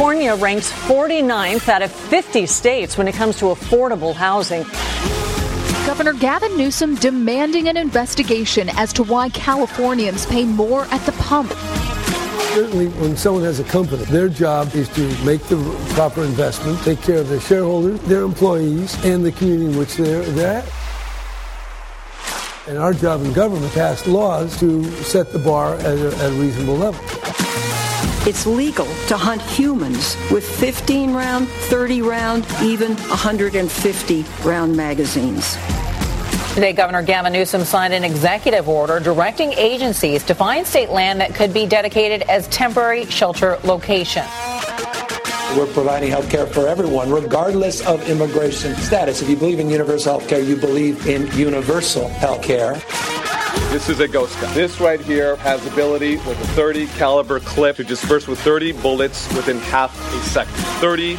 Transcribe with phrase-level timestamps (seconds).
[0.00, 4.62] California ranks 49th out of 50 states when it comes to affordable housing.
[5.86, 11.52] Governor Gavin Newsom demanding an investigation as to why Californians pay more at the pump.
[12.54, 15.58] Certainly, when someone has a company, their job is to make the
[15.90, 20.22] proper investment, take care of their shareholders, their employees, and the community in which they're,
[20.22, 20.72] they're at.
[22.68, 26.34] And our job in government pass laws to set the bar at a, at a
[26.36, 27.09] reasonable level.
[28.26, 35.56] It's legal to hunt humans with 15 round, 30 round, even 150 round magazines.
[36.54, 41.34] Today, Governor Gavin Newsom signed an executive order directing agencies to find state land that
[41.34, 44.26] could be dedicated as temporary shelter location.
[45.56, 49.22] We're providing health care for everyone, regardless of immigration status.
[49.22, 52.74] If you believe in universal health care, you believe in universal health care.
[53.70, 54.54] This is a ghost gun.
[54.54, 59.32] This right here has ability with a 30 caliber clip to disperse with 30 bullets
[59.34, 60.54] within half a second.
[60.54, 61.14] 30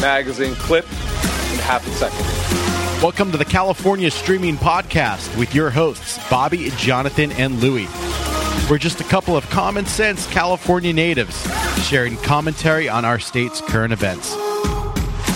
[0.00, 3.02] magazine clip in half a second.
[3.02, 7.88] Welcome to the California Streaming Podcast with your hosts, Bobby, Jonathan, and Louie.
[8.70, 11.46] We're just a couple of common sense California natives
[11.86, 14.28] sharing commentary on our state's current events.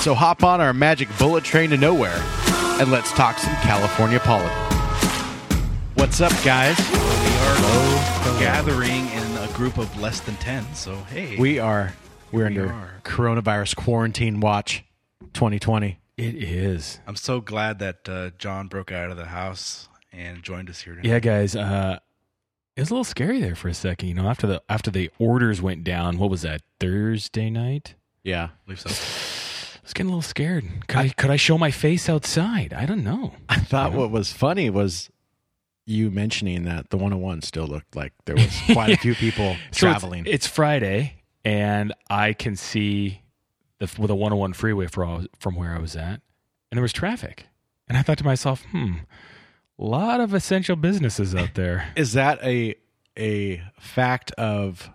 [0.02, 2.22] So hop on our magic bullet train to nowhere
[2.80, 4.73] and let's talk some California politics.
[6.04, 6.78] What's up, guys?
[6.78, 6.94] We
[8.36, 10.74] are gathering in a group of less than 10.
[10.74, 11.34] So, hey.
[11.38, 11.94] We are
[12.30, 13.00] we're We under are.
[13.04, 14.84] coronavirus quarantine watch
[15.32, 15.98] 2020.
[16.18, 17.00] It is.
[17.06, 20.94] I'm so glad that uh, John broke out of the house and joined us here
[20.94, 21.08] today.
[21.08, 21.56] Yeah, guys.
[21.56, 21.98] Uh,
[22.76, 24.06] it was a little scary there for a second.
[24.06, 27.94] You know, after the after the orders went down, what was that Thursday night?
[28.22, 28.44] Yeah.
[28.44, 28.90] I believe so.
[28.90, 30.64] I was getting a little scared.
[30.86, 32.74] Could I, could I show my face outside?
[32.74, 33.32] I don't know.
[33.48, 35.08] I thought what was funny was
[35.86, 39.86] you mentioning that the 101 still looked like there was quite a few people So
[39.88, 40.24] it's- traveling.
[40.26, 43.22] It's, Friday, and I can see
[43.78, 46.20] the with a 101 freeway from from where I was at,
[46.70, 47.46] and there was traffic.
[47.88, 48.94] And I thought to myself, hmm,
[49.78, 51.88] a lot of essential businesses out there.
[51.96, 52.76] Is that a
[53.18, 54.90] a fact of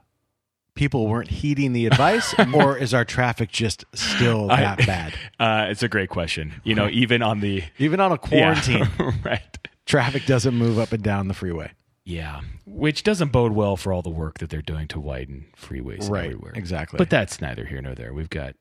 [0.73, 5.13] people weren't heeding the advice, or is our traffic just still that I- bad?
[5.39, 6.61] Uh, it's a great question.
[6.63, 9.57] You know, even on the Even on a quarantine, Yeah, right?
[9.89, 11.72] Traffic doesn't move up and down the freeway.
[12.05, 16.09] Yeah, which doesn't bode well for all the work that they're doing to widen freeways
[16.09, 16.53] Right, everywhere.
[16.55, 16.97] exactly.
[16.97, 18.13] But that's neither here nor there.
[18.13, 18.55] We've got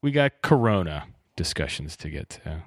[0.00, 1.06] we got Corona
[1.36, 2.62] discussions to get to.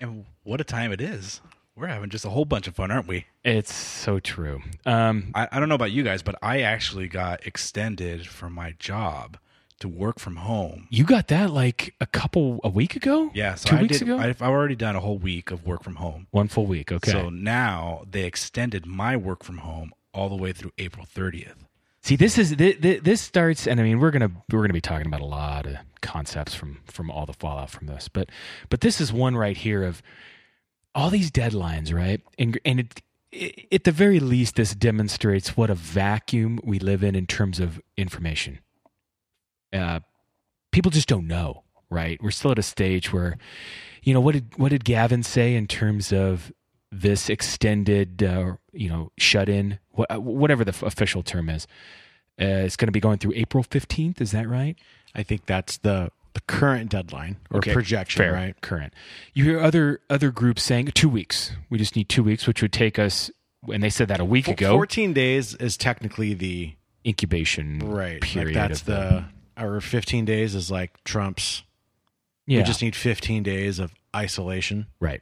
[0.00, 1.40] And what a time it is.
[1.76, 3.26] We're having just a whole bunch of fun, aren't we?
[3.44, 4.62] It's so true.
[4.84, 8.74] Um, I, I don't know about you guys, but I actually got extended from my
[8.78, 9.36] job
[9.80, 10.86] to work from home.
[10.90, 13.30] you got that like a couple a week ago.
[13.34, 14.18] Yeah, so two I weeks did, ago.
[14.18, 16.26] I've, I've already done a whole week of work from home.
[16.30, 16.90] One full week.
[16.90, 17.10] Okay.
[17.10, 21.54] So now they extended my work from home all the way through April 30th.
[22.02, 25.06] See, this is this, this starts, and I mean, we're gonna we're gonna be talking
[25.06, 28.30] about a lot of concepts from from all the fallout from this, but
[28.70, 30.02] but this is one right here of
[30.94, 32.22] all these deadlines, right?
[32.38, 37.02] And and it, it, at the very least, this demonstrates what a vacuum we live
[37.02, 38.60] in in terms of information.
[39.72, 40.00] Uh,
[40.70, 42.18] people just don't know, right?
[42.22, 43.36] We're still at a stage where,
[44.02, 46.52] you know, what did what did Gavin say in terms of
[46.90, 51.66] this extended, uh, you know, shut in, wh- whatever the f- official term is.
[52.40, 54.20] Uh, it's going to be going through April 15th.
[54.20, 54.76] Is that right?
[55.14, 58.60] I think that's the the current deadline or Okay, projection, fair, right?
[58.60, 58.92] Current.
[59.34, 61.52] You hear other other groups saying two weeks.
[61.68, 63.30] We just need two weeks, which would take us.
[63.72, 64.72] And they said that a week ago.
[64.72, 66.74] Fourteen days is technically the
[67.04, 68.54] incubation right period.
[68.54, 69.24] Like that's the
[69.60, 71.62] or fifteen days is like Trump's.
[72.46, 72.58] yeah.
[72.58, 75.20] We just need fifteen days of isolation right.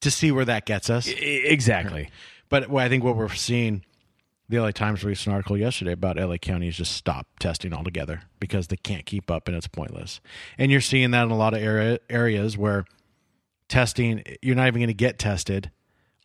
[0.00, 1.08] to see where that gets us.
[1.08, 2.10] I- Exactly.
[2.48, 3.82] But I think what we're seeing,
[4.48, 8.22] the LA Times released an article yesterday about LA County has just stop testing altogether
[8.40, 10.20] because they can't keep up and it's pointless.
[10.58, 12.84] And you're seeing that in a lot of area, areas where
[13.68, 15.70] testing, you're not even going to get tested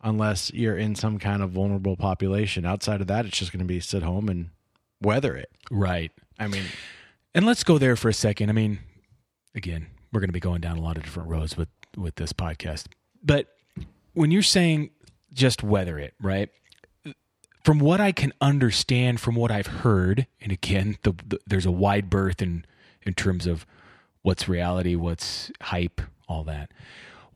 [0.02, 2.66] unless you're in some kind of vulnerable population.
[2.66, 4.50] Outside of that, it's just going to be sit home and
[5.00, 5.50] weather it.
[5.70, 6.12] Right.
[6.38, 6.64] I mean,
[7.38, 8.50] And let's go there for a second.
[8.50, 8.80] I mean,
[9.54, 12.32] again, we're going to be going down a lot of different roads with with this
[12.32, 12.86] podcast.
[13.22, 13.46] But
[14.12, 14.90] when you're saying
[15.32, 16.48] just weather it, right?
[17.62, 21.70] From what I can understand, from what I've heard, and again, the, the, there's a
[21.70, 22.64] wide berth in
[23.02, 23.64] in terms of
[24.22, 26.72] what's reality, what's hype, all that.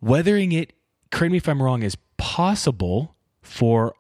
[0.01, 0.73] Weathering it,
[1.13, 3.95] correct me if I'm wrong, is possible for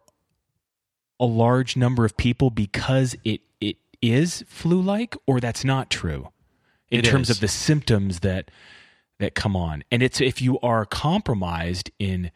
[1.20, 6.28] a large number of people because it it is flu like or that's not true
[6.90, 7.37] in It terms is.
[7.37, 8.50] of the symptoms that
[9.19, 12.31] that come on and it's if you are compromised in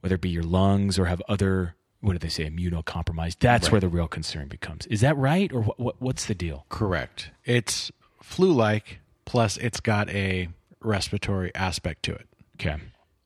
[0.00, 3.36] whether it be your lungs or have other what do they say immunocompromised.
[3.38, 4.86] That's where the real concern becomes.
[4.86, 6.66] Is that right, or what, what, what's the deal?
[6.68, 7.30] Correct.
[7.44, 10.48] It's flu-like, plus it's got a
[10.80, 12.26] respiratory aspect to it.
[12.56, 12.76] Okay,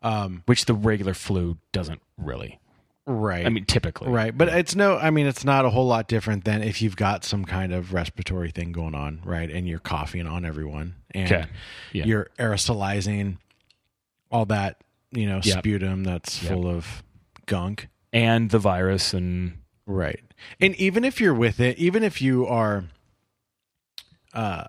[0.02, 2.60] Um, which the regular flu doesn't really.
[3.06, 3.46] Right.
[3.46, 4.96] I mean, typically, right, but it's no.
[4.98, 7.92] I mean, it's not a whole lot different than if you've got some kind of
[7.92, 9.50] respiratory thing going on, right?
[9.50, 11.46] And you're coughing on everyone, and Okay.
[11.92, 12.04] Yeah.
[12.04, 13.36] you're aerosolizing
[14.30, 14.82] all that,
[15.12, 15.58] you know, Yep.
[15.58, 16.52] sputum that's Yep.
[16.52, 17.02] full of
[17.46, 17.88] gunk.
[18.12, 20.20] and the virus and Right.
[20.60, 22.84] And even if you're with it, even if you are
[24.34, 24.64] uh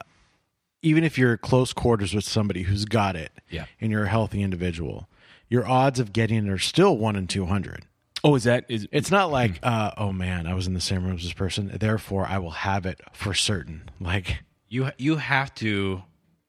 [0.84, 3.66] even if you're close quarters with somebody who's got it Yeah.
[3.82, 5.10] and you're a healthy individual,
[5.50, 7.86] your odds of getting it are still 1 in 200.
[8.28, 11.04] Oh, is that is It's not like uh oh man, I was in the same
[11.06, 13.90] room as this person, therefore I will have it for certain.
[14.00, 16.04] Like You you have to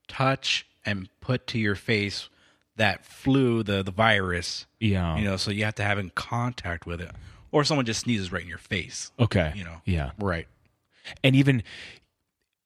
[0.08, 2.28] touch and put to your face
[2.76, 4.66] that flu, the the virus.
[4.80, 7.10] yeah You know, so you have to have in contact with it,
[7.52, 9.10] or someone just sneezes right in your face.
[9.18, 9.80] okay You know.
[9.84, 10.46] yeah right.
[11.24, 11.62] and even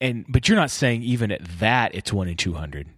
[0.00, 2.88] and but you're not saying even at that it's one in two hundred.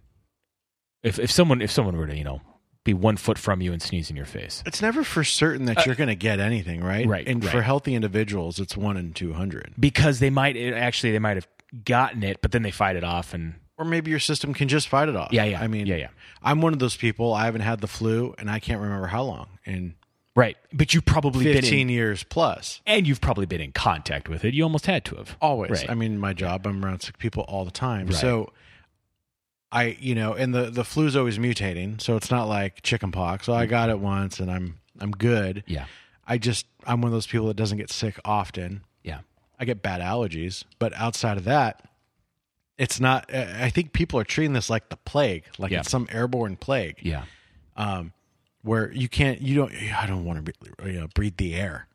[1.03, 2.41] If if someone if someone were to you know
[2.85, 5.85] be one foot from you and sneeze in your face, It's never for certain that
[5.85, 7.05] you're going to get anything, right?
[7.05, 7.51] Uh, right, And right.
[7.51, 9.73] for healthy individuals, it's 1 in 200.
[9.77, 11.47] because they might actually they might have
[11.83, 14.87] gotten it, but then they fight it off and or maybe your system can just
[14.87, 15.33] fight it off.
[15.33, 15.59] Yeah, yeah.
[15.59, 16.07] I mean, Yeah, yeah.
[16.41, 17.33] I'm one of those people.
[17.33, 19.95] I haven't had the flu, and I can't remember how long And
[20.33, 20.55] right.
[20.71, 22.79] But you've probably been 15 in, years plus.
[22.85, 24.53] and you've probably been in contact with it.
[24.53, 25.71] You almost had to have Always.
[25.71, 25.89] Right.
[25.89, 28.07] I mean, my job, I'm around sick people all the time.
[28.07, 28.15] Right.
[28.15, 28.53] So,
[29.75, 33.45] I, you know, and the the flu's always mutating, so it's not like chicken pox.
[33.47, 35.63] So I got it once, and I'm I'm good.
[35.67, 35.85] yeah,
[36.25, 38.81] I just I'm one of those people that doesn't get sick often.
[39.03, 39.19] yeah,
[39.59, 41.83] I get bad allergies, but outside of that,
[42.77, 43.33] it's not.
[43.33, 45.79] I think people are treating this like the plague, like Yeah.
[45.81, 46.99] it's some airborne plague.
[47.01, 47.23] yeah.
[47.75, 48.13] um,
[48.61, 50.53] where you can't, you don't, I don't want to
[50.85, 51.87] you know, breathe the air,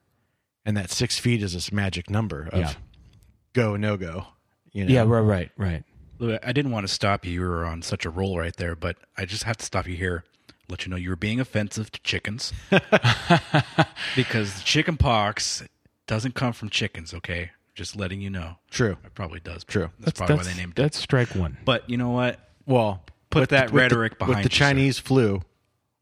[0.65, 2.73] and that six feet is this magic number of Yeah.
[3.55, 4.27] go no go.
[4.73, 4.93] You know?
[4.93, 5.83] Yeah, right, right, right.
[6.23, 7.33] I didn't want to stop you.
[7.33, 9.97] You were on such a roll right there, but I just have to stop you
[9.97, 10.25] here.
[10.69, 12.53] Let you know you were being offensive to chickens
[14.17, 15.63] because chicken pox
[16.07, 17.13] doesn't come from chickens.
[17.15, 18.57] Okay, just letting you know.
[18.71, 18.97] True.
[19.05, 19.65] It probably does.
[19.65, 19.91] True.
[19.99, 20.83] That's, probably why they named it.
[20.83, 21.59] That's strike one.
[21.65, 22.39] But you know what?
[22.67, 24.65] Well, Put that the- with rhetoric the, behind with the you, sir.
[24.65, 25.43] Chinese flu.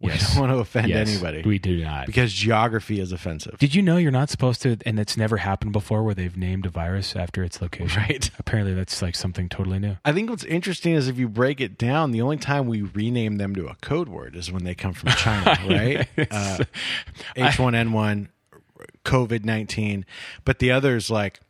[0.01, 0.31] We Yes.
[0.35, 2.07] don't want to offend Yes, anybody We do not.
[2.07, 3.59] because geography is offensive.
[3.59, 6.67] Did you know you're not supposed to, and it's never happened before where they've named
[6.67, 8.01] a virus after its location?
[8.01, 8.31] Right.
[8.39, 9.97] Apparently, that's like something totally new.
[10.05, 13.39] I think what's interesting is if you break it down, the only time we rename
[13.39, 16.07] them to a code word is when they come from China, right?
[16.31, 16.59] Uh,
[17.37, 18.29] H1N1,
[19.05, 20.07] COVID 19.
[20.45, 21.41] But the others like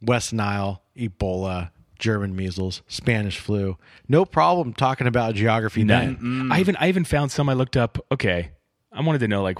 [0.00, 3.76] West Nile, Ebola, German measles, Spanish flu,
[4.08, 6.16] no problem talking about geography then.
[6.16, 6.52] Mm.
[6.52, 7.98] I even I even found some I looked up.
[8.12, 8.50] Okay,
[8.92, 9.58] I wanted to know like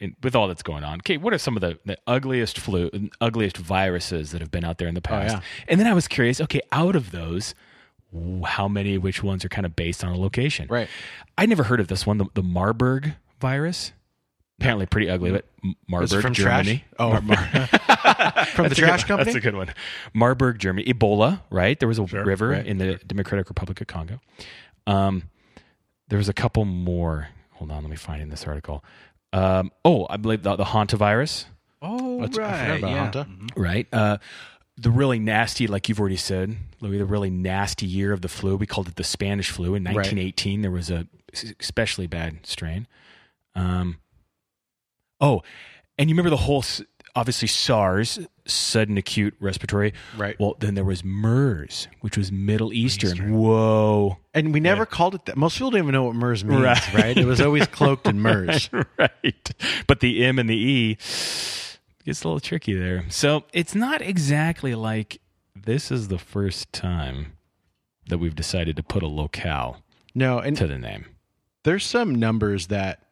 [0.00, 0.98] in, with all that's going on.
[1.00, 2.90] Okay, what are some of the, the ugliest flu,
[3.20, 5.36] ugliest viruses that have been out there in the oh, past?
[5.36, 5.42] yeah.
[5.66, 6.40] And then I was curious.
[6.40, 7.54] Okay, out of those,
[8.44, 10.66] how many, which ones are kind of based on a location?
[10.68, 10.88] Right.
[11.36, 13.92] I never heard of this one, the, the Marburg virus.
[14.60, 15.76] Apparently pretty ugly, but M- Is
[16.12, 16.84] it Marburg, from Germany.
[16.96, 16.98] trash?
[16.98, 17.10] Oh,
[18.54, 19.24] from the trash good, company?
[19.32, 19.72] That's a good one.
[20.14, 20.84] Marburg, Germany.
[20.92, 21.78] Ebola, right?
[21.78, 24.20] There was a river right, in the Democratic Republic of Congo.
[24.86, 25.24] Um,
[26.08, 27.28] there was a couple more.
[27.52, 28.84] Hold on, let me find in this article.
[29.32, 31.44] Um, oh, I believe the, the hantavirus,
[31.80, 33.24] Oh, That's- I forgot about yeah.
[33.24, 33.50] Hanta.
[33.56, 33.86] right?
[33.92, 34.18] Uh,
[34.76, 38.56] the really nasty, like you've already said, Louis, the really nasty year of the flu.
[38.56, 39.74] We called it the Spanish flu.
[39.74, 41.06] In 1918, there was a
[41.60, 42.86] especially bad strain.
[43.54, 43.98] Um,
[45.20, 45.42] oh,
[45.98, 46.64] and you remember the whole,
[47.16, 49.92] obviously SARS, sudden acute respiratory.
[50.16, 50.36] Right.
[50.38, 53.34] Well, then there was MERS, which was Middle Eastern.
[53.34, 54.18] Whoa.
[54.32, 55.36] And we never called it that.
[55.36, 56.94] Most people don't even know what MERS means, Right.
[56.94, 57.16] right?
[57.16, 58.70] It was always cloaked in MERS.
[58.98, 59.54] right.
[59.86, 60.94] But the M and the E
[62.04, 63.04] gets a little tricky there.
[63.08, 65.20] So it's not exactly like
[65.54, 67.32] this is the first time
[68.08, 69.82] that we've decided to put a locale
[70.14, 71.04] No, and to the name.
[71.64, 73.02] there's some numbers that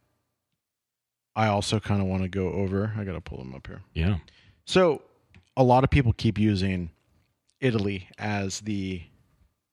[1.36, 2.92] I also kind of want to go over.
[2.98, 3.82] I got to pull them up here.
[3.94, 4.16] Yeah.
[4.64, 5.02] So,
[5.56, 6.90] a lot of people keep using
[7.60, 9.02] Italy as the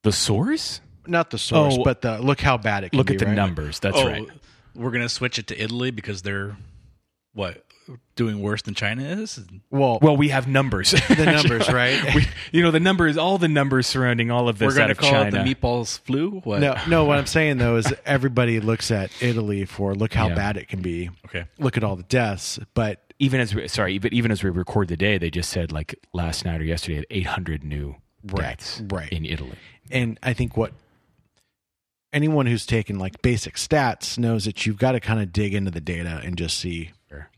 [0.03, 0.82] The source?
[1.08, 1.84] not the source, Oh.
[1.84, 3.36] but the look how bad it can Look be, at the right?
[3.36, 3.79] numbers.
[3.79, 4.27] That's oh, right.
[4.75, 6.55] We're gonna switch it to Italy because they're
[7.34, 7.65] what
[8.16, 9.40] doing worse than China is.
[9.72, 10.92] Well, Well, we have numbers.
[11.10, 12.00] the numbers, right?
[12.16, 15.12] we, you know, the numbers, all the numbers surrounding all of this We're gonna call
[15.12, 15.28] China.
[15.28, 16.42] it the meatballs flu.
[16.44, 16.60] What?
[16.62, 17.06] no, no.
[17.06, 20.36] What I'm saying though is everybody looks at Italy for look how Yeah.
[20.36, 21.10] bad it can be.
[21.25, 21.46] Okay.
[21.60, 24.88] Look at all the deaths, but even as we, sorry, but even as we record
[24.88, 29.10] the day, they just said like last night or yesterday, 800 new Right, deaths right.
[29.12, 29.58] in Italy.
[29.92, 30.72] and I think what
[32.12, 35.72] anyone who's taken like basic stats knows that you've got to kind of dig into
[35.72, 36.92] the data and just see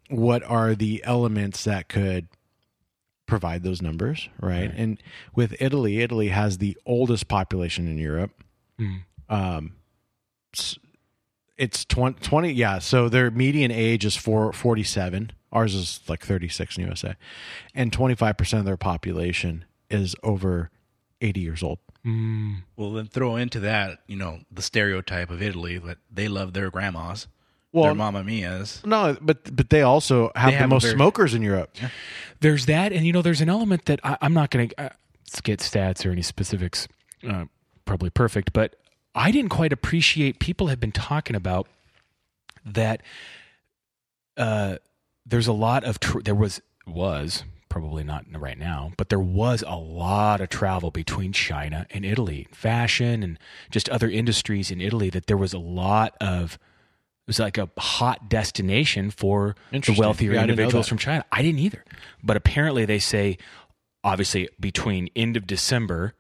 [0.10, 2.28] what are the elements that could
[3.26, 4.72] provide those numbers, right?
[4.76, 5.02] And
[5.34, 8.32] with Italy, Italy has the oldest population in Europe.
[8.80, 9.02] Mm.
[9.30, 9.74] Um,
[11.58, 15.32] it's 20, 20 yeah, so their median age is four, 47.
[15.52, 17.16] Ours is like 36 in USA.
[17.74, 20.70] And 25% of their population is over
[21.22, 21.80] 80 years old.
[22.06, 22.64] Mm.
[22.76, 26.70] Well, then throw into that, you know, the stereotype of Italy that they love their
[26.70, 27.28] grandmas,
[27.76, 28.82] Well, their mamma mias.
[28.86, 31.76] No, but but they also have They the have a most very- smokers in Europe.
[32.40, 34.90] There's that, and you know, there's an element that I, I'm not going to uh,
[35.44, 36.88] get stats or any specifics.
[37.28, 37.46] Uh,
[37.86, 38.76] probably perfect, but
[39.14, 40.40] I didn't quite appreciate.
[40.40, 41.68] People have been talking about
[42.66, 43.02] that.
[44.38, 44.78] Uh,
[45.26, 49.64] there's a lot of tr- there was was probably not right now, but there was
[49.68, 53.40] a lot of travel between China and Italy, fashion and
[53.70, 55.10] just other industries in Italy.
[55.10, 56.58] That there was a lot of
[57.26, 61.00] it was like a hot destination for the wealthier Yeah, I didn't know individuals from
[61.00, 61.26] China.
[61.32, 61.84] I didn't either,
[62.24, 63.40] but apparently they say,
[64.04, 66.14] obviously between end of December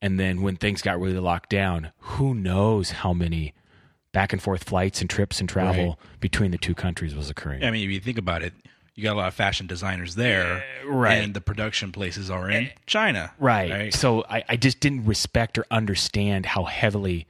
[0.00, 3.52] and then when things got really locked down, who knows how many
[4.12, 7.64] back and forth flights and trips and travel between the two countries was occurring.
[7.64, 8.52] I mean, if you think about it,
[8.94, 11.14] you got a lot of fashion designers there, right.
[11.16, 13.92] And the production places are in eh, China, Right.
[13.92, 17.26] So I, I just didn't respect or understand how heavily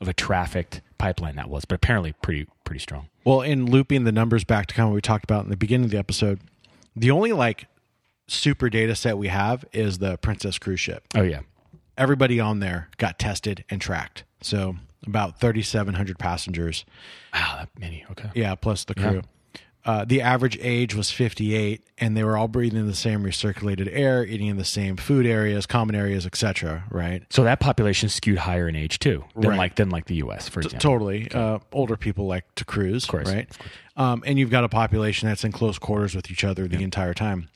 [0.00, 3.08] of a trafficked pipeline that was, but apparently pretty pretty strong.
[3.24, 5.56] Well, in looping the numbers back to kind of what we talked about in the
[5.56, 6.40] beginning of the episode,
[6.96, 7.66] the only like
[8.26, 11.04] super data set we have is the Princess cruise ship.
[11.14, 11.40] Oh yeah.
[11.96, 14.24] Everybody on there got tested and tracked.
[14.40, 14.76] So
[15.06, 16.84] about 3,700 passengers.
[17.32, 18.04] Wow, that many.
[18.10, 18.30] Okay.
[18.34, 19.22] Yeah, plus the Yeah.
[19.88, 24.22] Uh, the average age was 58, and they were all breathing the same recirculated air,
[24.22, 26.84] eating in the same food areas, common areas, etc.
[26.90, 27.22] Right?
[27.30, 29.56] So that population skewed higher in age too than Right.
[29.56, 30.46] like than like the U.S.
[30.46, 30.90] for T- example.
[30.90, 31.30] totally.
[31.32, 33.48] Uh, older people like to cruise, Of course, right?
[33.96, 37.14] Um, and you've got a population that's in close quarters with each other the entire
[37.14, 37.48] time.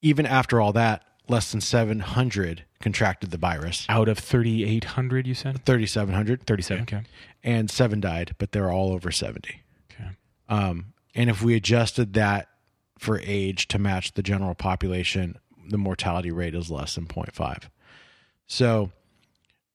[0.00, 3.84] Even after all that, less than 700 contracted the virus.
[3.88, 5.64] Out of 3,800, you said?
[5.64, 6.46] 3,700.
[6.46, 7.02] 37, okay.
[7.42, 9.60] And seven died, but they're all over 70.
[9.92, 10.10] Okay.
[10.48, 12.48] Um, and if we adjusted that
[12.98, 15.36] for age to match the general population,
[15.68, 17.64] the mortality rate is less than 0.5.
[18.46, 18.92] So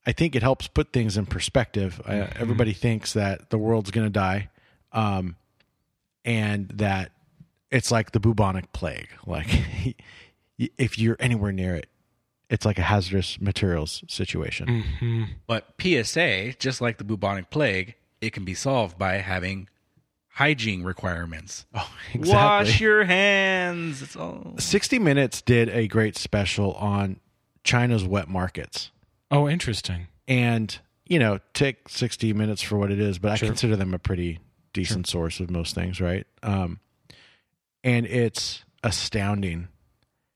[0.05, 2.01] I think it helps put things in perspective.
[2.05, 4.49] Uh, everybody thinks that the world's going to die
[4.93, 5.35] um,
[6.23, 7.11] and that
[7.71, 9.09] it's like the bubonic plague.
[9.25, 9.47] Like
[10.57, 11.87] if you're anywhere near it,
[12.49, 14.67] it's like a hazardous materials situation.
[14.67, 15.23] Mm-hmm.
[15.45, 19.67] But PSA, just like the bubonic plague, it can be solved by having
[20.37, 21.65] hygiene requirements.
[21.75, 22.33] Oh, exactly.
[22.71, 24.01] Wash your hands.
[24.01, 27.19] It's all 60 Minutes did a great special on
[27.63, 28.91] China's wet markets.
[29.31, 30.07] Oh, interesting.
[30.27, 30.77] And,
[31.07, 34.39] you know, take 60 Minutes for what it is, but I consider them a pretty
[34.73, 36.25] decent source of most things, right?
[36.43, 36.79] Um,
[37.83, 39.67] and it's astounding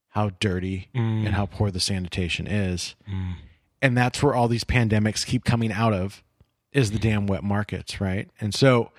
[0.10, 1.26] how dirty Mm.
[1.26, 2.96] and how poor the sanitation is.
[3.10, 3.36] Mm.
[3.82, 6.24] And that's where all these pandemics keep coming out of
[6.74, 8.30] is the damn wet markets, right?
[8.40, 8.92] And so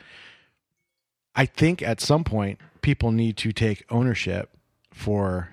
[1.34, 4.50] I think at some point people need to take ownership
[4.92, 5.50] for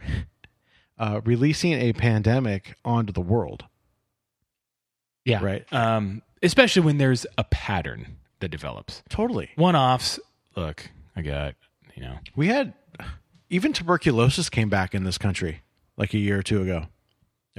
[0.97, 3.65] uh, releasing a pandemic onto the world.
[5.25, 5.43] Yeah.
[5.43, 5.73] Right.
[5.73, 9.03] Um, especially when there's a pattern that develops.
[9.09, 9.49] Totally.
[9.55, 10.19] One offs,
[10.55, 11.55] look, I got,
[11.95, 12.17] you know.
[12.35, 12.73] We had
[13.49, 15.61] even tuberculosis came back in this country
[15.97, 16.87] like a year or two ago.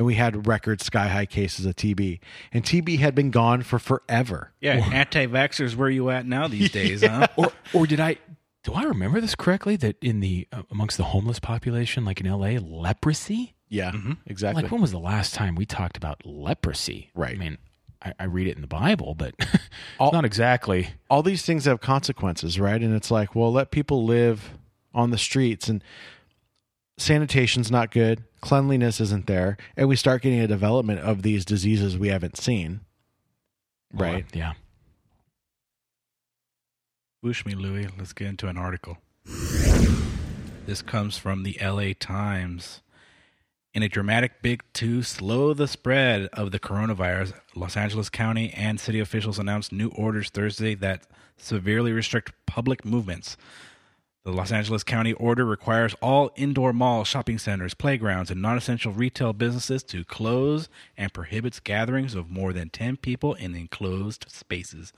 [0.01, 2.21] And we had record sky high cases of TB.
[2.55, 4.51] And TB had been gone for forever.
[4.59, 4.77] yeah.
[4.77, 7.27] Anti-vaxxers, where you at now these days, huh?
[7.37, 8.17] Or, or did I,
[8.65, 9.77] do I remember this correctly?
[9.77, 13.57] That in the, uh, amongst the homeless population, like in LA, leprosy?
[13.69, 13.93] Yeah,
[14.27, 14.63] exactly.
[14.63, 17.11] Like when was the last time we talked about leprosy?
[17.15, 17.35] Right.
[17.35, 17.59] I mean,
[18.03, 19.61] I, I read it in the Bible, but it's
[20.01, 20.89] not exactly.
[21.11, 22.81] all these things have consequences, right?
[22.81, 24.53] And it's like, well, let people live
[24.95, 25.85] on the streets and
[26.97, 31.97] sanitation's not good, cleanliness isn't there, and we start getting a development of these diseases
[31.99, 32.81] we haven't seen.
[33.93, 34.25] Right.
[34.33, 34.53] Yeah.
[37.23, 37.89] Whoosh me, Louie.
[37.99, 38.99] Let's get into an article.
[40.67, 42.81] This comes from the LA Times.
[43.73, 48.81] In a dramatic bid to slow the spread of the coronavirus, Los Angeles County and
[48.81, 51.07] city officials announced new orders Thursday that
[51.37, 53.37] severely restrict public movements.
[54.23, 58.93] The Los Angeles County order requires all indoor malls, shopping centers, playgrounds, and non essential
[58.93, 64.93] retail businesses to close and prohibits gatherings of more than 10 people in enclosed spaces.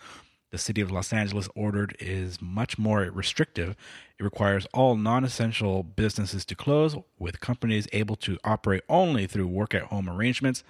[0.50, 3.76] The city of Los Angeles ordered is much more restrictive.
[4.18, 9.46] It requires all non essential businesses to close, with companies able to operate only through
[9.46, 10.64] work at home arrangements.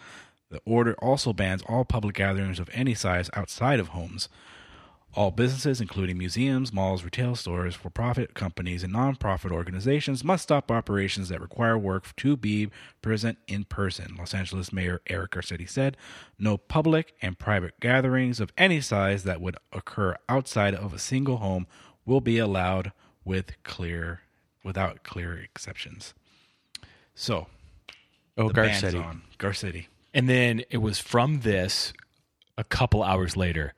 [0.50, 4.28] The order also bans all public gatherings of any size outside of homes.
[5.14, 10.70] All businesses, including museums, malls, retail stores, for profit companies, and nonprofit organizations, must stop
[10.70, 12.70] operations that require work to be
[13.02, 14.16] present in person.
[14.18, 15.98] Los Angeles Mayor Eric Garcetti said
[16.38, 21.36] no public and private gatherings of any size that would occur outside of a single
[21.36, 21.66] home
[22.06, 22.92] will be allowed
[23.22, 24.20] with clear
[24.64, 26.14] without clear exceptions.
[27.14, 27.48] So,
[28.38, 29.20] Oh, Garcetti.
[29.38, 29.86] Garcetti.
[30.14, 31.92] And then it was from this
[32.56, 33.74] a couple hours later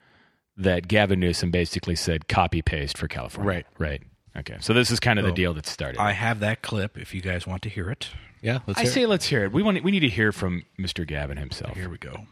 [0.57, 3.49] that Gavin Newsom basically said copy paste for California.
[3.49, 3.67] Right.
[3.79, 4.03] Right.
[4.37, 4.57] Okay.
[4.61, 6.01] So this is kind of the deal that started.
[6.01, 8.09] I have that clip if you guys want to hear it.
[8.43, 8.95] Yeah, let's I hear it.
[8.95, 9.53] say let's hear it.
[9.53, 11.07] We want we need to hear from Mr.
[11.07, 11.77] Gavin himself.
[11.77, 12.27] Here we go.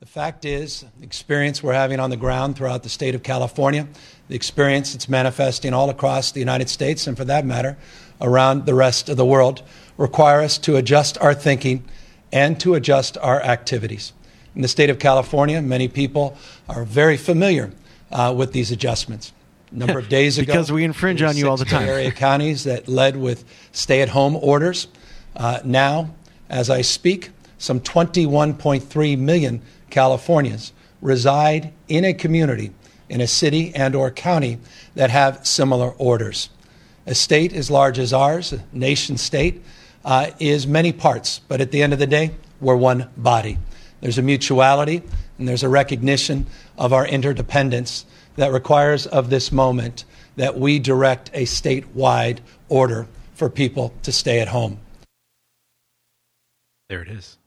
[0.00, 3.88] The fact is, the experience we're having on the ground throughout the state of California,
[4.28, 7.76] the experience that's manifesting all across the United States, and for that matter,
[8.20, 9.62] around the rest of the world,
[9.96, 11.84] require us to adjust our thinking
[12.32, 14.12] and to adjust our activities.
[14.54, 16.36] In the state of California, many people
[16.68, 17.72] are very familiar
[18.10, 19.32] uh, with these adjustments.
[19.70, 21.88] A number of days ago, Because we infringe on you all the time.
[21.88, 24.88] Area counties that led with stay at home orders.
[25.36, 26.14] Uh, now,
[26.48, 32.72] as I speak, some 21.3 million Californians reside in a community,
[33.08, 34.58] in a city and or county
[34.94, 36.50] that have similar orders.
[37.06, 39.62] A state as large as ours, a nation state,
[40.04, 43.58] uh, is many parts, but at the end of the day, we're one body.
[44.00, 45.02] There's a mutuality
[45.38, 48.04] and there's a recognition of our interdependence
[48.36, 50.04] that requires of this moment
[50.36, 52.38] that we direct a statewide
[52.68, 54.78] order for people to stay at home.
[56.88, 57.38] There it is.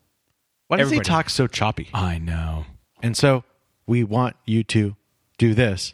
[0.67, 1.89] Why does Everybody- he talk so choppy?
[1.93, 2.65] I know.
[3.01, 3.43] And so
[3.87, 4.95] we want you to
[5.37, 5.93] do this.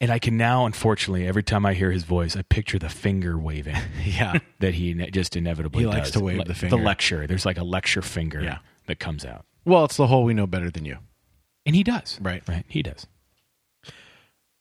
[0.00, 3.38] And I can now, unfortunately, every time I hear his voice, I picture the finger
[3.38, 3.76] waving.
[4.04, 4.38] Yeah.
[4.58, 6.18] that he ne- just inevitably He likes does.
[6.18, 6.76] to wave Like the finger.
[6.76, 7.26] The lecture.
[7.26, 8.58] There's like a lecture finger Yeah.
[8.86, 9.46] that comes out.
[9.64, 10.98] Well, it's the whole we know better than you.
[11.64, 12.18] And he does.
[12.20, 12.42] Right.
[12.48, 12.64] Right.
[12.68, 13.06] He does.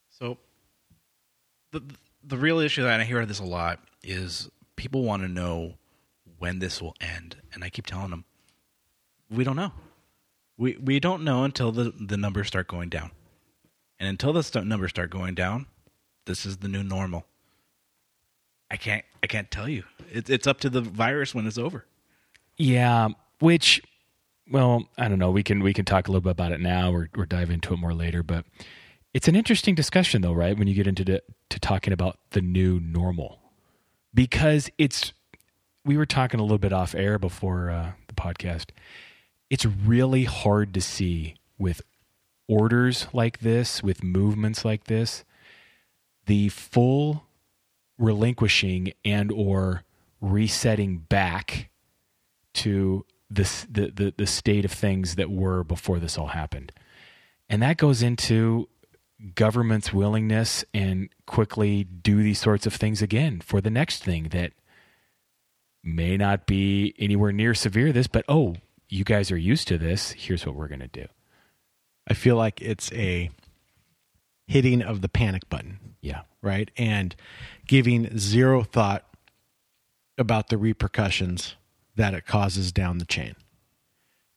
[0.10, 0.38] So
[1.72, 1.82] the
[2.24, 5.76] the real issue that I hear this a lot is people want to know
[6.38, 8.26] when this will end, and I keep telling them
[9.30, 9.72] we don't know.
[10.58, 13.12] We we don't know until the the numbers start going down,
[14.00, 15.66] and until the st- numbers start going down,
[16.26, 17.26] this is the new normal.
[18.70, 19.84] I can't I can't tell you.
[20.12, 21.86] It's it's up to the virus when it's over.
[22.58, 23.10] Yeah,
[23.40, 23.82] which,
[24.52, 25.32] well, I don't know.
[25.32, 27.74] We can we can talk a little bit about it now, or or dive into
[27.74, 28.22] it more later.
[28.22, 28.46] But
[29.14, 30.58] it's an interesting discussion, though, right?
[30.58, 33.40] When you get into the, to talking about the new normal,
[34.14, 35.14] because it's
[35.86, 38.68] we were talking a little bit off air before uh, the podcast.
[39.50, 41.82] It's really hard to see with
[42.48, 45.24] orders like this, with movements like this,
[46.26, 47.24] the full
[47.98, 49.84] relinquishing and or
[50.22, 51.70] resetting back
[52.54, 56.72] to the, the the the state of things that were before this all happened,
[57.50, 58.67] and that goes into
[59.36, 64.52] government's willingness and quickly do these sorts of things again for the next thing that
[65.84, 68.56] may not be anywhere near severe this but oh
[68.91, 70.12] you guys are used to this.
[70.12, 71.08] Here's what we're going to do.
[72.08, 73.32] I feel like it's a
[74.46, 76.22] hitting of the panic button, yeah.
[76.41, 76.70] Right?
[76.78, 77.15] And
[77.65, 79.06] giving zero thought
[80.17, 81.56] about the repercussions
[82.02, 83.36] that it causes down the chain.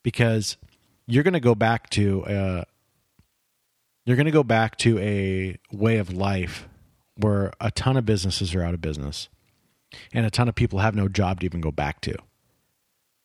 [0.02, 0.58] Because
[1.06, 2.64] you're going to go back to a,
[4.04, 6.68] you're going to go back to a way of life
[7.16, 9.28] where a ton of businesses are out of business
[10.12, 12.14] and a ton of people have no job to even go back to.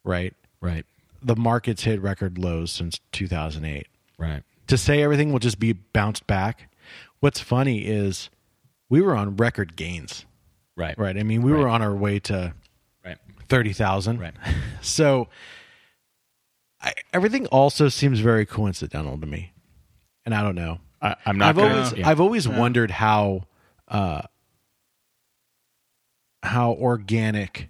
[0.06, 0.34] Right?
[0.62, 0.86] right
[1.22, 6.28] The market's hit record lows since 2008 right to say everything will just be bounced
[6.28, 6.72] back.
[7.20, 8.30] What's funny is
[8.88, 10.26] we were on record gains,
[10.78, 11.18] right right?
[11.18, 12.54] I mean, we were on our way to
[13.04, 13.18] right
[13.50, 14.34] thirty thousand, Right.
[14.82, 15.28] So
[16.82, 19.52] I, everything also seems very coincidental to me,
[20.26, 20.80] and I don't know.
[21.02, 22.10] I, i'm not I've gonna, always yeah.
[22.10, 23.44] I've always wondered how
[23.88, 24.22] uh,
[26.44, 27.70] how organic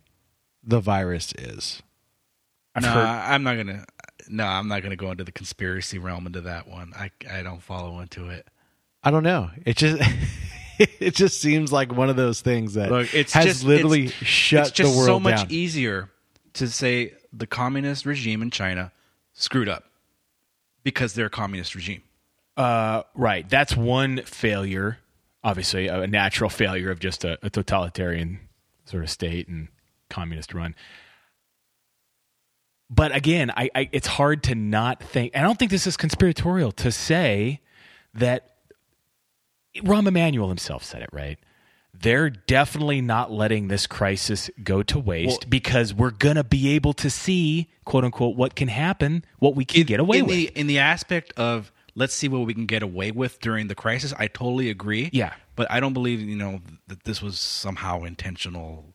[0.64, 1.82] the virus is.
[2.76, 3.86] I've no, heard- I'm not gonna.
[4.30, 6.94] No, I'm not gonna go into the conspiracy realm into that one.
[6.96, 8.48] I I don't follow into it.
[9.04, 9.50] I don't know.
[9.66, 10.02] It just
[11.00, 14.14] it just seems like one of those things that Look, it's has just literally it's,
[14.14, 15.48] shut it's just the world so much down.
[15.50, 16.10] easier
[16.54, 18.92] to say the communist regime in China
[19.34, 19.86] screwed up
[20.84, 22.02] because they're a communist regime.
[22.56, 23.48] Uh, right.
[23.48, 25.00] That's one failure.
[25.44, 28.40] Obviously, a natural failure of just a, a totalitarian
[28.86, 29.70] sort of state and
[30.10, 30.76] communist run.
[32.90, 35.36] But again, I, I it's hard to not think.
[35.38, 37.62] I don't think this is conspiratorial to say
[38.16, 38.49] that
[39.84, 41.38] Rahm Emanuel himself said it right.
[42.02, 46.94] They're definitely not letting this crisis go to waste Well- because we're gonna be able
[46.94, 50.36] to see, quote unquote, what can happen, what we can get away in with.
[50.36, 53.76] the in the aspect of let's see what we can get away with during the
[53.76, 54.14] crisis.
[54.18, 55.10] I totally agree.
[55.12, 55.34] Yeah.
[55.56, 58.94] But I don't believe, you know, that this was somehow intentional.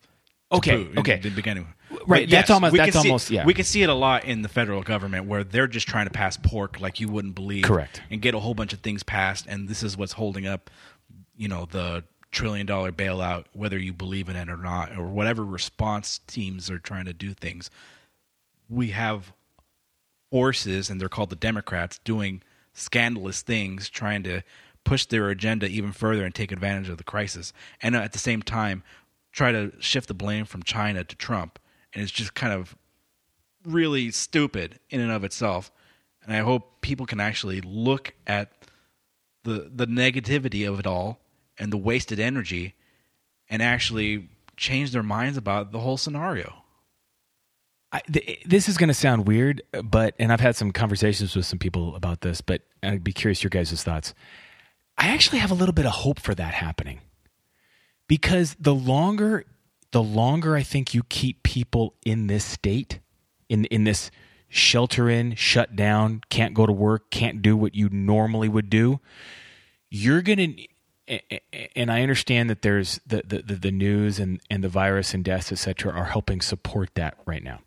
[0.51, 1.17] to Okay, boot in okay.
[1.19, 1.67] The beginning.
[2.07, 3.45] Right, But that's almost- we that's can see- yeah.
[3.45, 6.11] We can see it a lot in the federal government where they're just trying to
[6.13, 7.65] pass pork like you wouldn't believe.
[7.65, 8.03] Correct.
[8.11, 10.71] And get a whole bunch of things passed, and this is what's holding up,
[11.37, 15.45] you know, the trillion dollar bailout, whether you believe in it or not, or whatever
[15.45, 17.71] response teams are trying to do things.
[18.69, 19.33] We have
[20.31, 24.43] forces, and they're called the Democrats, doing scandalous things, trying to
[24.83, 27.53] push their agenda even further and take advantage of the crisis.
[27.81, 28.83] And at the same time,
[29.33, 31.59] try to shift the blame from China to Trump.
[31.95, 32.77] And it's just kind of
[33.65, 35.71] really stupid in and of itself.
[36.25, 38.53] And I hope people can actually look at
[39.45, 41.21] the the negativity of it all
[41.59, 42.75] and the wasted energy
[43.49, 46.65] and actually change their minds about the whole scenario.
[47.93, 51.47] I, th- this is going to sound weird, but and I've had some conversations with
[51.47, 54.15] some people about this, but I'd be curious your guys' thoughts.
[54.99, 57.01] I actually have a little bit of hope for that happening
[58.09, 59.45] because the longer
[59.95, 62.99] the longer I think you keep people in this state,
[63.49, 64.11] in in this
[64.49, 68.99] shelter in, shut down, can't go to work, can't do what you normally would do,
[69.91, 71.21] you're going to
[71.77, 75.53] and I understand that there's the, the, the, news and, and the virus and deaths,
[75.53, 77.61] et cetera, are helping support that right now.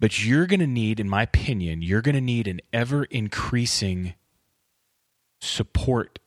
[0.00, 4.14] But you're going to need, in my opinion, you're going to need an ever increasing
[5.40, 6.18] support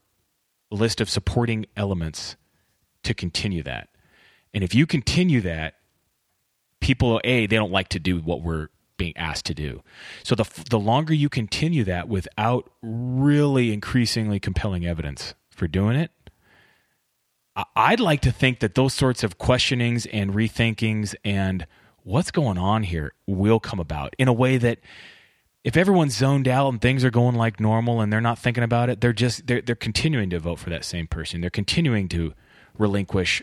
[0.69, 2.35] list of supporting elements
[3.03, 3.87] to continue that.
[4.55, 5.75] And if you continue that,
[6.79, 9.83] people, A, they don't like to do what we're being asked to do.
[10.23, 16.09] So the, the longer you continue that without really increasingly compelling evidence for doing it,
[17.75, 21.67] I'd like to think that those sorts of questionings and rethinkings and
[22.03, 24.79] what's going on here will come about in a way that
[25.65, 28.89] if everyone's zoned out and things are going like normal and they're not thinking about
[28.89, 31.41] it, they're just they're they're continuing to vote for that same person.
[31.41, 32.33] They're continuing to
[32.77, 33.41] relinquish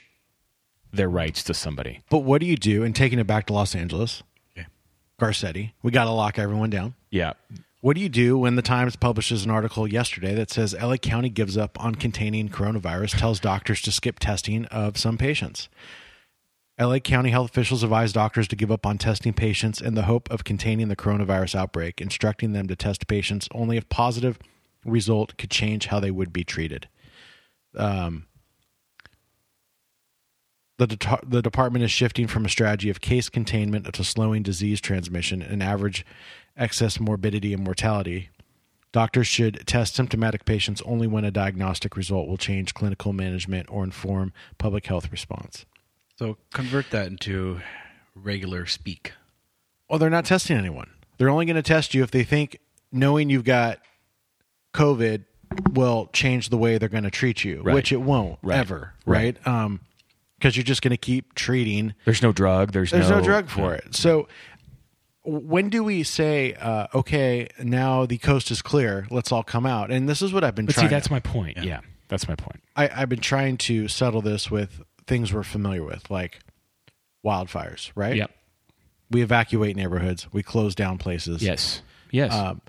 [0.93, 2.01] their rights to somebody.
[2.11, 2.83] But what do you do?
[2.83, 4.23] And taking it back to Los Angeles,
[5.21, 6.95] Garcetti, we got to lock everyone down.
[7.11, 7.35] Yeah.
[7.81, 11.29] What do you do when the Times publishes an article yesterday that says LA County
[11.29, 15.69] gives up on containing coronavirus, tells doctors to skip testing of some patients?
[16.81, 20.31] LA County health officials advise doctors to give up on testing patients in the hope
[20.31, 24.39] of containing the coronavirus outbreak, instructing them to test patients only if positive
[24.85, 26.89] result could change how they would be treated.
[27.77, 28.27] Um,
[30.87, 34.81] the, de- the department is shifting from a strategy of case containment to slowing disease
[34.81, 36.05] transmission and average
[36.57, 38.29] excess morbidity and mortality.
[38.93, 43.85] Doctors should test symptomatic patients only when a diagnostic result will change clinical management or
[43.85, 45.65] inform public health response.
[46.19, 47.61] So convert that into
[48.15, 49.13] regular speak.
[49.89, 50.91] Well, they're not testing anyone.
[51.17, 52.59] They're only going to test you if they think
[52.93, 53.79] knowing you've got
[54.75, 55.25] COVID
[55.73, 57.75] will change the way they're going to treat you, Right.
[57.75, 58.59] which it won't Right.
[58.59, 59.39] ever, Right.
[59.45, 59.47] right?
[59.47, 59.81] Um,
[60.43, 61.95] because you're just going to keep treating.
[62.05, 62.73] There's no drug.
[62.73, 63.95] There's, There's no, no, drug for it.
[63.95, 64.27] So
[65.23, 69.93] when do we say, uh, okay, now the coast is clear, let's all come out?
[69.93, 70.91] And this is what I've been But see, trying.
[70.91, 71.59] that's my point.
[71.63, 71.79] Yeah.
[72.09, 72.61] that's my point.
[72.75, 76.41] I, I've been trying to settle this with things we're familiar with, like
[77.25, 78.17] wildfires, right?
[78.17, 78.33] Yep.
[79.13, 81.41] We evacuate neighborhoods, we close down places.
[81.41, 81.83] Yes.
[82.11, 82.35] Yes.
[82.35, 82.63] Um,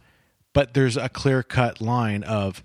[0.54, 2.64] but there's a clear cut line of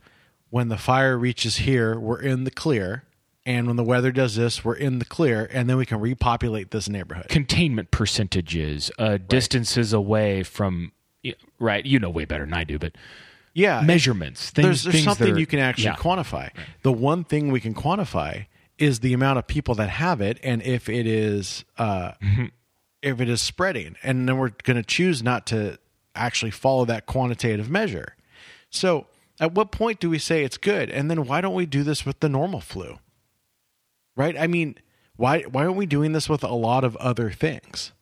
[0.51, 3.05] when the fire reaches here, we're in the clear.
[3.48, 5.48] And when the weather does this, we're in the clear.
[5.50, 7.28] And then we can repopulate this neighborhood.
[7.30, 10.92] Containment percentages, uh, distances away from,
[11.58, 11.84] right?
[11.87, 12.92] You know way better than I do, but
[13.54, 14.50] yeah measurements.
[14.50, 15.96] Things, there's there's things that something are- you can actually yeah.
[15.96, 16.50] quantify.
[16.82, 20.61] The one thing we can quantify is the amount of people that have it, and
[20.62, 22.44] if it is uh, Mm-hmm.
[23.00, 25.78] if it is spreading, and then we're going to choose not to
[26.14, 28.14] actually follow that quantitative measure.
[28.68, 29.06] So,
[29.40, 32.04] at what point do we say it's good, and then why don't we do this
[32.04, 32.98] with the normal flu?
[34.18, 34.37] Right?
[34.38, 34.74] I mean,
[35.16, 37.92] why why aren't we doing this with a lot of other things?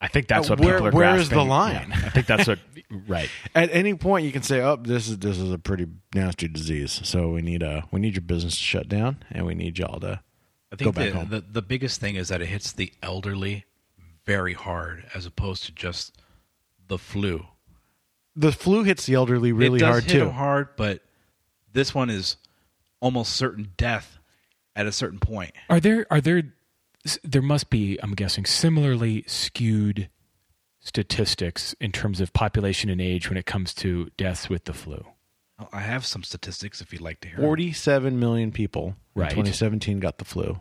[0.00, 1.48] I think that's Uh, what where- people are where is the grasping.
[1.48, 1.88] line?
[1.90, 2.60] Yeah, I think that's what.
[3.08, 3.28] right.
[3.56, 7.00] At any point, you can say, "Oh, this is this is a pretty nasty disease,
[7.02, 9.98] so we need uh we need your business to shut down, and we need y'all
[10.00, 10.20] to
[10.72, 12.92] I go think back the, home." the the biggest thing is that it hits the
[13.02, 13.64] elderly
[14.24, 16.16] very hard, as opposed to just
[16.86, 17.44] the flu.
[18.36, 20.18] the flu hits the elderly really it does hard hit too.
[20.20, 21.02] them hard, but
[21.72, 22.36] this one is
[23.00, 24.17] almost certain death
[24.78, 25.52] at a certain point.
[25.68, 26.42] Are there are there
[27.22, 30.08] there must be I'm guessing similarly skewed
[30.80, 35.04] statistics in terms of population and age when it comes to deaths with the flu.
[35.72, 37.38] I have some statistics if you'd like to hear.
[37.38, 37.42] 'em.
[37.42, 39.30] Forty-seven million people Right.
[39.32, 40.60] in 2017 got the flu,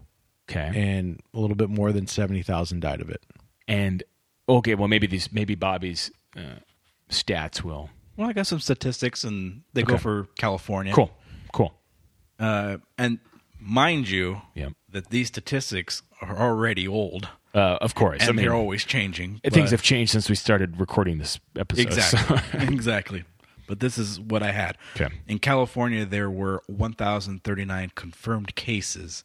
[0.49, 0.71] Okay.
[0.75, 3.23] and a little bit more than 70,000 died of it.
[3.67, 4.01] And
[4.49, 6.59] okay, well maybe these maybe Bobby's uh,
[7.09, 10.91] stats will Well, I got some statistics, and they go for California.
[10.93, 11.15] Cool.
[11.53, 11.79] Cool.
[12.39, 13.19] Uh, and
[13.59, 14.73] mind you, Yep.
[14.89, 18.21] that these statistics are already old, Uh, of course.
[18.21, 19.39] and I mean, they're always changing.
[19.49, 21.93] things have changed since we started recording this episode.
[21.93, 22.67] so- Exactly.
[22.73, 23.23] exactly.
[23.67, 24.77] But this is what I had.
[24.95, 25.13] Okay.
[25.27, 29.23] In California, there were 1,039 confirmed cases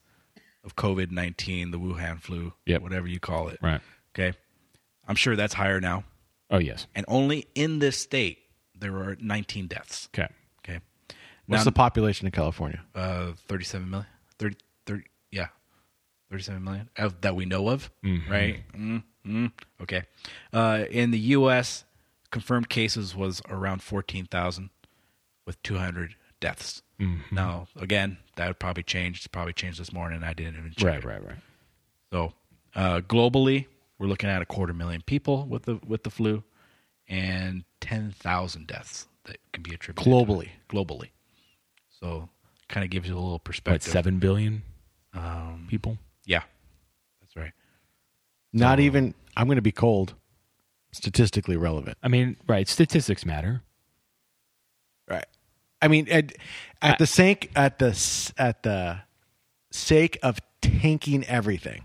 [0.64, 2.82] of COVID 19, the Wuhan flu, Yep.
[2.82, 3.58] whatever you call it.
[3.62, 3.80] right.
[4.14, 4.36] Okay.
[5.08, 6.04] I'm sure that's higher now.
[6.50, 6.86] Oh yes.
[6.94, 8.38] And only in this state,
[8.78, 10.08] there were 19 deaths.
[10.14, 10.28] Okay.
[10.64, 10.80] Okay.
[11.46, 12.82] What's Now- the population in California?
[12.94, 14.06] uh, 37 million
[14.42, 15.48] 30, 30 yeah
[16.30, 18.28] 37 million of, that we know of Mhm.
[18.28, 20.02] right mm mm okay
[20.52, 21.84] uh, in the us
[22.30, 24.70] confirmed cases was around 14000
[25.46, 27.20] with 200 deaths Mhm.
[27.30, 30.86] now again that would probably change it's probably changed this morning i didn't even check
[30.86, 31.04] Right.
[31.04, 31.06] it.
[31.06, 31.24] Right.
[31.24, 31.38] Right.
[32.12, 32.32] so
[32.74, 33.66] uh, globally
[33.98, 36.42] we're looking at a quarter million people with the with the flu
[37.08, 40.10] and 10,000 deaths that can be attributed to.
[40.10, 40.48] Globally.
[40.68, 41.10] globally
[41.90, 42.28] so
[42.72, 44.64] kind of gives you a little What perspective seven billion
[45.14, 45.98] um, people?
[46.26, 46.42] yeah,
[47.20, 47.52] that's right.
[48.52, 49.14] Not even.
[49.36, 50.14] I'm going to be cold.
[50.94, 51.96] Statistically relevant.
[52.02, 52.68] I mean, right?
[52.68, 53.62] Statistics matter.
[55.08, 55.24] Right.
[55.80, 56.32] I mean, at,
[56.82, 59.00] at the sake at the at the
[59.70, 61.84] sake of tanking everything,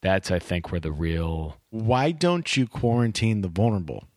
[0.00, 4.08] That's I think where the real why don't you quarantine the vulnerable?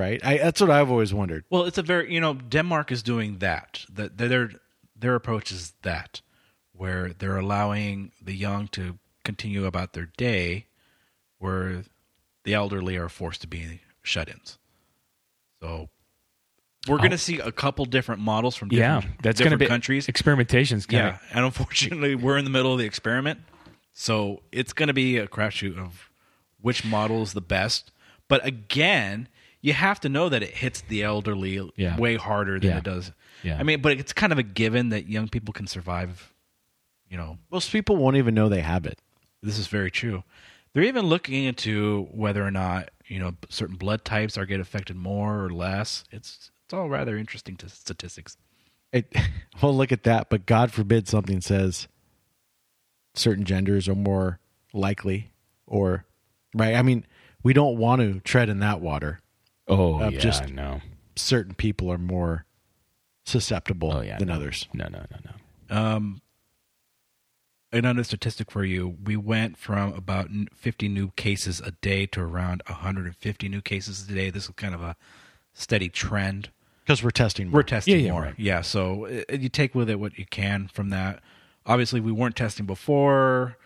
[0.00, 0.24] Right.
[0.24, 1.44] I, that's what I've always wondered.
[1.50, 3.84] Well, it's a very you know Denmark is doing that.
[3.92, 4.50] That their
[4.96, 6.22] their approach is that
[6.72, 10.66] where they're allowing the young to continue about their day,
[11.38, 11.84] where
[12.44, 14.58] the elderly are forced to be shut-ins.
[15.60, 15.90] So
[16.88, 17.18] we're going to oh.
[17.18, 19.08] see a couple different models from different, Oh.
[19.08, 19.14] yeah.
[19.22, 20.06] That's going to be countries.
[20.06, 20.88] Experimentations.
[20.88, 23.40] Kind Yeah, and unfortunately, we're in the middle of the experiment,
[23.92, 26.10] so it's going to be a crapshoot of
[26.62, 27.92] which model is the best.
[28.28, 29.28] But again,
[29.60, 31.96] you have to know that it hits the elderly Yeah.
[31.98, 32.78] way harder than Yeah.
[32.78, 33.12] it does.
[33.42, 33.58] Yeah.
[33.58, 36.32] I mean, but it's kind of a given that young people can survive.
[37.08, 38.98] You know, Most people won't even know they have it.
[39.42, 40.22] this is very true.
[40.72, 44.94] They're even looking into whether or not you know certain blood types are get affected
[44.96, 46.04] more or less.
[46.12, 48.36] It's it's all rather interesting to statistics.
[48.92, 49.12] It,
[49.62, 50.30] well, look at that.
[50.30, 51.88] But God forbid something says
[53.14, 54.38] certain genders are more
[54.72, 55.32] likely,
[55.66, 56.04] or
[56.54, 56.74] right.
[56.76, 57.04] I mean,
[57.42, 59.18] we don't want to tread in that water.
[59.70, 60.18] Oh yeah.
[60.18, 60.80] just- no.
[61.16, 62.46] Certain people are more
[63.26, 64.18] susceptible Oh yeah.
[64.18, 64.34] than no.
[64.34, 64.68] others.
[64.72, 64.86] No.
[64.88, 65.04] No.
[65.10, 65.18] No.
[65.24, 65.76] No.
[65.76, 66.22] Um,
[67.72, 72.62] another statistic for you: we went from about 50 new cases a day to around
[72.66, 74.30] 150 new cases a day.
[74.30, 74.96] This is kind of a
[75.52, 76.50] steady trend.
[76.84, 77.48] Because we're testing.
[77.48, 77.62] We're More.
[77.62, 78.34] testing Yeah, yeah, more, right.
[78.38, 78.60] yeah.
[78.62, 81.20] So uh, you take with it what you can from that.
[81.66, 83.56] Obviously, we weren't testing before.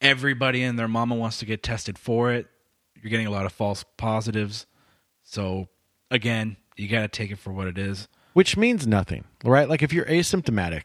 [0.00, 2.46] Everybody and their mama wants to get tested for it.
[3.00, 4.66] You're getting a lot of false positives.
[5.30, 5.68] So
[6.10, 8.08] again, you got to take it for what it is.
[8.32, 9.68] which means nothing, right?
[9.68, 10.82] Like if you're asymptomatic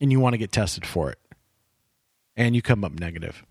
[0.00, 1.18] and you want to get tested for it,
[2.36, 3.44] and you come up negative,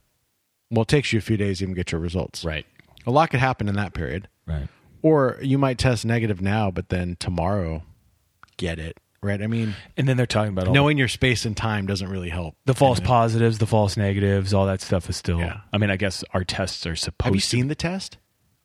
[0.70, 2.44] well, it takes you a few days to even get your results.
[2.44, 2.66] Right.
[3.06, 4.68] A lot could happen in that period, Right.
[5.02, 7.84] or you might test negative now, but then tomorrow
[8.58, 8.98] get it.
[9.24, 9.40] Right.
[9.42, 12.30] I mean, And then they're talking about all knowing your space and time doesn't really
[12.30, 12.56] help.
[12.66, 15.40] the false positives, the false negatives, all that stuff is still.
[15.40, 15.62] Yeah.
[15.72, 17.26] I mean, I guess our tests are supposed.
[17.28, 18.18] Have you to- seen the test?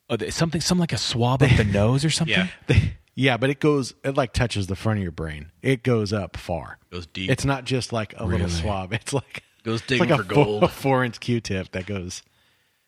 [0.09, 2.37] Oh, they- something, some like a swab up the nose or something.
[2.37, 2.49] Yeah.
[2.67, 3.95] They, yeah, but it goes.
[4.05, 5.51] It like touches the front of your brain.
[5.63, 6.79] It goes up far.
[6.91, 7.31] Goes deep.
[7.31, 8.93] It's not just like a little swab.
[8.93, 10.71] It's like Goes it's digging like a for four, gold.
[10.71, 12.23] four inch Q-tip that goes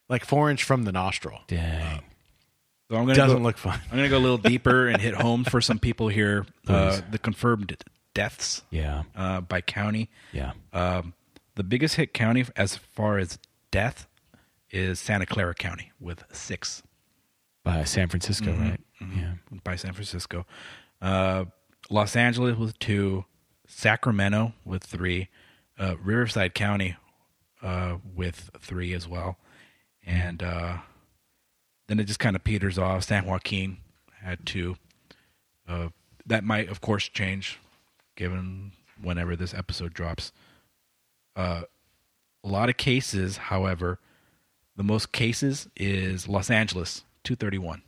[0.08, 1.40] like four inch from the nostril.
[1.48, 2.02] Dang.
[2.90, 3.80] So I'm gonna Doesn't go, look fun.
[3.90, 6.46] I'm going to go a little deeper and hit home for some people here.
[6.66, 7.74] Uh, the confirmed
[8.14, 9.02] deaths Yeah.
[9.16, 10.08] uh, by county.
[10.32, 10.52] Yeah.
[10.72, 11.14] Um,
[11.56, 13.38] the biggest hit county as far as
[13.70, 14.06] death
[14.70, 16.82] is Santa Clara County with six
[17.68, 18.80] By San Francisco, Mhm, right?
[19.02, 19.34] mhm, Yeah.
[19.62, 20.46] by San Francisco.
[21.02, 21.44] Uh,
[21.90, 23.26] Los Angeles with two,
[23.66, 25.28] Sacramento with three,
[25.78, 26.96] uh, Riverside County
[27.60, 29.36] uh, with three as well,
[30.06, 30.78] and uh,
[31.88, 33.04] then it just kind of peters off.
[33.04, 33.76] San Joaquin
[34.22, 34.76] had two.
[35.66, 35.90] Uh,
[36.24, 37.58] that might, of course, change
[38.16, 40.32] given whenever this episode drops.
[41.36, 41.62] Uh,
[42.42, 43.98] a lot of cases, however,
[44.76, 47.82] the most cases is Los Angeles, 231.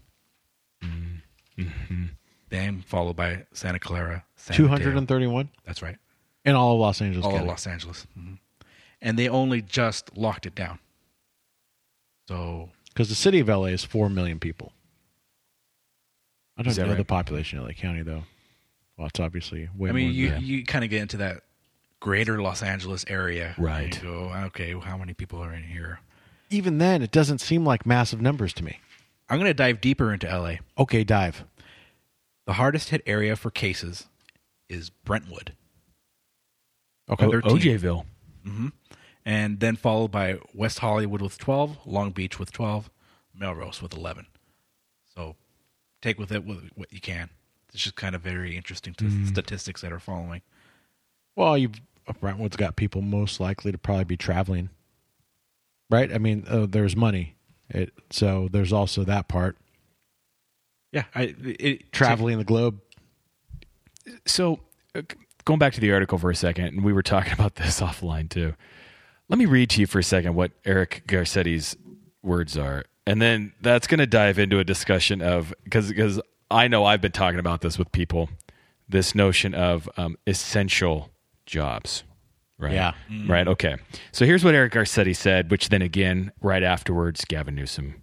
[1.58, 2.04] Mm-hmm.
[2.48, 4.76] Then followed by Santa Clara, San Two Mateo.
[4.76, 5.96] hundred and thirty-one That's right.
[6.44, 7.24] in all of Los Angeles.
[7.26, 8.06] All of Los Angeles.
[8.14, 8.34] hmm
[9.00, 10.78] And they only just locked it down.
[12.28, 14.72] So because the city of LA is four million people.
[16.58, 18.24] I don't know the population of LA County though.
[18.96, 20.42] Well, it's obviously way I mean, you that.
[20.42, 21.42] you kind of get into that
[22.00, 23.98] greater Los Angeles area, Right.
[24.02, 26.00] Go, okay, how many people are in here?
[26.52, 28.80] even then, it doesn't seem like massive numbers to me.
[29.30, 30.56] I'm going to dive deeper into LA.
[30.78, 31.44] Okay, dive.
[32.46, 34.06] The hardest hit area for cases
[34.68, 35.54] is Brentwood.
[37.08, 37.26] Okay.
[37.26, 37.58] O- 13.
[37.58, 38.04] OJville.
[38.44, 38.68] hmm
[39.24, 42.90] And then followed by West Hollywood with 12, Long Beach with 12,
[43.34, 44.26] Melrose with 11.
[45.14, 45.36] So
[46.02, 47.30] take with it what what you can.
[47.72, 49.28] It's just kind of very interesting to Mm.
[49.28, 50.42] statistics that are following.
[51.36, 51.70] Well, you
[52.20, 54.70] Brentwood's got people most likely to probably be traveling,
[55.88, 56.12] right?
[56.12, 57.36] I mean, uh, there's money,
[57.70, 59.56] it, so there's also that part.
[60.92, 62.80] Yeah, I it, Traveling the globe.
[64.26, 64.60] So,
[64.94, 65.02] uh,
[65.44, 68.28] going back to the article for a second, and we were talking about this offline
[68.28, 68.54] too.
[69.28, 71.76] Let me read to you for a second what Eric Garcetti's
[72.22, 76.66] words are, and then that's going to dive into a discussion of because because I
[76.66, 78.28] know I've been talking about this with people,
[78.88, 81.10] this notion of um, essential
[81.46, 82.02] jobs,
[82.60, 82.72] right?
[82.72, 82.92] Yeah.
[83.10, 83.28] Mm.
[83.28, 83.48] Right.
[83.48, 83.76] Okay.
[84.12, 88.02] So here's what Eric Garcetti said, which then again, right afterwards, Gavin Newsom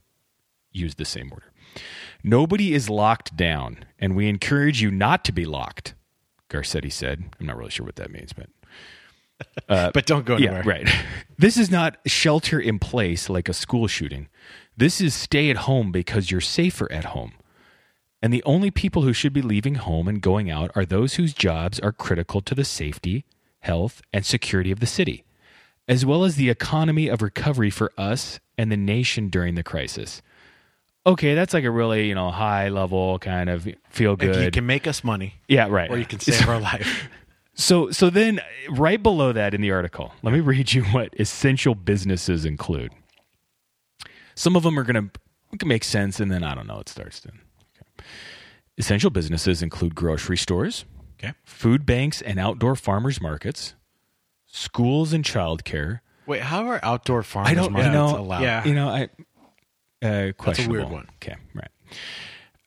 [0.72, 1.52] used the same order.
[2.24, 5.94] Nobody is locked down, and we encourage you not to be locked.
[6.50, 7.24] Garcetti said.
[7.40, 8.50] I'm not really sure what that means, but
[9.70, 10.64] uh, but don't go yeah, anywhere.
[10.64, 10.90] right.
[11.40, 14.28] This is not shelter in place like a school shooting.
[14.76, 17.34] This is stay at home because you're safer at home.
[18.24, 21.36] And the only people who should be leaving home and going out are those whose
[21.36, 23.26] jobs are critical to the safety,
[23.60, 25.24] health, and security of the city,
[25.88, 30.22] as well as the economy of recovery for us and the nation during the crisis.
[31.06, 34.44] Okay, that's like a really, you know, high level kind of feel good.
[34.44, 35.90] you can make us money, yeah, right.
[35.90, 37.10] or you can save our life.
[37.54, 38.40] So, so then
[38.70, 42.92] right below that in the article, let me read you what essential businesses include.
[44.36, 45.10] Some of them are going
[45.60, 46.80] to make sense, and then I don't know.
[46.80, 47.30] It starts to.
[47.30, 48.06] Okay.
[48.78, 50.86] Essential businesses include grocery stores,
[51.20, 51.34] Okay.
[51.44, 53.74] food banks and outdoor farmers markets,
[54.46, 56.02] schools and childcare.
[56.26, 58.18] Wait, how are outdoor farmers I don't markets know.
[58.20, 58.42] allowed?
[58.44, 58.66] Yeah.
[58.66, 59.10] You know, I
[60.06, 60.90] uh, questionable.
[60.92, 61.08] one.
[61.16, 61.70] Okay, right.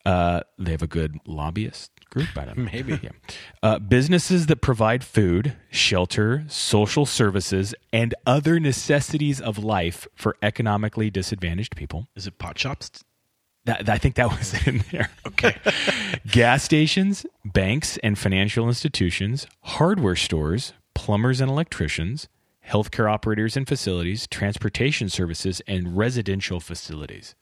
[0.05, 2.27] Uh, they have a good lobbyist group.
[2.35, 2.69] I don't know.
[2.73, 2.99] Maybe.
[3.01, 3.09] Yeah.
[3.61, 11.09] Uh, businesses that provide food, shelter, social services, and other necessities of life for economically
[11.09, 12.07] disadvantaged people.
[12.15, 13.03] Is it pot shops?
[13.65, 15.11] That, I think that was in there.
[15.27, 15.55] Okay.
[16.27, 22.27] Gas stations, banks and financial institutions, hardware stores, plumbers and electricians,
[22.67, 27.35] healthcare operators and facilities, transportation services, and residential facilities.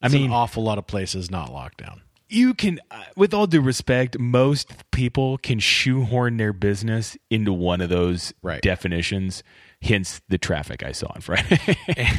[0.00, 2.02] I It's mean, an awful lot of places not locked down.
[2.28, 7.80] you can, uh, with all due respect, most people can shoehorn their business into one
[7.80, 8.62] of those Right.
[8.62, 9.42] definitions.
[9.82, 11.58] Hence the traffic I saw on Friday.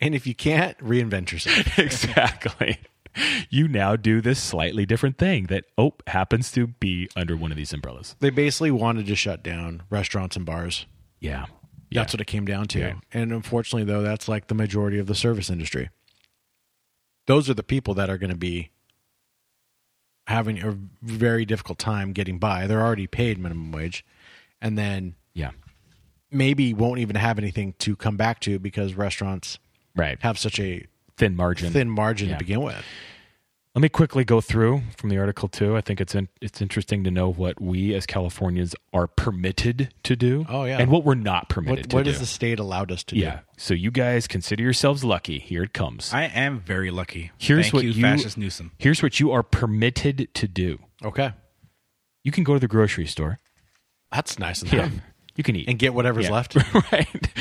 [0.00, 1.78] And if you can't, reinvent yourself.
[1.78, 2.78] exactly.
[3.50, 7.56] You now do this slightly different thing that oh happens to be under one of
[7.58, 8.16] these umbrellas.
[8.18, 10.86] they basically wanted to shut down restaurants and bars.
[11.20, 11.46] Yeah.
[11.92, 12.78] That's what it came down to.
[12.80, 12.94] Yeah.
[13.12, 15.90] And unfortunately, though, that's like the majority of the service industry.
[17.26, 18.70] Those are the people that are going to be
[20.26, 22.66] having a very difficult time getting by.
[22.66, 24.04] They're already paid minimum wage.
[24.60, 25.50] And then Yeah.
[26.34, 29.58] Maybe won't even have anything to come back to because restaurants
[29.96, 30.18] Right.
[30.22, 31.72] have such a Thin margin.
[31.72, 32.34] thin margin Yeah.
[32.34, 32.84] to begin with.
[33.76, 35.76] Let me quickly go through from the article too.
[35.76, 40.14] I think it's in, it's interesting to know what we as Californians are permitted to
[40.14, 40.46] do.
[40.48, 40.78] Oh, yeah.
[40.78, 42.10] and what we're not permitted What, to what do.
[42.10, 43.20] has the state allowed us to do?
[43.20, 43.40] yeah.
[43.56, 45.40] So you guys consider yourselves lucky.
[45.40, 46.14] Here it comes.
[46.14, 47.32] I am very lucky.
[47.36, 48.70] Here's Thank what you, you- Fascist Newsom.
[48.78, 50.78] Here's what you are permitted to do.
[51.02, 51.08] do?
[51.08, 51.32] Okay.
[52.22, 53.38] You can go to the grocery store.
[54.12, 54.88] That's nice and Yeah.
[55.36, 56.32] You can eat And get whatever's Yeah.
[56.32, 56.56] left.
[56.92, 57.32] right.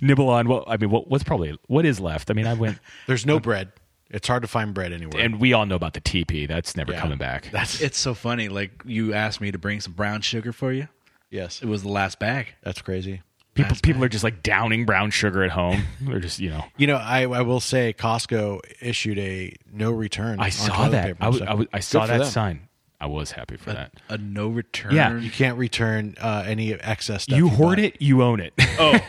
[0.00, 0.48] Nibble on.
[0.48, 2.30] Well, I mean, what, what's probably what is left?
[2.30, 3.72] I mean, I went, There's no uh, bread.
[4.10, 5.22] It's hard to find bread anywhere.
[5.22, 6.46] and we all know about the TP.
[6.46, 7.00] That's never Yeah.
[7.00, 7.48] coming back.
[7.52, 8.48] that's It's so funny.
[8.48, 10.88] Like you asked me to bring some brown sugar for you.
[11.30, 11.60] yes.
[11.62, 12.54] It was the last bag.
[12.62, 13.22] That's crazy.
[13.54, 15.84] People, That's people are just like downing brown sugar at home.
[16.00, 16.64] They're just, you know.
[16.76, 20.40] You know, I, I will say Costco issued a no return.
[20.40, 21.04] I saw that.
[21.06, 21.42] paper I, and was.
[21.42, 22.26] I, was, I Good saw that them.
[22.26, 22.68] sign.
[23.04, 23.92] I was happy for that.
[24.08, 24.94] A no return.
[24.94, 25.18] Yeah.
[25.18, 27.36] You can't return uh, any excess stuff.
[27.36, 27.82] You hoard buy.
[27.84, 28.54] it, you own it.
[28.78, 28.98] Oh,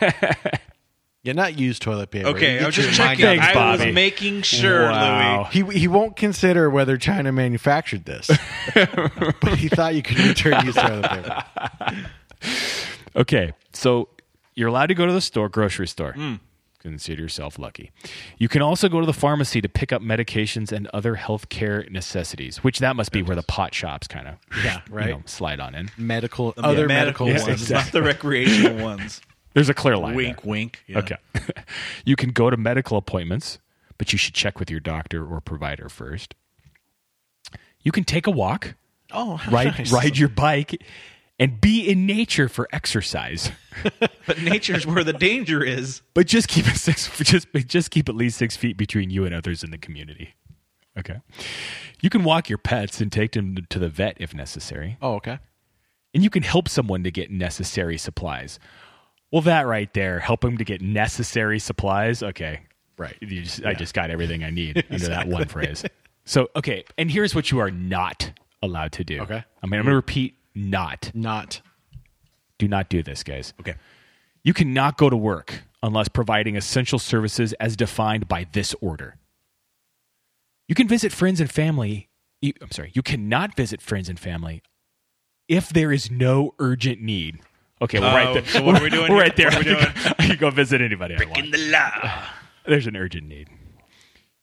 [1.22, 2.28] Yeah, not used toilet paper.
[2.28, 2.60] okay.
[2.60, 3.24] I was just checking.
[3.24, 3.56] Thanks, out.
[3.56, 5.48] I was making sure, Wow.
[5.52, 5.70] Louis.
[5.72, 8.28] He he won't consider whether China manufactured this,
[8.74, 11.44] but he thought you could return used toilet paper.
[13.16, 14.08] Okay, so
[14.54, 16.14] you're allowed to go to the store, grocery store.
[16.90, 17.90] Consider yourself lucky.
[18.38, 22.58] You can also go to the pharmacy to pick up medications and other healthcare necessities,
[22.58, 24.34] which that must be where the pot shops kind of
[24.64, 25.28] Yeah, right.
[25.28, 25.90] slide on in.
[25.98, 27.70] Medical, The other medical, ones, ones.
[27.70, 29.20] not the recreational ones.
[29.54, 30.14] There's a clear line.
[30.14, 30.50] wink, there.
[30.50, 30.82] wink.
[30.86, 30.98] Yeah.
[30.98, 31.16] Okay.
[32.04, 33.58] you can go to medical appointments,
[33.98, 36.34] but you should check with your doctor or provider first.
[37.82, 38.74] You can take a walk,
[39.12, 39.92] Oh, ride nice.
[39.92, 40.82] ride your bike,
[41.38, 43.50] and be in nature for exercise.
[44.26, 46.02] but nature's where the danger is.
[46.14, 47.10] But just keep it six.
[47.18, 50.34] Just just keep at least six feet between you and others in the community.
[50.98, 51.20] Okay.
[52.00, 54.96] You can walk your pets and take them to the vet if necessary.
[55.02, 55.38] Oh, okay.
[56.14, 58.58] And you can help someone to get necessary supplies.
[59.30, 62.22] Well, that right there, help them to get necessary supplies.
[62.22, 62.60] Okay.
[62.96, 63.16] Right.
[63.20, 65.84] You just, I just got everything I need under that one phrase.
[66.24, 66.84] So, okay.
[66.96, 68.30] And here's what you are not
[68.62, 69.20] allowed to do.
[69.20, 69.44] Okay.
[69.62, 71.10] I mean, I'm going to repeat not.
[71.14, 71.60] Not.
[72.58, 73.52] Do not do this, guys.
[73.60, 73.74] Okay.
[74.42, 79.16] You cannot go to work unless providing essential services as defined by this order.
[80.68, 82.08] You can visit friends and family.
[82.40, 84.62] You, I'm sorry, you cannot visit friends and family
[85.48, 87.40] if there is no urgent need.
[87.80, 88.44] Okay, we're right Oh, there.
[88.46, 89.48] so what are we doing We're right there.
[89.50, 91.34] What are we I can go- I can go visit anybody I want.
[91.34, 92.22] Breaking the law.
[92.66, 93.48] There's an urgent need.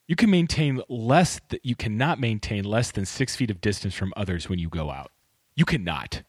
[0.08, 1.40] You can maintain less.
[1.50, 4.92] Th- you cannot maintain less than six feet of distance from others when you go
[4.92, 5.12] out.
[5.56, 6.24] You cannot.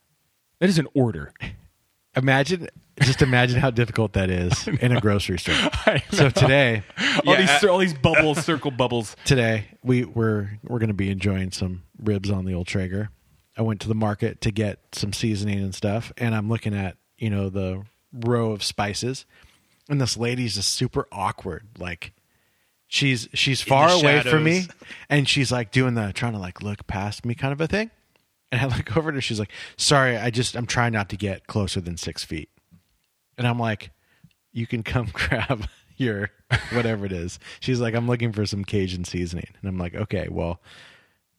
[0.61, 1.33] That is an order.
[2.16, 2.68] Imagine,
[3.01, 5.55] just imagine how difficult that is in a grocery store.
[6.12, 6.83] So today,
[7.27, 9.16] all Yeah, these all these bubbles, circle bubbles.
[9.25, 13.11] today we we're we're going to be enjoying some ribs on the old Traeger.
[13.57, 16.97] I went to the market to get some seasoning and stuff, and I'm looking at
[17.18, 19.27] you know the row of spices,
[19.89, 21.66] and this lady's just super awkward.
[21.79, 22.12] Like
[22.87, 24.66] she's she's far the away from me,
[25.09, 27.91] and she's like doing the trying to like look past me kind of a thing.
[28.55, 29.21] And I look over at her.
[29.21, 32.51] She's like, "Sorry, I just I'm trying not to get closer than six feet."
[33.37, 33.91] And I'm like,
[34.53, 36.31] "You can come grab your
[36.73, 40.29] whatever it is." She's like, "I'm looking for some Cajun seasoning," and I'm like, "Okay,
[40.31, 40.61] well."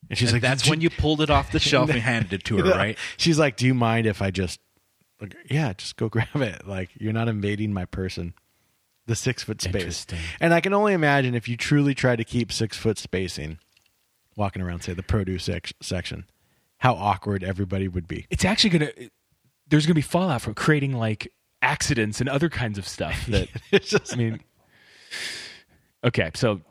[0.09, 2.43] And she's And like, that's when you pulled it off the shelf and handed it
[2.45, 2.97] to her, right?
[3.17, 4.59] She's like, "Do you mind if I just
[5.21, 6.67] like, yeah, just go grab it.
[6.67, 8.33] Like you're not invading my person.
[9.07, 10.05] The six foot space.
[10.39, 13.59] And I can only imagine if you truly try to keep six foot spacing,
[14.35, 15.47] walking around say the produce
[15.81, 16.25] section,
[16.85, 18.27] how awkward everybody would be.
[18.29, 18.91] It's actually gonna.
[19.67, 21.31] There's gonna be fallout from creating like
[21.63, 23.25] accidents and other kinds of stuff.
[23.27, 24.39] That It's just- I mean.
[26.03, 26.61] Okay, so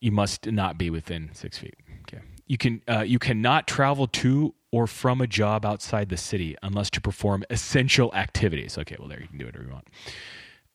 [0.00, 1.74] you must not be within six feet.
[2.02, 6.56] Okay, you can uh, you cannot travel to or from a job outside the city
[6.62, 8.76] unless to perform essential activities.
[8.76, 9.88] Okay, well there you can do whatever you want.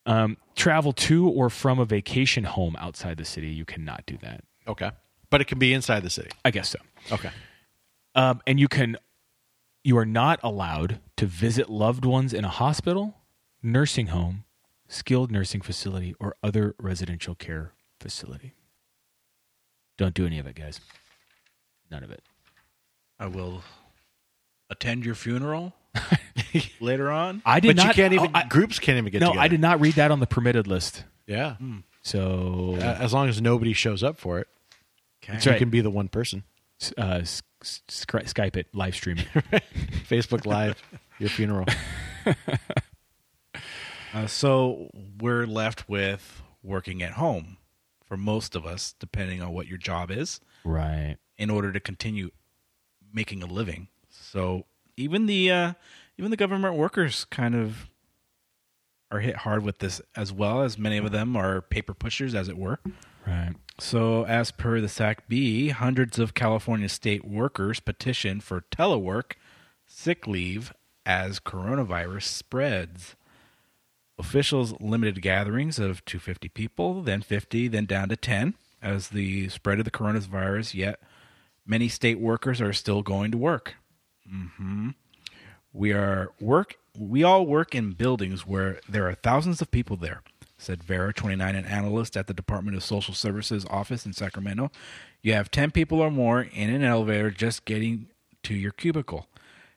[0.06, 4.42] Um, travel to or from a vacation home outside the city, you cannot do that.
[4.66, 4.90] Okay,
[5.30, 6.30] but it can be inside the city.
[6.44, 6.78] I guess so.
[7.12, 7.30] Okay,
[8.14, 8.96] Um, and you can,
[9.84, 13.14] you are not allowed to visit loved ones in a hospital,
[13.62, 14.44] nursing home,
[14.88, 18.54] skilled nursing facility, or other residential care facility.
[19.96, 20.80] Don't do any of it, guys.
[21.90, 22.22] None of it.
[23.18, 23.62] I will
[24.70, 25.74] attend your funeral
[26.80, 27.42] later on.
[27.44, 27.88] I did but not.
[27.88, 29.40] you can't even oh, I- groups can't even get no, together.
[29.44, 31.04] I did not read that on the permitted list.
[31.26, 31.56] Yeah,
[32.02, 34.48] So Uh, as long as nobody shows up for it,
[35.28, 35.58] That's you right.
[35.58, 36.42] can be the one person.
[36.98, 39.62] uh, s- s- Sky- Skype it, live stream it.
[40.08, 40.82] Facebook Live,
[41.18, 41.66] your funeral.
[44.12, 44.90] Uh, so
[45.20, 47.58] we're left with working at home
[48.04, 51.16] for most of us, depending on what your job is, right.
[51.38, 52.30] in order to continue
[53.12, 53.88] making a living.
[54.08, 55.72] So even the uh,
[56.18, 57.88] even the government workers kind of
[59.12, 62.48] are hit hard with this as well as many of them are paper pushers, as
[62.48, 62.80] it were.
[63.26, 63.54] Right.
[63.80, 69.32] So, as per the SacBee, hundreds of California state workers petition for telework,
[69.86, 70.74] sick leave
[71.06, 73.16] as coronavirus spreads.
[74.18, 78.52] Officials limited gatherings of 250 people, then 50, then down to 10
[78.82, 81.00] as the spread of the coronavirus, yet
[81.66, 83.76] many state workers are still going to work.
[84.28, 84.90] hmm
[85.72, 90.22] We are work we all work in buildings where there are thousands of people there,
[90.60, 94.70] said Vera, 29, an analyst at the Department of Social Services office in Sacramento.
[95.22, 98.08] You have 10 people or more in an elevator just getting
[98.42, 99.26] to your cubicle.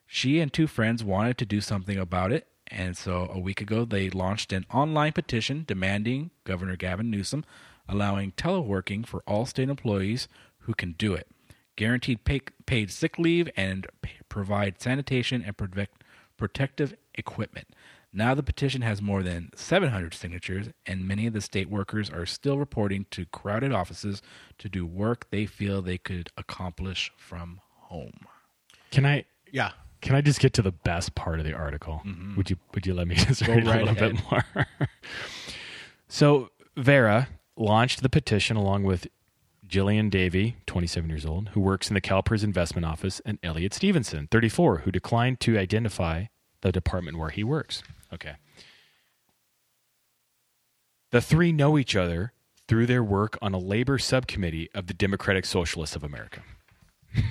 [0.05, 3.85] She and two friends wanted to do something about it, and so a week ago
[3.85, 7.45] they launched an online petition demanding Governor Gavin Newsom
[7.87, 10.27] allowing teleworking for all state employees
[10.59, 11.27] who can do it,
[11.75, 16.03] guaranteed pay, paid sick leave, and p- provide sanitation and protect,
[16.37, 17.67] protective equipment.
[18.15, 22.27] Now the petition has more than 700 signatures, and many of the state workers are
[22.27, 24.21] still reporting to crowded offices
[24.59, 28.27] to do work they feel they could accomplish from home.
[28.91, 29.25] Can I?
[29.51, 29.71] Yeah.
[30.01, 32.01] Can I just get to the best part of the article?
[32.05, 32.35] Mm-hmm.
[32.35, 34.67] Would you Would you let me just Go read right a little bit more?
[36.07, 39.07] so Vera launched the petition along with
[39.67, 44.27] Jillian Davey, 27 years old, who works in the CalPERS investment office, and Elliot Stevenson,
[44.29, 46.25] 34, who declined to identify
[46.63, 47.83] the department where he works.
[48.11, 48.33] Okay.
[51.11, 52.33] The three know each other
[52.67, 56.41] through their work on a labor subcommittee of the Democratic Socialists of America.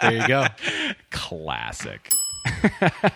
[0.00, 0.46] There you go.
[1.10, 2.10] Classic.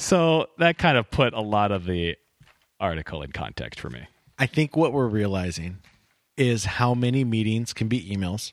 [0.00, 2.16] So that kind of put a lot of the
[2.80, 4.06] article in context for me.
[4.38, 5.78] I think what we're realizing
[6.38, 8.52] is how many meetings can be emails.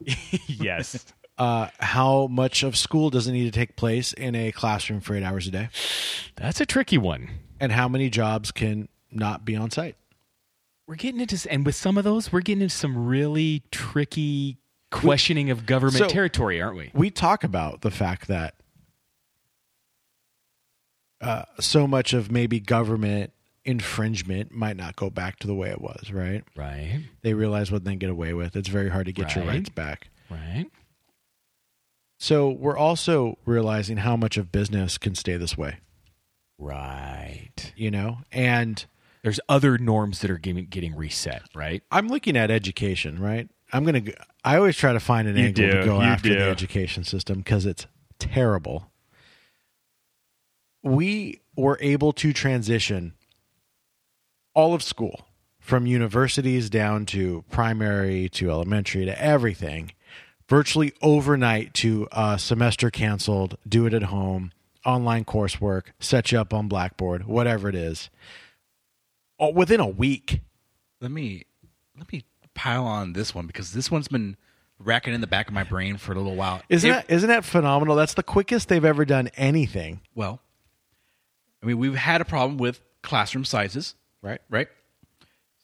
[0.46, 1.04] yes.
[1.40, 5.22] Uh, how much of school doesn't need to take place in a classroom for eight
[5.22, 5.68] hours a day,
[6.36, 7.30] That's a tricky one.
[7.58, 9.96] and how many jobs can not be on site.
[10.86, 14.58] We're getting into and with some of those, we're getting into some really tricky
[14.90, 16.90] questioning of government So- territory, aren't we?
[16.92, 18.56] We talk about the fact that
[21.22, 23.32] uh, so much of maybe government
[23.64, 26.42] infringement might not go back to the way it was, right?
[26.56, 27.04] Right.
[27.22, 28.56] They realize what they get away with.
[28.56, 30.08] It's very hard to get your rights back.
[30.30, 30.66] Right.
[32.22, 35.78] So we're also realizing how much of business can stay this way,
[36.58, 37.72] Right.
[37.76, 38.18] you know?
[38.30, 38.84] And
[39.22, 41.82] There's other norms that are getting, getting reset, right?
[41.90, 43.48] I'm looking at education, right?
[43.72, 44.14] I'm going to,
[44.44, 46.34] I always try to find an You angle do, to go you after do.
[46.34, 47.86] the education system because it's
[48.18, 48.90] terrible.
[50.82, 53.14] We were able to transition
[54.54, 55.26] all of school
[55.58, 59.92] from universities down to primary to elementary to everything
[60.50, 64.50] virtually overnight to a semester canceled, do it at home,
[64.84, 68.10] online coursework, set you up on Blackboard, whatever it is.
[69.38, 70.40] Oh, within a week.
[71.00, 71.44] Let me
[71.96, 72.24] let me
[72.54, 74.36] pile on this one because this one's been
[74.78, 76.60] racking in the back of my brain for a little while.
[76.68, 77.94] Isn't If- that isn't that phenomenal?
[77.96, 80.00] That's the quickest they've ever done anything.
[80.14, 80.42] well?
[81.62, 84.40] I mean, we've had a problem with classroom sizes, Right.
[84.48, 84.68] right?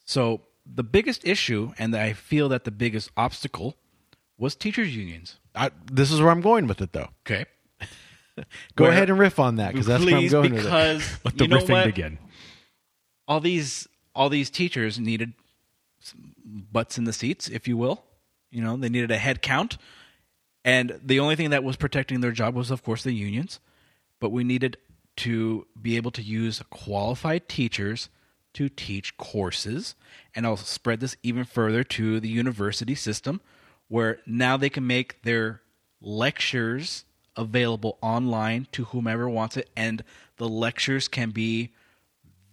[0.04, 3.76] So the biggest issue, and I feel that the biggest obstacle,
[4.38, 5.36] was teachers' unions.
[5.54, 7.08] I, this is where I'm going with it, though.
[7.26, 7.46] Okay,
[8.76, 10.64] Go Where- ahead and riff on that because that's where I'm Please, going with it.
[10.64, 11.84] because Let the you know riffing what?
[11.86, 12.18] begin.
[13.26, 15.32] all these all these teachers needed
[16.00, 18.04] some butts in the seats, if you will.
[18.50, 19.76] You know, they needed a head count,
[20.64, 23.60] and the only thing that was protecting their job was, of course, the unions.
[24.20, 24.76] But we needed
[25.16, 28.08] to be able to use qualified teachers
[28.54, 29.94] to teach courses,
[30.34, 33.40] and I'll spread this even further to the university system,
[33.88, 35.62] where now they can make their
[36.00, 37.04] lectures
[37.36, 40.02] available online to whomever wants it, and
[40.36, 41.72] the lectures can be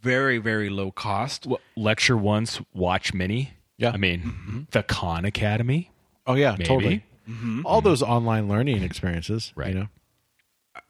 [0.02, 1.48] very very low cost.
[1.48, 3.54] Well, lecture once, watch many.
[3.78, 3.92] Yeah.
[3.92, 4.62] I mean, mm-hmm.
[4.72, 5.92] the Khan Academy.
[6.28, 6.64] Oh yeah, Maybe.
[6.66, 7.04] totally.
[7.30, 7.66] Mm-hmm.
[7.66, 9.74] All those online learning experiences, Right.
[9.74, 9.88] You know,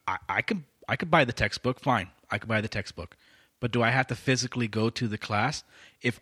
[0.07, 2.09] I, I could I could buy the textbook, fine.
[2.29, 3.15] I could buy the textbook.
[3.59, 5.63] But do I have to physically go to the class?
[6.01, 6.19] If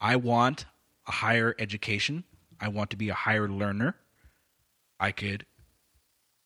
[0.00, 0.66] I want
[1.06, 2.24] a higher education,
[2.64, 3.94] I want to be a higher learner,
[4.98, 5.44] I could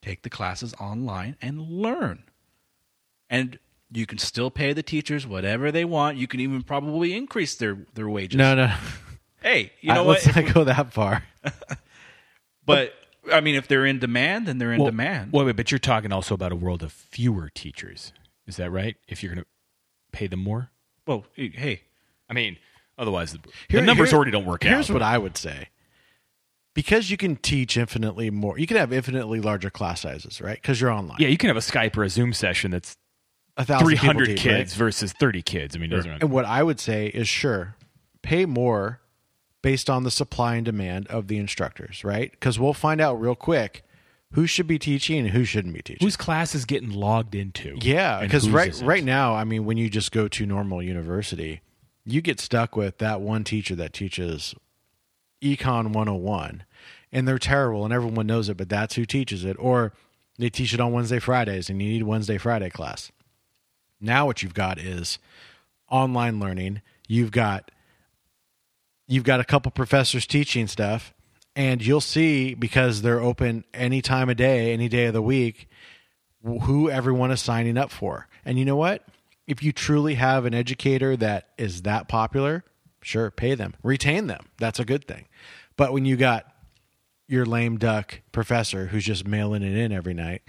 [0.02, 2.24] take the classes online and learn.
[3.30, 3.58] And
[3.92, 6.16] you can still pay the teachers whatever they want.
[6.18, 8.36] You can even probably increase their, their wages.
[8.36, 8.74] no, no.
[9.40, 10.24] Hey, you know Uh, what?
[10.26, 11.22] Let's not go that far.
[12.66, 12.92] But
[13.32, 15.32] I mean, if they're in demand, then they're in Well, demand.
[15.32, 18.12] Wait, wait, but you're talking also about a world of fewer teachers.
[18.46, 18.96] Is that right?
[19.08, 19.48] If you're going to
[20.12, 20.70] pay them more?
[21.06, 21.80] well, hey,
[22.28, 22.58] I mean,
[22.98, 23.38] otherwise the,
[23.70, 24.76] Here- the numbers here- already don't work Here's out.
[24.76, 25.68] Here's what I would say.
[26.74, 30.60] Because you can teach infinitely more, you can have infinitely larger class sizes, right?
[30.60, 31.16] Because you're online.
[31.18, 32.94] yeah, you can have a Skype or a Zoom session that's
[33.58, 34.78] 300 deep, kids right?
[34.78, 35.74] versus 30 kids.
[35.74, 37.74] I mean, doesn't And what I would say is sure,
[38.22, 39.00] pay more
[39.62, 42.30] based on the supply and demand of the instructors, right?
[42.30, 43.82] Because we'll find out real quick
[44.32, 46.06] who should be teaching and who shouldn't be teaching.
[46.06, 47.76] whose class is getting logged into?
[47.80, 48.86] yeah, because right isn't?
[48.86, 51.62] right now, I mean, when you just go to normal university,
[52.04, 54.54] you get stuck with that one teacher that teaches
[55.42, 56.64] Econ 101,
[57.12, 59.92] and they're terrible, and everyone knows it, but that's who teaches it, or
[60.38, 63.10] they teach it on Wednesday, Fridays, and you need Wednesday, Friday class.
[64.00, 65.18] Now, what you've got is
[65.90, 66.82] online learning.
[67.06, 67.70] You've got
[69.06, 71.12] you've got a couple professors teaching stuff,
[71.56, 75.68] and you'll see because they're open any time of day, any day of the week,
[76.42, 78.28] who everyone is signing up for.
[78.44, 79.04] And you know what?
[79.46, 82.64] If you truly have an educator that is that popular,
[83.00, 84.46] sure, pay them, retain them.
[84.58, 85.26] That's a good thing.
[85.78, 86.44] But when you got
[87.28, 90.42] your lame duck professor who's just mailing it in every night,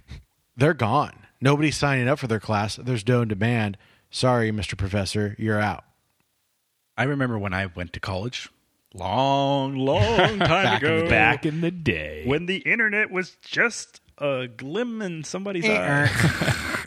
[0.56, 1.26] they're gone.
[1.40, 2.76] Nobody's signing up for their class.
[2.76, 3.76] There's no demand.
[4.10, 4.76] Sorry, Mr.
[4.76, 5.84] Professor, you're out.
[6.96, 8.48] I remember when I went to college,
[8.94, 10.96] long, long time back, ago.
[10.96, 12.24] in the, back in the day.
[12.26, 16.10] when the internet was just a glim in somebody's eye.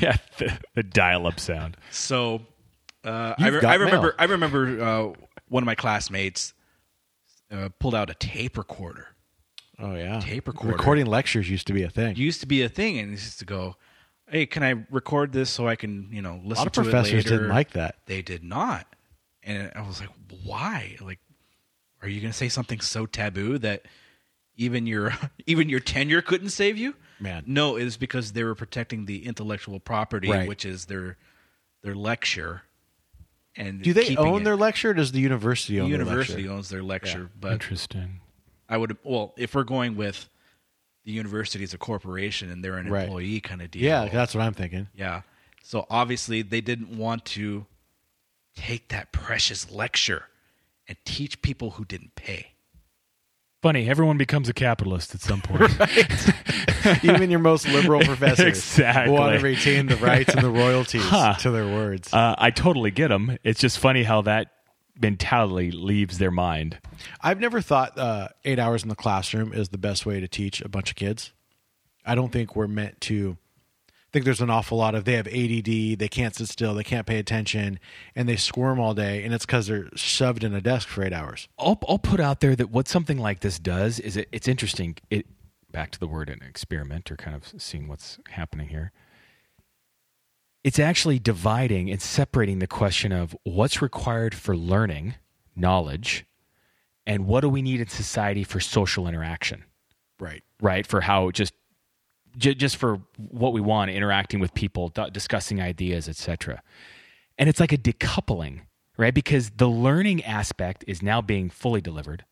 [0.00, 1.76] yeah, the, the dial-up sound.
[1.92, 2.42] So
[3.04, 4.14] uh, I, re- I remember.
[4.18, 5.12] I remember uh,
[5.48, 6.54] one of my classmates
[7.50, 9.08] uh, pulled out a tape recorder.
[9.78, 10.76] Oh yeah, Tape recorder.
[10.76, 12.14] Recording lectures used to be a thing.
[12.16, 13.76] Used to be a thing, and used to go,
[14.28, 17.24] "Hey, can I record this so I can, you know, listen a lot of professors
[17.24, 17.96] didn't like that.
[18.06, 18.86] They did not,
[19.42, 20.10] and I was like,
[20.44, 20.96] "Why?
[21.00, 21.18] Like,
[22.02, 23.86] are you going to say something so taboo that
[24.56, 25.14] even your
[25.46, 27.44] even your tenure couldn't save you?" man.
[27.46, 30.46] No, it is because they were protecting the intellectual property, Right.
[30.48, 31.16] which is their
[31.82, 32.62] their lecture.
[33.56, 34.44] And Do they own it.
[34.44, 34.90] their lecture?
[34.90, 36.56] Or does the university The own university their lecture?
[36.56, 38.20] owns their lecture, but Interesting.
[38.68, 40.28] I would well if we're going with
[41.04, 43.04] the university as a corporation and they're an Right.
[43.04, 43.82] employee kind of deal.
[43.82, 44.88] Yeah, that's what I'm thinking.
[44.94, 45.22] Yeah.
[45.64, 47.66] So obviously they didn't want to
[48.56, 50.24] take that precious lecture
[50.86, 52.52] and teach people who didn't pay.
[53.62, 55.70] Funny, everyone becomes a capitalist at some point.
[57.04, 59.12] Even your most liberal professors Exactly.
[59.12, 61.34] want to retain the rights and the royalties Huh.
[61.40, 62.12] to their words.
[62.12, 63.36] Uh, I totally get them.
[63.44, 64.48] It's just funny how that
[64.98, 66.78] mentality leaves their mind.
[67.20, 70.62] I've never thought uh, eight hours in the classroom is the best way to teach
[70.62, 71.32] a bunch of kids.
[72.06, 73.36] I don't think we're meant to.
[74.10, 76.82] I think there's an awful lot of they have ADD, they can't sit still, they
[76.82, 77.78] can't pay attention,
[78.16, 81.12] and they squirm all day, and it's because they're shoved in a desk for eight
[81.12, 81.46] hours.
[81.56, 84.96] I'll, I'll put out there that what something like this does is it, it's interesting.
[85.10, 85.26] It
[85.70, 88.90] back to the word an experiment or kind of seeing what's happening here.
[90.64, 95.14] It's actually dividing and separating the question of what's required for learning
[95.54, 96.26] knowledge
[97.06, 99.64] and what do we need in society for social interaction
[100.18, 100.42] Right.
[100.60, 101.54] right for how just
[102.36, 106.62] j- just for what we want interacting with people d- discussing ideas etc
[107.38, 108.60] and it's like a decoupling
[108.96, 112.24] right because the learning aspect is now being fully delivered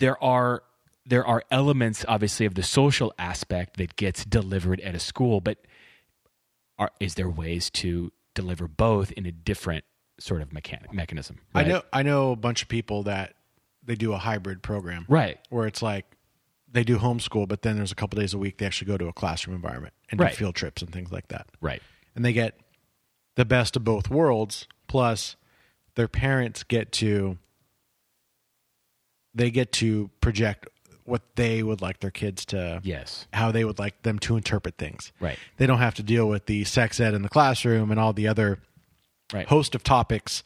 [0.00, 0.62] there are
[1.06, 5.58] there are elements obviously of the social aspect that gets delivered at a school but
[6.78, 9.84] are is there ways to deliver both in a different
[10.18, 13.34] sort of mechanic mechanism I know I know a bunch of people that
[13.86, 15.04] they do a hybrid program.
[15.08, 15.38] Right.
[15.50, 16.06] Where it's like
[16.74, 19.06] they do homeschool, but then there's a couple days a week they actually go to
[19.08, 20.34] a classroom environment and do Right.
[20.34, 21.46] field trips and things like that.
[21.60, 21.80] right
[22.14, 22.58] And they get
[23.36, 25.36] the best of both worlds, plus
[25.94, 27.38] their parents get to
[29.34, 30.68] they get to project
[31.04, 34.76] what they would like their kids to yes how they would like them to interpret
[34.78, 35.12] things.
[35.20, 35.38] Right.
[35.58, 38.28] They don't have to deal with the sex ed in the classroom and all the
[38.28, 38.58] other
[39.32, 39.48] Right.
[39.48, 40.42] host of topics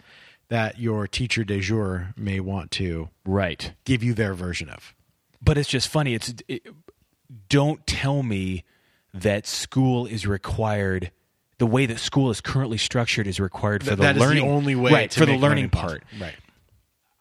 [0.48, 4.94] that your teacher de jour may want to right give you their version of.
[5.42, 6.62] But it's just funny it's it,
[7.48, 8.64] don't tell me
[9.14, 11.10] that school is required
[11.58, 14.28] the way that school is currently structured is required for That- the that is the
[14.28, 16.04] learning only way right to for the learning learning part.
[16.20, 16.34] Right.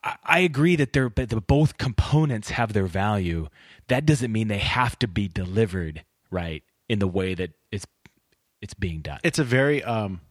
[0.03, 3.47] I, I agree that they're but the, both components have their value
[3.87, 7.85] that doesn't mean they have to be delivered right in the way that it's
[8.61, 10.21] it's being done It's a very um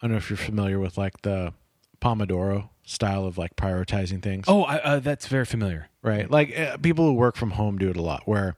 [0.00, 1.52] I don't know if you're familiar with like the
[2.00, 4.46] Pomodoro style of like prioritizing things.
[4.48, 6.30] oh I, uh, that's very familiar right.
[6.30, 8.56] Like uh, people who work from home do it a lot where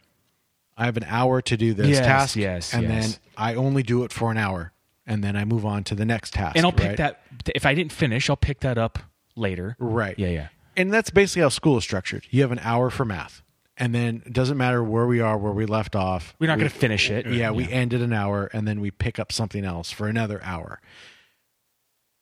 [0.77, 3.13] I have an hour to do this Yes, task yes, and yes.
[3.13, 4.73] then I only do it for an hour
[5.07, 6.57] and then I move on to the next task.
[6.57, 6.97] and i'll pick right?
[6.99, 7.23] that
[7.55, 8.99] if i didn't finish i'll pick that up
[9.37, 10.17] later Right.
[10.19, 12.25] yeah yeah And that's basically how school is structured.
[12.31, 13.43] You have an hour for math.
[13.77, 16.35] And then it doesn't matter where we are, where we left off.
[16.39, 17.27] We're not We- gonna finish it.
[17.27, 17.71] Yeah, we Yeah.
[17.81, 20.81] end at an hour and then we pick up something else for another hour.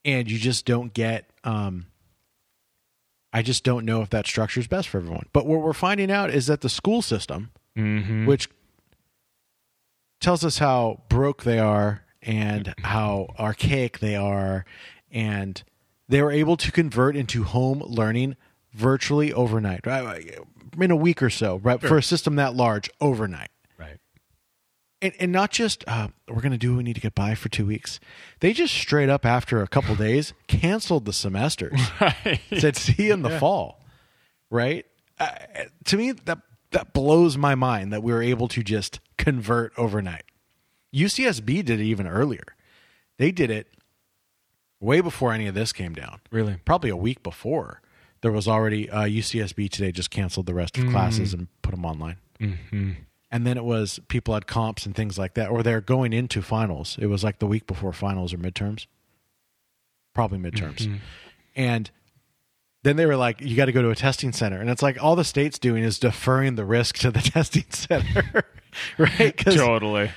[0.05, 1.85] And you just don't get um
[3.31, 5.27] I just don't know if that structure is best for everyone.
[5.33, 8.25] But what we're finding out is that the school system, mm-hmm.
[8.25, 8.49] which
[10.19, 14.65] tells us how broke they are and how archaic they are
[15.11, 15.63] and
[16.07, 18.35] they were able to convert into home learning
[18.73, 20.37] virtually overnight right?
[20.79, 23.49] in a week or so right for a system that large overnight
[25.01, 27.35] and, and not just uh, we're going to do what we need to get by
[27.35, 27.99] for two weeks.
[28.39, 31.79] They just straight up after a couple days canceled the semesters.
[32.57, 33.83] Said see you in the fall.
[34.49, 34.85] Right?
[35.19, 35.29] Uh,
[35.85, 36.39] to me that
[36.71, 40.23] that blows my mind that we were able to just convert overnight.
[40.93, 42.43] Ucsb did it even earlier.
[43.17, 43.67] They did it
[44.79, 46.21] way before any of this came down.
[46.31, 46.57] Really?
[46.65, 47.81] probably a week before
[48.21, 51.85] there was already uh, ucsb today just canceled the rest of classes and put them
[51.85, 52.17] online.
[52.39, 52.91] Mm-hmm.
[53.31, 56.41] And then it was people had comps and things like that or they're going into
[56.41, 56.97] finals.
[56.99, 58.85] It was like the week before finals or midterms.
[60.13, 60.77] Probably midterms.
[60.79, 60.95] Mm-hmm.
[61.55, 61.91] And
[62.83, 64.59] then they were like you got to go to a testing center.
[64.59, 68.43] And it's like all the state's doing is deferring the risk to the testing center
[68.97, 69.35] right?
[69.37, 70.11] 'Cause- totally.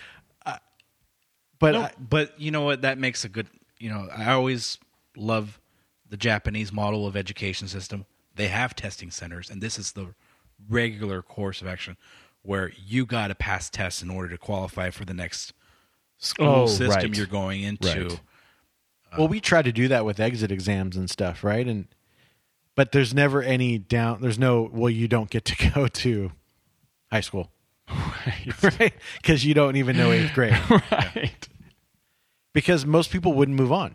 [1.59, 2.83] But No, I- but you know what?
[2.83, 3.47] That makes a good.
[3.79, 4.79] You know, I always
[5.17, 5.61] love
[6.09, 8.05] the Japanese model of education system.
[8.35, 10.09] They have testing centers, and this is the
[10.69, 11.97] regular course of action
[12.43, 15.53] where you got to pass tests in order to qualify for the next
[16.19, 17.17] school Oh, system right.
[17.17, 18.09] you're going into.
[18.09, 18.21] Right.
[19.19, 21.87] well we try to do that with exit exams and stuff right and
[22.75, 26.33] but there's never any down there's no well you don't get to go to
[27.11, 27.51] high school
[28.63, 30.59] right because you don't even know eighth grade
[30.91, 31.49] right
[32.55, 33.95] because most people wouldn't move on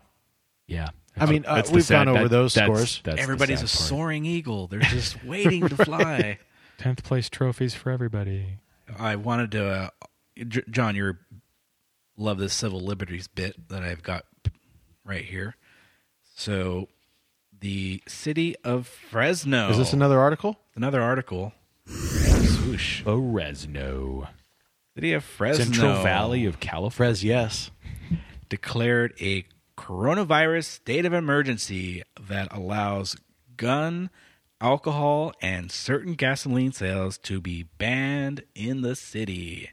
[0.68, 0.90] yeah
[1.20, 3.00] I mean, uh, we've sad- gone over that- those that's- scores.
[3.02, 3.70] that's Everybody's a part.
[3.70, 4.68] soaring eagle.
[4.68, 6.38] They're just waiting to fly.
[6.78, 8.58] 10th place trophies for everybody
[8.98, 9.88] I wanted to, uh,
[10.46, 11.16] J- John, you
[12.16, 14.24] love this civil liberties bit that I've got
[15.04, 15.56] right here.
[16.36, 16.88] So,
[17.60, 19.70] the city of Fresno.
[19.70, 20.58] Is this another article?
[20.74, 21.52] Another article.
[21.86, 23.02] Swoosh.
[23.02, 24.28] Fresno.
[24.94, 25.64] City of Fresno.
[25.64, 27.14] Central Valley of California.
[27.20, 27.70] Yes.
[28.48, 29.44] declared a
[29.76, 33.16] coronavirus state of emergency that allows
[33.56, 34.10] gun,
[34.60, 39.70] alcohol, and certain gasoline sales to be banned in the city,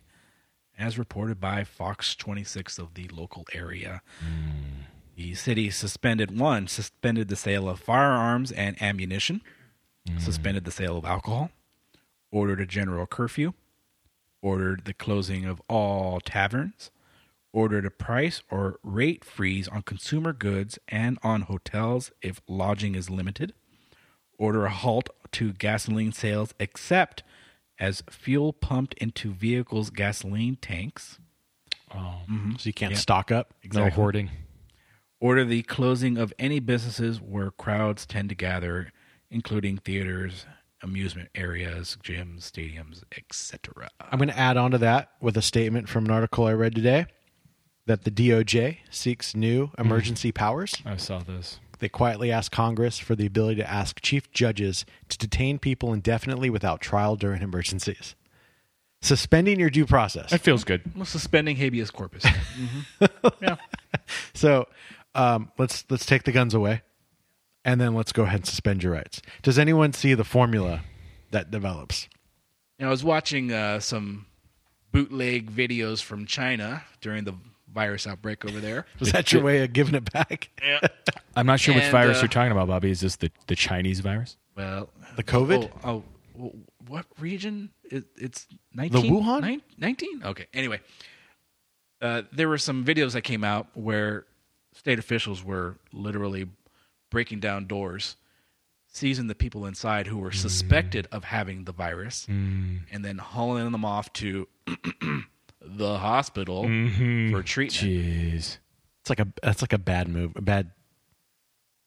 [0.77, 4.01] as reported by Fox 26 of the local area.
[4.23, 4.85] Mm.
[5.15, 9.41] The city suspended one, suspended the sale of firearms and ammunition,
[10.07, 10.19] mm.
[10.19, 11.51] suspended the sale of alcohol,
[12.31, 13.53] ordered a general curfew,
[14.41, 16.91] ordered the closing of all taverns,
[17.53, 23.09] ordered a price or rate freeze on consumer goods and on hotels if lodging is
[23.09, 23.53] limited,
[24.37, 27.23] order a halt to gasoline sales except
[27.79, 31.19] as fuel pumped into vehicles' gasoline tanks.
[31.93, 32.55] Oh, mm-hmm.
[32.57, 32.97] So you can't Yeah.
[32.97, 33.53] stock up.
[33.73, 34.29] no hoarding.
[35.19, 38.91] Order the closing of any businesses where crowds tend to gather,
[39.29, 40.45] including theaters,
[40.81, 43.89] amusement areas, gyms, stadiums, etc.
[43.99, 46.75] I'm going to add on to that with a statement from an article I read
[46.75, 47.07] today
[47.87, 49.81] that the DOJ seeks new mm-hmm.
[49.81, 50.75] emergency powers.
[50.85, 51.59] I saw this.
[51.79, 56.49] They quietly asked Congress for the ability to ask chief judges to detain people indefinitely
[56.49, 58.15] without trial during emergencies.
[59.01, 60.31] Suspending your due process.
[60.31, 60.81] That feels good.
[60.95, 62.25] Well, suspending habeas corpus.
[63.41, 63.57] Yeah.
[64.33, 64.67] So
[65.13, 66.81] um, let's let's take the guns away,
[67.63, 69.21] and then let's go ahead and suspend your rights.
[69.41, 70.81] Does anyone see the formula
[71.31, 72.07] that develops?
[72.79, 74.25] Now, I was watching uh, some
[74.91, 77.35] bootleg videos from China during the
[77.75, 78.87] virus outbreak over there.
[78.99, 80.49] Was that your way of giving it back?
[80.63, 80.79] Yeah.
[81.35, 82.89] I'm not sure which And, virus uh, you're talking about, Bobby.
[82.89, 84.37] Is this the, the Chinese virus?
[84.55, 85.69] Well, The COVID?
[85.83, 86.03] Oh, oh,
[86.33, 86.57] w-
[86.87, 87.69] what region?
[87.83, 89.11] It, it's 19?
[89.13, 89.41] Wuhan?
[89.41, 90.23] Nine- 19?
[90.23, 90.47] Okay.
[90.53, 90.79] Anyway,
[92.01, 94.25] uh, there were some videos that came out where
[94.73, 96.47] state officials were literally
[97.11, 98.15] breaking down doors,
[98.87, 103.83] seizing the people inside who were suspected of having the virus, and then hauling them
[103.85, 104.47] off to
[105.65, 107.71] the hospital for treatment.
[107.93, 108.57] Jeez.
[109.01, 110.33] It's like a that's like a bad move.
[110.35, 110.71] A bad.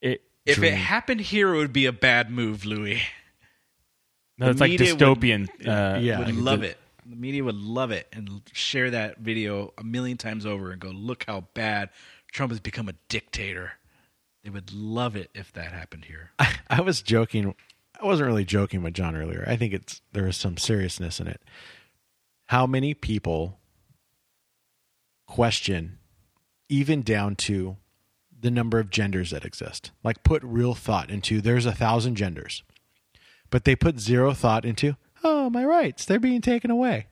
[0.01, 3.03] It, If it happened here, it would be a bad move, Louis.
[4.39, 5.49] no, the it's like media would- dystopian.
[5.66, 6.18] uh, Yeah.
[6.20, 6.79] would love it.
[7.07, 10.91] The media would love it and share that video a million times over and go,
[10.91, 11.89] look how bad
[12.33, 13.72] Trump has become a dictator.
[14.45, 16.31] They would love it if that happened here.
[16.39, 17.55] I, I was joking.
[18.01, 19.43] I wasn't really joking with John earlier.
[19.49, 21.41] I think it's there is some seriousness in it.
[22.47, 23.59] How many people
[25.29, 25.99] question,
[26.68, 27.76] even down to
[28.41, 29.93] the number of genders that exist?
[30.03, 32.64] Like put real thought into there's a thousand genders,
[33.51, 37.07] but they put zero thought into oh my rights they're being taken away.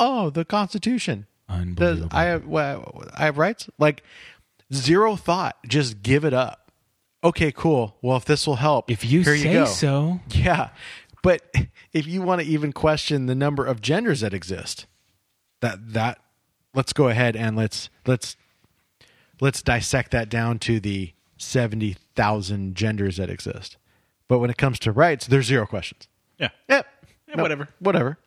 [0.00, 1.26] Oh, the Constitution.
[1.48, 2.08] Does Unbelievable.
[2.16, 3.68] I have well, I have rights?
[3.78, 4.02] Like
[4.72, 5.56] zero thought.
[5.68, 6.72] Just give it up.
[7.24, 7.96] Okay, cool.
[8.02, 10.70] Well, if this will help, if you say you so, Yeah.
[11.22, 11.42] But
[11.92, 14.86] if you want to even question the number of genders that exist,
[15.60, 16.18] that that
[16.74, 18.36] let's go ahead and let's let's
[19.40, 23.76] let's dissect that down to the 70,000 genders that exist.
[24.28, 26.06] But when it comes to rights, there's zero questions.
[26.38, 26.48] Yeah.
[26.68, 26.86] Yep.
[27.28, 27.68] Yeah, No, whatever.
[27.80, 28.18] Whatever.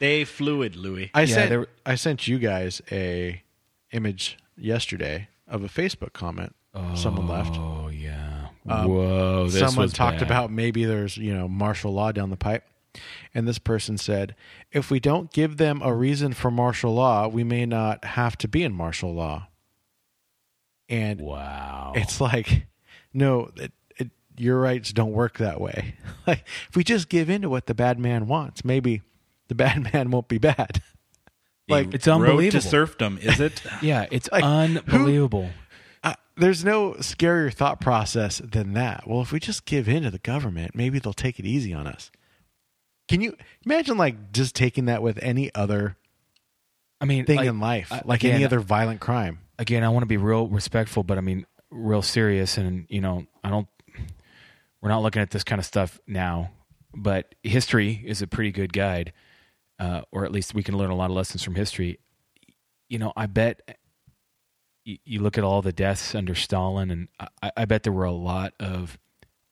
[0.00, 1.10] They fluid, Louis.
[1.14, 3.42] I Yeah, sent were- I sent you guys a
[3.92, 6.54] image yesterday of a Facebook comment
[6.96, 7.54] someone left.
[7.56, 8.48] Oh yeah.
[8.64, 9.44] Whoa.
[9.48, 10.26] This Um, someone was talked bad.
[10.26, 12.64] about maybe there's you know martial law down the pipe
[13.34, 14.34] and this person said
[14.72, 18.48] if we don't give them a reason for martial law we may not have to
[18.48, 19.48] be in martial law
[20.88, 21.92] and Wow.
[21.96, 22.66] it's like
[23.12, 25.94] no it, it, your rights don't work that way
[26.26, 29.02] like if we just give in to what the bad man wants maybe
[29.48, 30.82] the bad man won't be bad
[31.66, 33.62] like It's Road to serfdom, is it?
[33.82, 35.48] yeah, it's Like, who- unbelievable.
[36.02, 39.04] uh, there's no scarier thought process than that.
[39.08, 41.86] Well, if we just give in to the government, maybe they'll take it easy on
[41.86, 42.10] us.
[43.08, 45.96] Can you imagine, like, just taking that with any other
[47.00, 49.40] I mean, thing like, in life, uh, like again, any other violent crime?
[49.58, 52.56] again, I want to be real respectful, but I mean, real serious.
[52.58, 53.68] And, you know, I don't,
[54.80, 56.50] we're not looking at this kind of stuff now,
[56.94, 59.12] but history is a pretty good guide,
[59.78, 61.98] uh, or at least we can learn a lot of lessons from history.
[62.88, 63.78] You know, I bet
[64.84, 67.08] you, you look at all the deaths under Stalin, and
[67.42, 68.98] I, I bet there were a lot of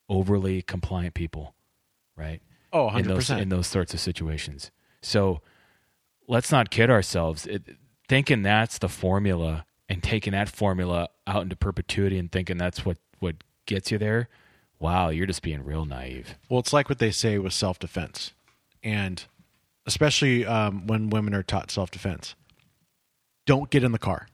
[0.09, 1.55] overly compliant people,
[2.17, 2.43] right?
[2.73, 3.41] Oh, in those 100%.
[3.41, 4.71] in those sorts of situations.
[5.03, 5.41] So
[6.27, 7.47] let's not kid ourselves.
[7.47, 7.77] It,
[8.09, 12.99] thinking that's the formula and taking that formula out into perpetuity and thinking that's what
[13.19, 14.29] what gets you there.
[14.79, 16.37] Wow, you're just being real naive.
[16.49, 18.33] Well, it's like what they say with self defense.
[18.83, 19.25] And
[19.87, 22.35] especially um, when women are taught self defense.
[23.45, 24.29] Don't get in the car.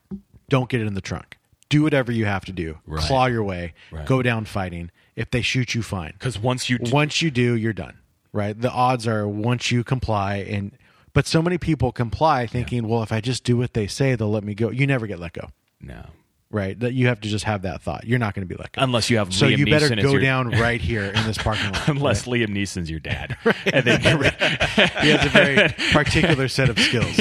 [0.49, 1.39] Don't get in the trunk.
[1.69, 2.79] Do whatever you have to do.
[2.87, 3.03] Right.
[3.03, 3.75] Claw your way.
[3.91, 4.07] Right.
[4.07, 4.91] Go down fighting.
[5.17, 6.13] If they shoot you, fine.
[6.13, 7.99] Because once you once you do, you're done.
[8.33, 8.59] Right.
[8.61, 10.73] The odds are once you comply and
[11.15, 14.31] but so many people comply thinking, well, if I just do what they say, they'll
[14.31, 14.71] let me go.
[14.71, 15.49] You never get let go.
[15.81, 16.07] no,
[16.51, 16.79] Right.
[16.79, 18.05] That you have to just have that thought.
[18.07, 18.83] You're not going to be let go.
[18.83, 21.37] unless you have so Liam you better Neeson go your- down right here in this
[21.39, 21.89] parking lot.
[21.89, 24.01] unless Liam Neeson's your dad, and then
[25.03, 27.19] he has a very particular set of skills.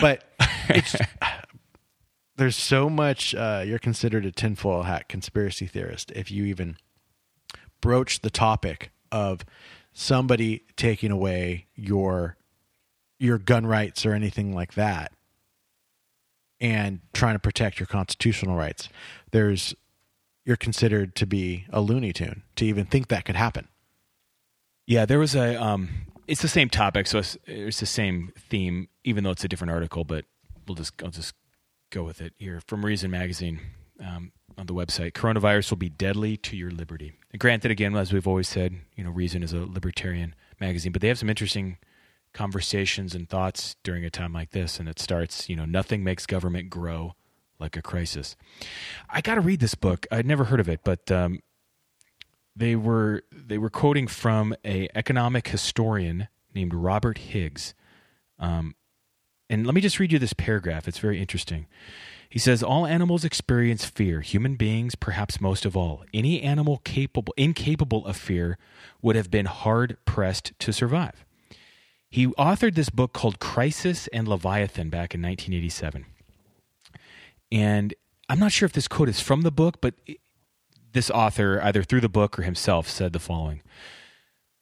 [0.00, 0.22] But
[0.68, 0.94] it's,
[2.36, 3.34] there's so much.
[3.34, 6.76] Uh, you're considered a tinfoil hat conspiracy theorist if you even
[7.80, 9.44] broach the topic of
[9.94, 12.36] somebody taking away your
[13.18, 15.12] your gun rights or anything like that,
[16.60, 18.90] and trying to protect your constitutional rights.
[19.30, 19.74] There's
[20.44, 23.68] you're considered to be a Looney Tune to even think that could happen.
[24.86, 25.56] Yeah, there was a.
[25.62, 25.88] Um,
[26.26, 29.70] it's the same topic, so it's, it's the same theme, even though it's a different
[29.70, 30.04] article.
[30.04, 30.26] But
[30.66, 31.34] we'll just I'll just
[31.90, 33.60] go with it here from Reason Magazine
[34.04, 35.12] um, on the website.
[35.12, 37.14] Coronavirus will be deadly to your liberty.
[37.34, 41.02] And granted, again, as we've always said, you know, Reason is a libertarian magazine, but
[41.02, 41.78] they have some interesting
[42.32, 44.78] conversations and thoughts during a time like this.
[44.78, 47.16] And it starts, you know, nothing makes government grow
[47.58, 48.36] like a crisis.
[49.10, 50.06] I got to read this book.
[50.12, 51.40] I'd never heard of it, but um,
[52.54, 57.74] they were they were quoting from a economic historian named Robert Higgs.
[58.38, 58.76] Um,
[59.50, 60.86] and let me just read you this paragraph.
[60.86, 61.66] It's very interesting.
[62.34, 66.04] He says all animals experience fear, human beings perhaps most of all.
[66.12, 68.58] Any animal capable incapable of fear
[69.00, 71.24] would have been hard pressed to survive.
[72.10, 76.06] He authored this book called Crisis and Leviathan back in 1987.
[77.52, 77.94] And
[78.28, 79.94] I'm not sure if this quote is from the book, but
[80.92, 83.62] this author, either through the book or himself, said the following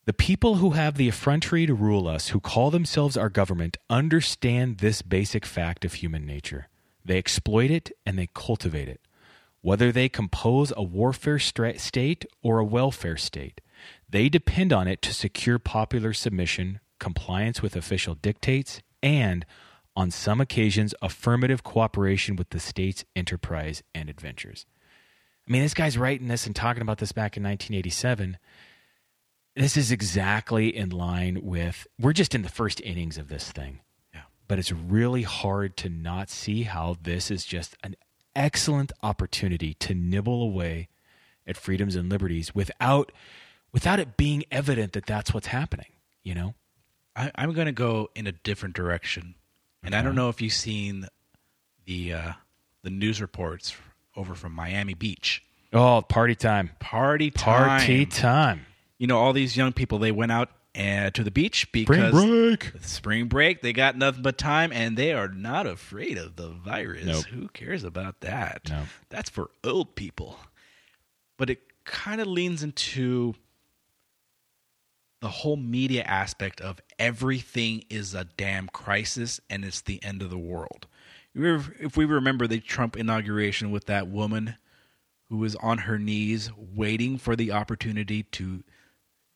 [0.04, 4.80] The people who have the effrontery to rule us, who call themselves our government, understand
[4.80, 6.68] this basic fact of human nature.
[7.05, 9.00] They exploit it and they cultivate it.
[9.61, 13.61] Whether they compose a warfare state or a welfare state,
[14.09, 19.46] they depend on it to secure popular submission, compliance with official dictates, and,
[19.94, 24.66] on some occasions, affirmative cooperation with the state's enterprise and adventures.
[25.48, 28.38] I mean, this guy's writing this and talking about this back in 1987.
[29.55, 33.80] This is exactly in line with, we're just in the first innings of this thing.
[34.49, 37.97] But it's really hard to not see how this is just an
[38.34, 40.88] excellent opportunity to nibble away
[41.47, 43.12] at freedoms and liberties without
[43.72, 45.86] without it being evident that that's what's happening,
[46.22, 46.55] you know?
[47.16, 49.34] I, I'm going to go in a different direction,
[49.82, 51.07] and I don't know if you've seen
[51.84, 52.32] the uh,
[52.82, 53.76] the news reports
[54.16, 55.43] over from Miami Beach.
[55.72, 56.70] Oh, party time.
[56.80, 57.80] Party time.
[57.80, 58.66] Party time.
[58.99, 62.72] You know, all these young people they went out uh, to the beach because break.
[62.80, 63.60] spring break.
[63.60, 67.04] They got nothing but time, and they are not afraid of the virus.
[67.04, 67.24] Nope.
[67.26, 68.68] Who cares about that?
[68.68, 68.84] No.
[69.10, 70.38] That's for old people.
[71.36, 73.34] But it kind of leans into
[75.20, 80.30] the whole media aspect of everything is a damn crisis and it's the end of
[80.30, 80.86] the world.
[81.34, 84.56] If we remember the Trump inauguration with that woman
[85.28, 88.64] who was on her knees waiting for the opportunity to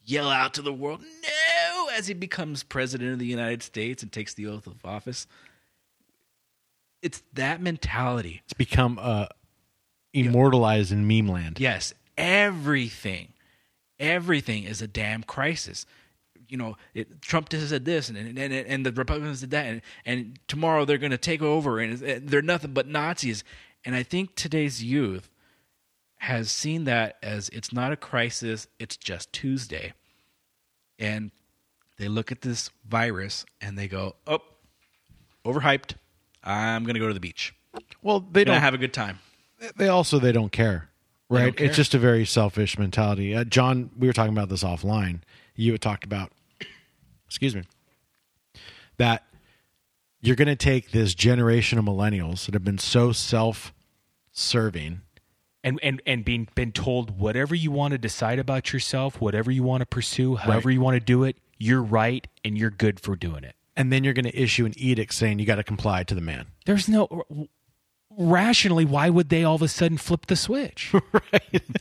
[0.07, 4.11] yell out to the world, no, as he becomes president of the United States and
[4.11, 5.27] takes the oath of office.
[7.03, 8.41] It's that mentality.
[8.45, 9.27] It's become uh,
[10.15, 11.61] immortalized in meme land.
[11.61, 13.35] Yes, everything,
[13.99, 15.85] everything is a damn crisis.
[16.49, 19.67] You know, it, Trump just said this, and and, and and the Republicans did that,
[19.67, 23.43] and, and tomorrow they're going to take over, and they're nothing but Nazis.
[23.85, 25.29] And I think today's youth
[26.19, 29.93] has seen that as it's not a crisis; it's just Tuesday,
[30.99, 31.31] and
[31.99, 34.41] they look at this virus and they go, "Oh,
[35.45, 35.95] overhyped.
[36.43, 37.55] I'm going to go to the beach.
[38.03, 39.19] Well, they don't have a good time."
[39.77, 40.91] They also they don't care,
[41.29, 41.45] right?
[41.45, 41.67] don't care.
[41.67, 43.35] It's just a very selfish mentality.
[43.35, 45.21] Uh, John, we were talking about this offline.
[45.55, 46.31] You had talked about,
[47.27, 47.63] excuse me,
[48.99, 49.25] that
[50.21, 55.01] you're going to take this generation of millennials that have been so self-serving,
[55.67, 59.63] and and and being been told whatever you want to decide about yourself, whatever you
[59.63, 63.17] want to pursue, however you want to do it, you're right and you're good for
[63.17, 63.55] doing it.
[63.77, 66.21] and then you're going to issue an edict saying you got to comply to the
[66.23, 66.47] man.
[66.65, 67.25] There's no
[68.17, 70.95] rationally why would they all of a sudden flip the switch?
[71.13, 71.63] right.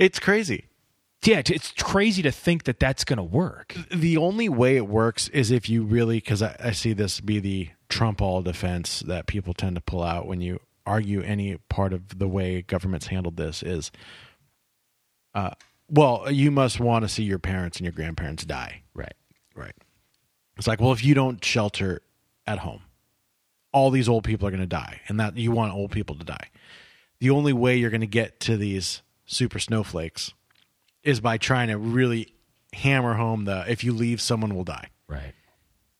[0.00, 0.64] It's crazy.
[1.24, 3.76] yeah, it's crazy to think that that's going to work.
[3.94, 7.38] The only way it works is if you really, because I, I see this be
[7.38, 11.92] the Trump all defense that people tend to pull out when you argue any part
[11.92, 13.90] of the way government's handled this is,
[15.34, 15.50] uh,
[15.88, 18.82] well, you must want to see your parents and your grandparents die.
[18.94, 19.14] Right.
[19.54, 19.74] Right.
[20.56, 22.02] It's like, well, if you don't shelter
[22.46, 22.82] at home,
[23.72, 26.24] all these old people are going to die, and that you want old people to
[26.24, 26.50] die.
[27.20, 30.34] The only way you're going to get to these super snowflakes
[31.02, 32.34] is by trying to really
[32.72, 34.88] hammer home the if you leave, someone will die.
[35.08, 35.34] Right.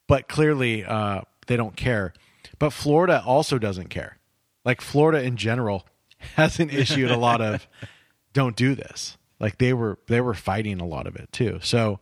[0.08, 2.12] But clearly, uh, they don't care.
[2.58, 4.18] But Florida also doesn't care.
[4.64, 5.86] Like Florida in general
[6.36, 7.66] hasn't issued a lot of
[8.32, 9.16] don't do this.
[9.38, 11.58] Like they were they were fighting a lot of it too.
[11.62, 12.00] So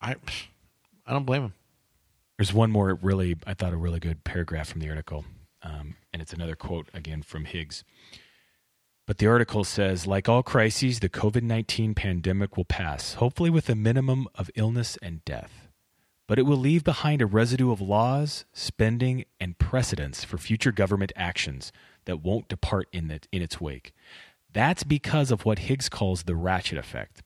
[0.00, 0.16] I
[1.06, 1.54] I don't blame them.
[2.38, 5.26] There's one more really, I thought, a really good paragraph from the article,
[5.62, 7.84] um, and it's another quote again from Higgs.
[9.06, 13.68] But the article says, like all crises, the COVID 19 pandemic will pass, hopefully with
[13.68, 15.59] a minimum of illness and death.
[16.30, 21.12] But it will leave behind a residue of laws, spending, and precedents for future government
[21.16, 21.72] actions
[22.04, 23.92] that won't depart in, the, in its wake.
[24.52, 27.24] That's because of what Higgs calls the ratchet effect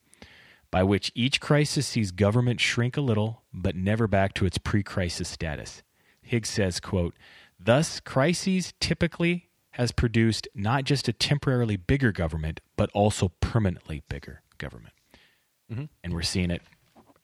[0.70, 5.28] by which each crisis sees government shrink a little but never back to its pre-crisis
[5.28, 5.82] status.
[6.22, 7.14] Higgs says, quote,
[7.60, 14.40] "Thus crises typically has produced not just a temporarily bigger government but also permanently bigger
[14.56, 14.94] government."
[15.70, 15.90] Mhm.
[16.02, 16.62] And we're seeing it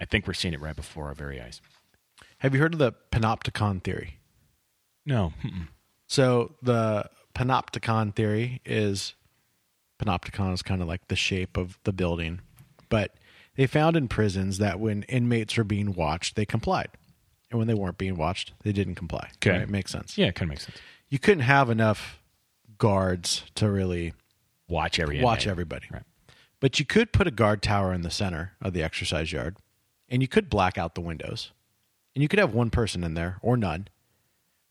[0.00, 1.60] I think we're seeing it right before our very eyes.
[2.38, 4.18] Have you heard of the panopticon theory?
[5.04, 5.32] No.
[5.42, 5.68] Mm-mm.
[6.06, 9.14] So the panopticon theory is
[10.02, 12.40] panopticon is kind of like the shape of the building,
[12.88, 13.14] but
[13.56, 16.88] they found in prisons that when inmates were being watched, they complied,
[17.50, 19.28] and when they weren't being watched, they didn't comply.
[19.36, 19.58] Okay.
[19.58, 19.68] right?
[19.68, 20.16] makes sense.
[20.16, 20.78] Yeah, it kind of makes sense.
[21.08, 22.18] You couldn't have enough
[22.78, 24.14] guards to really
[24.68, 25.50] Watch every watch inmate.
[25.50, 26.04] everybody, Right.
[26.60, 29.56] but you could put a guard tower in the center of the exercise yard,
[30.10, 31.52] and you could black out the windows,
[32.14, 33.88] and you could have one person in there or none.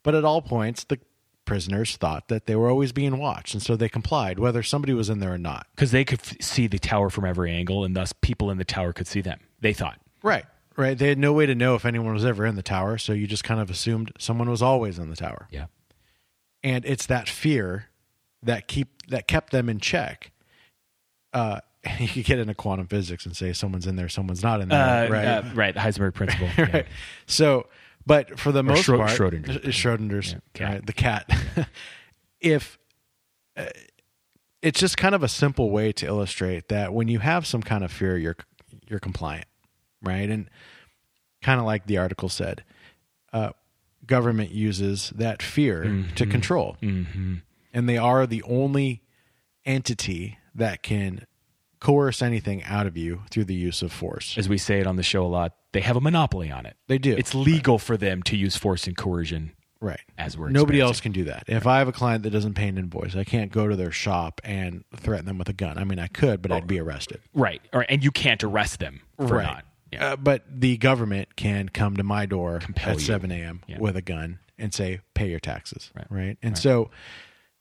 [0.03, 0.99] But at all points, the
[1.45, 5.09] prisoners thought that they were always being watched, and so they complied, whether somebody was
[5.09, 5.67] in there or not.
[5.75, 8.65] Because they could f- see the tower from every angle, and thus people in the
[8.65, 9.39] tower could see them.
[9.59, 9.99] They thought.
[10.21, 10.45] Right,
[10.77, 10.97] right.
[10.97, 13.25] They had no way to know if anyone was ever in the tower, so you
[13.27, 15.47] just kind of assumed someone was always in the tower.
[15.49, 15.65] Yeah.
[16.63, 17.85] and it's that fear
[18.43, 20.31] that keep that kept them in check.
[21.33, 21.59] Uh,
[21.99, 25.07] you could get into quantum physics and say someone's in there, someone's not in there,
[25.07, 25.25] Uh, right?
[25.25, 25.73] uh, right.
[25.73, 26.47] The Heisenberg principle.
[26.57, 26.71] yeah.
[26.73, 26.85] right.
[27.25, 27.67] So,
[28.05, 30.69] but for the most Schro- part, Schrodinger's uh, Schrodinger's, Yeah, cat.
[30.73, 31.31] right, the cat.
[32.41, 32.77] if
[33.55, 33.65] uh,
[34.61, 37.83] it's just kind of a simple way to illustrate that when you have some kind
[37.83, 38.35] of fear, you're
[38.89, 39.45] you're compliant,
[40.01, 40.29] right?
[40.29, 40.49] And
[41.41, 42.63] kind of like the article said,
[43.31, 43.51] uh,
[44.05, 46.31] government uses that fear to Mm-hmm.
[46.31, 47.41] control, and
[47.87, 49.01] they are the only
[49.65, 51.25] entity that can
[51.79, 54.37] coerce anything out of you through the use of force.
[54.37, 56.75] As we say it on the show a lot, they have a monopoly on it.
[56.87, 57.15] They do.
[57.15, 59.51] It's legal for them to use force and coercion.
[59.81, 60.01] Right.
[60.17, 61.45] As we're Nobody else can do that.
[61.47, 63.91] If I have a client that doesn't pay an invoice, I can't go to their
[63.91, 65.77] shop and threaten them with a gun.
[65.77, 67.21] I mean, I could, but I'd be arrested.
[67.33, 67.61] Right.
[67.71, 69.43] Or, and you can't arrest them for right.
[69.43, 69.65] not.
[69.93, 70.13] Yeah.
[70.13, 73.05] Uh, but the government can come to my door Compel at you.
[73.05, 73.61] 7 a.m.
[73.67, 73.79] Yeah.
[73.79, 75.91] with a gun and say, pay your taxes.
[76.09, 76.37] Right.
[76.43, 76.91] And so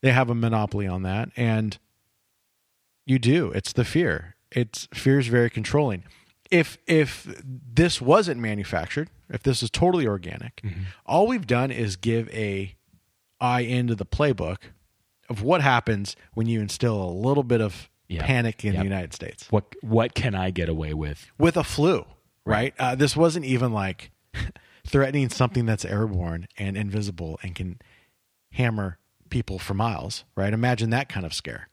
[0.03, 1.31] they have a monopoly on that.
[1.37, 1.79] And
[3.09, 3.51] you do.
[3.53, 4.37] It's the fear.
[4.53, 6.05] It's fear is very controlling.
[6.51, 10.83] If if this wasn't manufactured, if this is totally organic, Mm-hmm.
[11.07, 12.75] all we've done is give a
[13.41, 14.59] eye into the playbook
[15.29, 18.25] of what happens when you instill a little bit of Yeah.
[18.25, 18.81] panic in Yep.
[18.81, 21.31] the United States What what can I get away with?
[21.39, 22.07] with a flu,
[22.47, 22.73] right?
[22.79, 24.11] Uh, this wasn't even like
[24.87, 27.79] threatening something that's airborne and invisible and can
[28.53, 28.99] hammer
[29.29, 30.55] people for miles, right?
[30.55, 31.69] Imagine that kind of scare.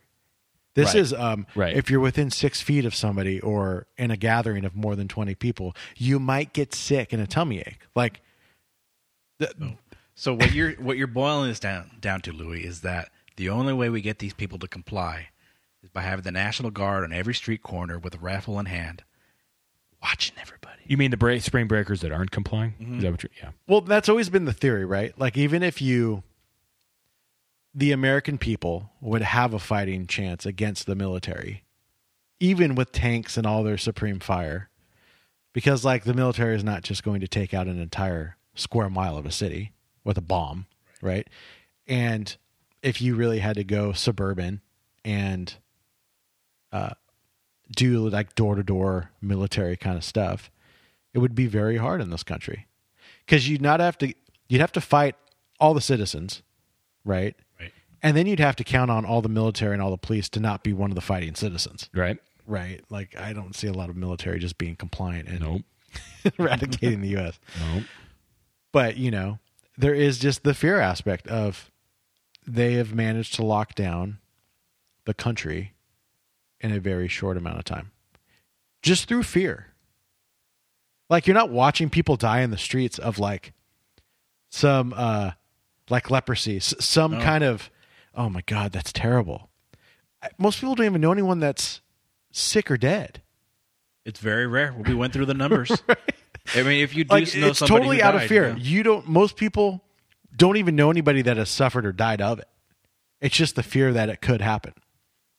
[0.76, 0.96] This Right.
[0.96, 1.76] is um, Right.
[1.76, 5.34] if you're within six feet of somebody or in a gathering of more than 20
[5.36, 7.80] people, you might get sick and a tummy ache.
[7.96, 8.22] Like,
[9.40, 9.76] the,
[10.16, 13.74] So what you're what you're boiling this down down to, Louis, is that the only
[13.74, 15.30] way we get these people to comply
[15.84, 19.04] is by having the National Guard on every street corner with a rifle in hand,
[20.02, 20.82] watching everybody.
[20.88, 22.76] You mean the bra- spring breakers that aren't complying?
[22.82, 22.98] Mm-hmm.
[22.98, 23.50] Is that what you Yeah.
[23.68, 25.18] Well, that's always been the theory, right?
[25.20, 26.24] Like even if you
[27.78, 31.66] the American people would have a fighting chance against the military,
[32.40, 34.70] even with tanks and all their supreme fire,
[35.52, 39.18] because like the military is not just going to take out an entire square mile
[39.18, 39.74] of a city
[40.06, 40.68] with a bomb,
[41.02, 41.30] right?
[41.86, 42.36] And
[42.82, 44.62] if you really had to go suburban
[45.04, 45.54] and
[46.72, 46.92] uh,
[47.76, 50.50] do like door to door military kind of stuff,
[51.14, 52.68] it would be very hard in this country
[53.26, 54.14] because you'd not have to
[54.48, 55.16] you'd have to fight
[55.60, 56.42] all the citizens,
[57.04, 57.36] right?
[58.06, 60.40] And then you'd have to count on all the military and all the police to
[60.40, 62.18] not be one of the fighting citizens, Right?
[62.46, 62.82] right?
[62.90, 65.62] Like I don't see a lot of military just being compliant and Nope.
[66.40, 67.40] eradicating the U.S.
[67.74, 67.84] Nope.
[68.72, 69.40] But you know,
[69.78, 71.72] there is just the fear aspect of
[72.46, 74.20] they have managed to lock down
[75.06, 75.74] the country
[76.62, 77.92] in a very short amount of time,
[78.84, 79.74] just through fear.
[81.10, 83.54] Like you're not watching people die in the streets of like
[84.50, 85.32] some uh
[85.90, 87.22] like leprosy, some No.
[87.22, 87.70] kind of
[88.16, 89.50] oh my god, that's terrible.
[90.38, 91.82] Most people don't even know anyone that's
[92.32, 93.22] sick or dead.
[94.06, 94.74] It's very rare.
[94.74, 95.72] We went through the numbers.
[96.56, 98.50] I mean, if you do Like know it's somebody totally out of fear.
[98.50, 98.56] yeah.
[98.58, 99.84] You don't most people
[100.36, 102.48] don't even know anybody that has suffered or died of it.
[103.22, 104.74] It's just the fear that it could happen.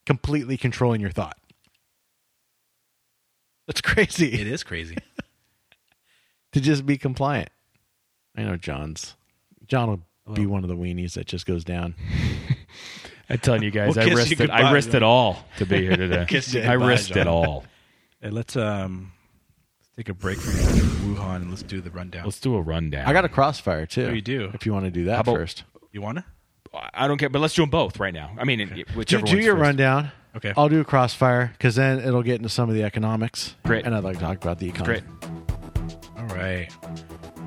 [0.05, 1.37] Completely controlling your thought.
[3.67, 4.33] That's crazy.
[4.33, 4.97] It is crazy.
[6.53, 7.51] to just be compliant.
[8.37, 9.17] I know John's.
[9.67, 11.95] John will be one of the weenies that just goes down.
[13.29, 14.51] I'm telling you guys, We'll I risked you it.
[14.51, 15.03] I risked John.
[15.03, 16.25] it all to be here today.
[16.29, 17.19] Kiss you I risked John.
[17.19, 17.65] it all.
[18.21, 19.13] Hey, let's um
[19.81, 20.53] let's take a break from
[21.15, 22.25] Wuhan and let's do the rundown.
[22.25, 23.07] Let's do a rundown.
[23.07, 24.07] I got a crossfire too.
[24.07, 24.51] Oh, you do?
[24.55, 25.65] If you want to do that about- first.
[25.93, 26.25] You want to?
[26.93, 28.33] I don't care, but let's do them both right now.
[28.39, 29.63] I mean, Do, whichever do one's your first.
[29.63, 30.11] rundown.
[30.37, 30.53] Okay.
[30.59, 33.55] I'll do a crossfire because then it'll get into some of the economics.
[33.65, 33.87] Great.
[33.87, 35.01] And I'd like to talk about the economy.
[35.01, 35.05] Great.
[36.19, 36.69] All right.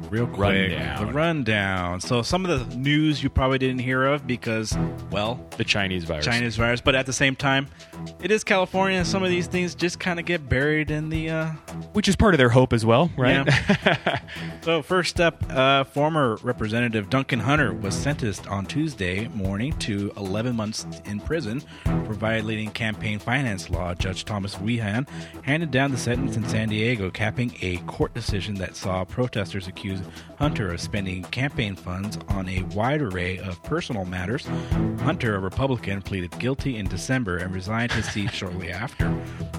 [0.10, 0.72] Real quick.
[0.72, 1.06] Rundown.
[1.06, 2.02] The rundown.
[2.02, 4.78] So some of the news you probably didn't hear of because,
[5.12, 6.26] well, The Chinese virus.
[6.26, 7.68] Chinese virus, but at the same time,
[8.22, 11.30] it is California, and some of these things just kind of get buried in the.
[11.30, 11.52] Uh,
[11.94, 13.46] which is part of their hope as well, right?
[13.46, 14.20] Yeah.
[14.62, 20.56] so first up, uh, former Representative Duncan Hunter was sentenced on Tuesday morning to 11
[20.56, 23.94] months in prison for violating campaign finance law.
[23.94, 25.08] Judge Thomas Whelan
[25.44, 29.99] handed down the sentence in San Diego, capping a court decision that saw protesters accuse
[30.38, 34.48] Hunter of spending campaign funds on a wide array of personal matters.
[35.02, 39.10] Hunter, a Republican, pleaded guilty in December and resigned his seat shortly after.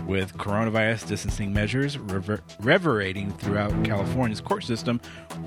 [0.06, 5.00] With coronavirus distancing measures rever- reverberating throughout California's court system,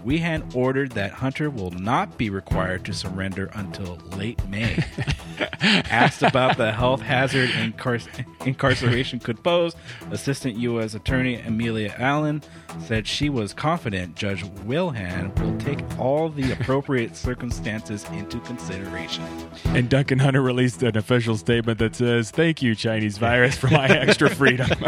[0.03, 4.83] Whelan ordered that Hunter will not be required to surrender until late May.
[5.61, 9.75] Asked about the health hazard incar- incarceration could pose,
[10.11, 10.93] Assistant U.S.
[10.93, 12.41] Attorney Amelia Allen
[12.85, 14.43] said she was confident Judge
[14.83, 19.23] Whelan will take all the appropriate circumstances into consideration.
[19.65, 23.87] And Duncan Hunter released an official statement that says, "Thank you, Chinese virus, for my
[23.87, 24.69] extra freedom."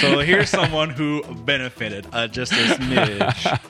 [0.00, 3.60] So here's someone who benefited uh, just a smidge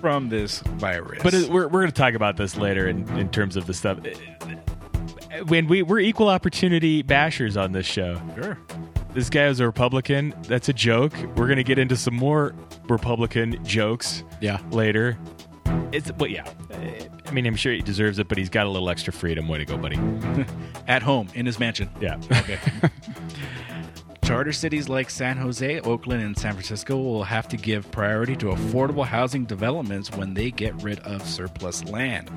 [0.00, 1.20] from this virus.
[1.22, 3.74] But it, we're we're going to talk about this later in, in terms of the
[3.74, 3.98] stuff.
[5.48, 8.20] When we we're equal opportunity bashers on this show.
[8.36, 8.58] sure.
[9.14, 10.34] This guy is a Republican.
[10.42, 11.12] That's a joke.
[11.36, 12.54] We're going to get into some more
[12.88, 14.24] Republican jokes.
[14.40, 14.58] Yeah.
[14.70, 15.18] Later.
[15.92, 16.48] It's but yeah.
[17.26, 19.48] I mean, I'm sure he deserves it, but he's got a little extra freedom.
[19.48, 19.98] Way to go, buddy.
[20.88, 21.90] At home in his mansion.
[22.00, 22.18] Yeah.
[22.32, 22.58] Okay.
[24.24, 28.46] Charter cities like San Jose, Oakland, and San Francisco will have to give priority to
[28.46, 32.30] affordable housing developments when they get rid of surplus land.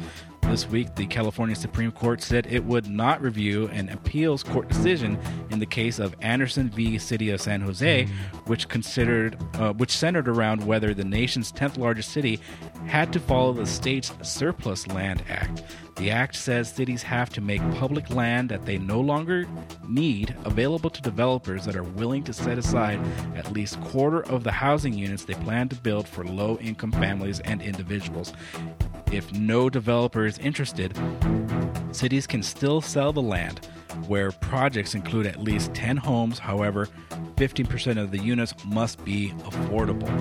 [0.48, 5.20] This week, the California Supreme Court said it would not review an appeals court decision
[5.50, 6.98] in the case of Anderson v.
[6.98, 8.08] City of San Jose,
[8.46, 12.40] which considered, uh, which centered around whether the nation's 10th largest city
[12.86, 15.64] had to follow the state's Surplus Land Act.
[15.96, 19.48] The act says cities have to make public land that they no longer
[19.88, 23.00] need available to developers that are willing to set aside
[23.36, 27.62] at least quarter of the housing units they plan to build for low-income families and
[27.62, 28.34] individuals.
[29.12, 30.98] If no developer is interested,
[31.92, 33.66] cities can still sell the land
[34.08, 36.40] where projects include at least 10 homes.
[36.40, 36.90] However,
[37.38, 40.12] 15% of the units must be affordable.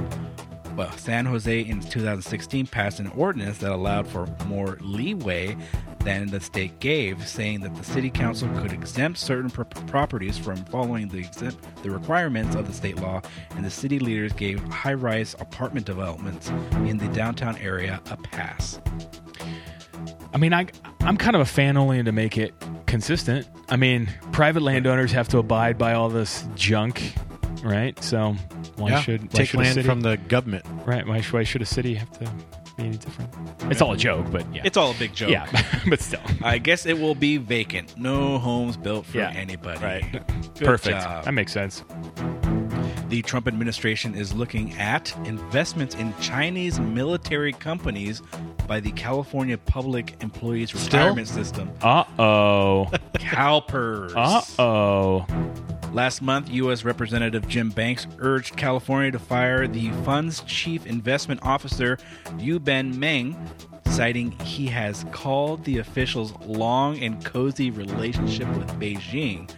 [0.77, 5.57] But San Jose in 2016 passed an ordinance that allowed for more leeway
[6.01, 10.57] than the state gave, saying that the city council could exempt certain pro- properties from
[10.67, 13.23] following the exempt, the requirements of the state law,
[13.53, 16.51] and the city leaders gave high-rise apartment developments
[16.87, 18.81] in the downtown area a pass.
[20.35, 20.67] I mean, I
[21.01, 22.55] I'm kind of a fan only to make it
[22.87, 23.47] consistent.
[23.69, 27.15] I mean, private landowners have to abide by all this junk,
[27.65, 28.01] right?
[28.03, 28.37] So
[28.77, 29.01] why Yeah.
[29.01, 30.65] should why take should a land city, from the government?
[30.87, 31.07] right?
[31.07, 33.31] Why, should- why should a city have to be any different?
[33.71, 35.31] It's all a joke, but yeah, It's all a big joke.
[35.31, 35.47] yeah,
[35.89, 37.97] but still, I guess it will be vacant.
[37.99, 39.31] No homes built for Yeah.
[39.35, 39.81] anybody.
[39.83, 41.01] right, Good perfect.
[41.03, 41.25] job.
[41.25, 41.83] That makes sense.
[43.09, 48.23] The Trump administration is looking at investments in Chinese military companies
[48.67, 50.83] by the California Public Employees Still?
[51.01, 52.91] Retirement System, Uh oh.
[53.15, 54.15] CalPERS.
[54.59, 55.27] Uh oh.
[55.95, 56.85] Last month, U.S.
[56.85, 61.99] Representative Jim Banks urged California to fire the fund's chief investment officer,
[62.37, 63.37] Yu Ben Meng,
[63.87, 69.49] citing he has called the official's long and cozy relationship with Beijing.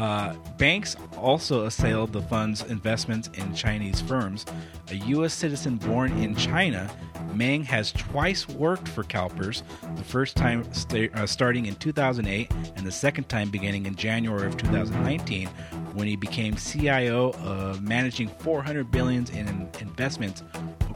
[0.00, 4.46] Uh, Banks also assailed the fund's investments in Chinese firms.
[4.90, 5.34] A U.S.
[5.34, 6.90] citizen born in China,
[7.34, 9.62] Meng has twice worked for CalPERS,
[9.96, 14.46] the first time sta- uh, starting in 2008 and the second time beginning in January
[14.46, 15.48] of 2019,
[15.92, 20.42] when he became CIO of managing 400 billions in investments,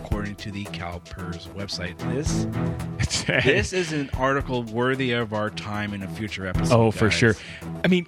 [0.05, 1.99] according to the CalPERS website.
[2.15, 2.47] This
[3.45, 6.75] this is an article worthy of our time in a future episode.
[6.75, 7.35] Oh, for sure.
[7.83, 8.07] I mean,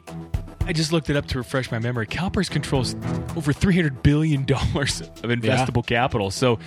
[0.67, 2.07] I just looked it up to refresh my memory.
[2.07, 2.95] CalPERS controls
[3.37, 6.31] over $300 billion of investable capital.
[6.31, 6.59] So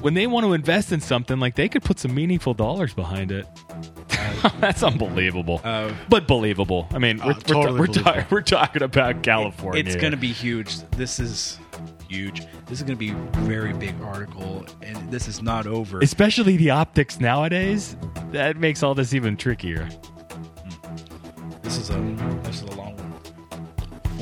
[0.00, 3.32] when they want to invest in something, like they could put some meaningful dollars behind
[3.32, 3.46] it.
[4.10, 5.60] Uh, That's unbelievable.
[5.64, 6.86] Uh, but believable.
[6.92, 9.82] I mean, uh, we're, we're, totally we're, ta- we're talking about California.
[9.82, 10.78] It's going to be huge.
[10.90, 11.58] This is
[12.12, 12.46] huge.
[12.66, 16.00] This is going to be a very big article, and this is not over.
[16.00, 17.96] Especially the optics nowadays.
[18.32, 19.84] That makes all this even trickier.
[19.86, 21.48] Hmm.
[21.62, 21.98] This is a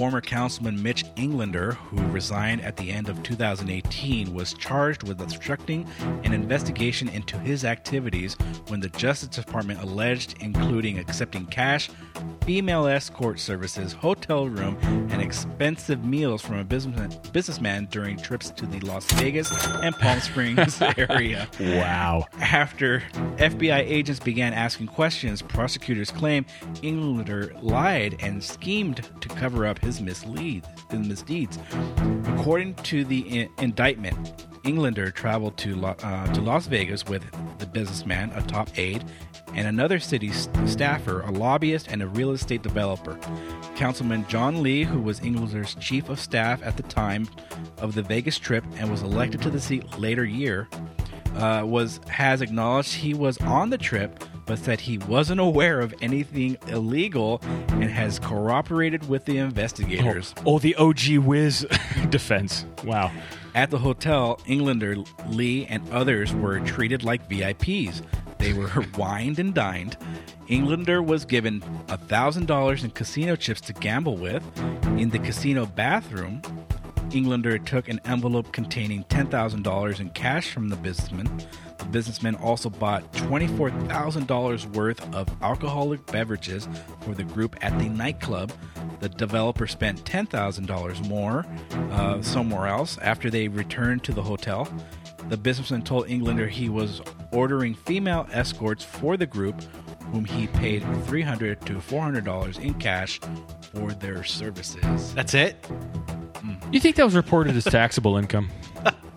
[0.01, 5.87] Former Councilman Mitch Englander, who resigned at the end of 2018, was charged with obstructing
[6.25, 8.35] an investigation into his activities
[8.69, 11.91] when the Justice Department alleged, including accepting cash,
[12.47, 14.79] female escort services, hotel room,
[15.11, 19.53] and expensive meals from a businessman, businessman during trips to the Las Vegas
[19.83, 21.47] and Palm Springs area.
[21.61, 22.27] Wow.
[22.41, 23.03] After
[23.37, 26.47] FBI agents began asking questions, prosecutors claim
[26.83, 31.59] Englander lied and schemed to cover up his mislead, his misdeeds.
[32.27, 37.25] According to the in- indictment, Englander traveled to Lo- uh, to Las Vegas with
[37.59, 39.03] the businessman, a top aide,
[39.55, 43.19] and another city s- staffer, a lobbyist, and a real estate developer.
[43.75, 47.27] Councilman John Lee, who was Englander's chief of staff at the time
[47.79, 50.69] of the Vegas trip and was elected to the seat later year,
[51.37, 55.95] uh, was has acknowledged he was on the trip, but said he wasn't aware of
[56.03, 60.35] anything illegal and has cooperated with the investigators.
[60.39, 61.65] Oh, oh the OG Whiz
[62.11, 62.65] defense.
[62.83, 63.13] Wow.
[63.55, 64.97] At the hotel, Englander,
[65.29, 68.03] Lee, and others were treated like VIPs.
[68.39, 69.97] They were wined and dined.
[70.49, 74.43] Englander was given $1,000 in casino chips to gamble with.
[74.99, 76.43] In the casino bathroom,
[77.13, 81.47] Englander took an envelope containing $10,000 in cash from the businessman.
[81.81, 86.69] The businessman also bought $24,000 worth of alcoholic beverages
[87.01, 88.53] for the group at the nightclub.
[89.01, 91.47] The developer spent $10,000 more
[91.91, 94.69] uh, somewhere else after they returned to the hotel.
[95.29, 97.01] The businessman told Englander he was
[97.33, 99.61] ordering female escorts for the group,
[100.13, 103.21] whom he paid $300 to $400 in cash
[103.73, 105.15] for their services.
[105.15, 105.67] That's it?
[106.73, 108.51] You think that was reported as taxable income?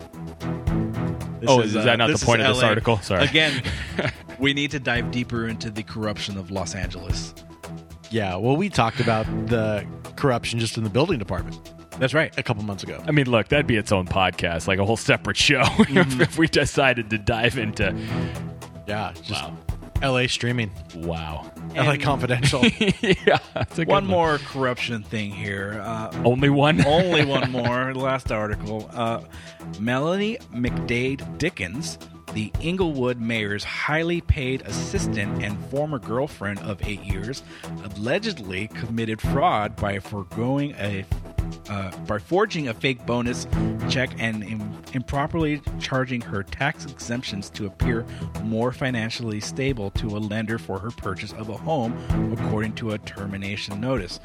[1.46, 2.68] This Oh, is uh, that not the point of this LA.
[2.68, 2.98] article?
[2.98, 3.24] Sorry.
[3.24, 3.62] Again,
[4.38, 7.34] we need to dive deeper into the corruption of Los Angeles.
[8.10, 11.58] Yeah, well, we talked about the corruption just in the building department
[11.98, 12.36] That's right.
[12.38, 13.02] a couple months ago.
[13.06, 16.38] I mean, look, that'd be its own podcast, like a whole separate show, if, if
[16.38, 17.94] we decided to dive into.
[18.86, 19.42] Yeah, just
[20.02, 21.50] LA streaming, Wow.
[21.74, 22.62] LA Confidential.
[23.00, 23.38] yeah.
[23.74, 25.80] good One more corruption thing here.
[25.84, 26.84] Uh, Only one?
[26.86, 27.94] only one more.
[27.94, 28.88] Last article.
[28.92, 29.22] Uh,
[29.80, 31.98] Melanie McDade Dickens,
[32.34, 37.42] the Inglewood mayor's highly paid assistant and former girlfriend of eight years,
[37.96, 41.04] allegedly committed fraud by foregoing a
[41.68, 43.46] uh, by forging a fake bonus
[43.88, 48.04] check and im- improperly charging her tax exemptions to appear
[48.42, 51.96] more financially stable to a lender for her purchase of a home,
[52.38, 54.20] according to a termination notice.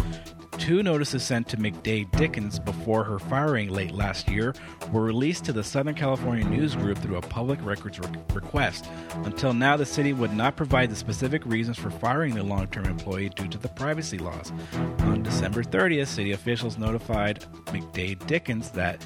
[0.59, 4.53] Two notices sent to McDade Dickens before her firing late last year
[4.91, 8.85] were released to the Southern California News Group through a public records re- request.
[9.23, 12.85] Until now, the city would not provide the specific reasons for firing the long term
[12.85, 14.51] employee due to the privacy laws.
[14.99, 19.03] On December 30th, city officials notified McDade Dickens that,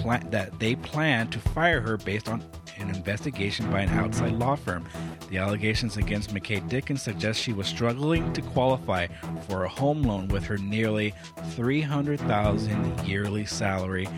[0.00, 2.42] pla- that they plan to fire her based on
[2.78, 4.86] an investigation by an outside law firm.
[5.28, 9.06] The allegations against McKay Dickens suggest she was struggling to qualify
[9.48, 11.14] for a home loan with her nearly
[11.50, 14.08] 300,000 yearly salary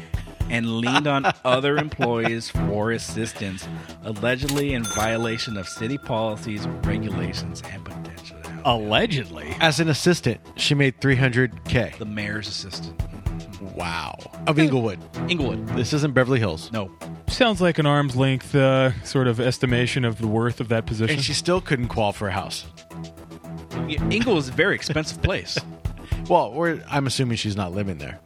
[0.51, 3.67] and leaned on other employees for assistance,
[4.05, 8.39] allegedly in violation of city policies, regulations, and potential.
[8.65, 9.57] Allegedly.
[9.61, 11.99] As an assistant, she made 300K.
[11.99, 13.01] The mayor's assistant.
[13.75, 14.19] Wow.
[14.47, 14.99] Of Inglewood.
[15.29, 15.67] Inglewood.
[15.69, 16.71] This isn't Beverly Hills.
[16.73, 16.91] No.
[17.29, 21.17] Sounds like an arm's length uh, sort of estimation of the worth of that position.
[21.17, 22.67] And she still couldn't qualify for a house.
[23.89, 25.59] Inglewood is a very expensive place.
[26.29, 28.21] Well, we're, I'm assuming she's not living there.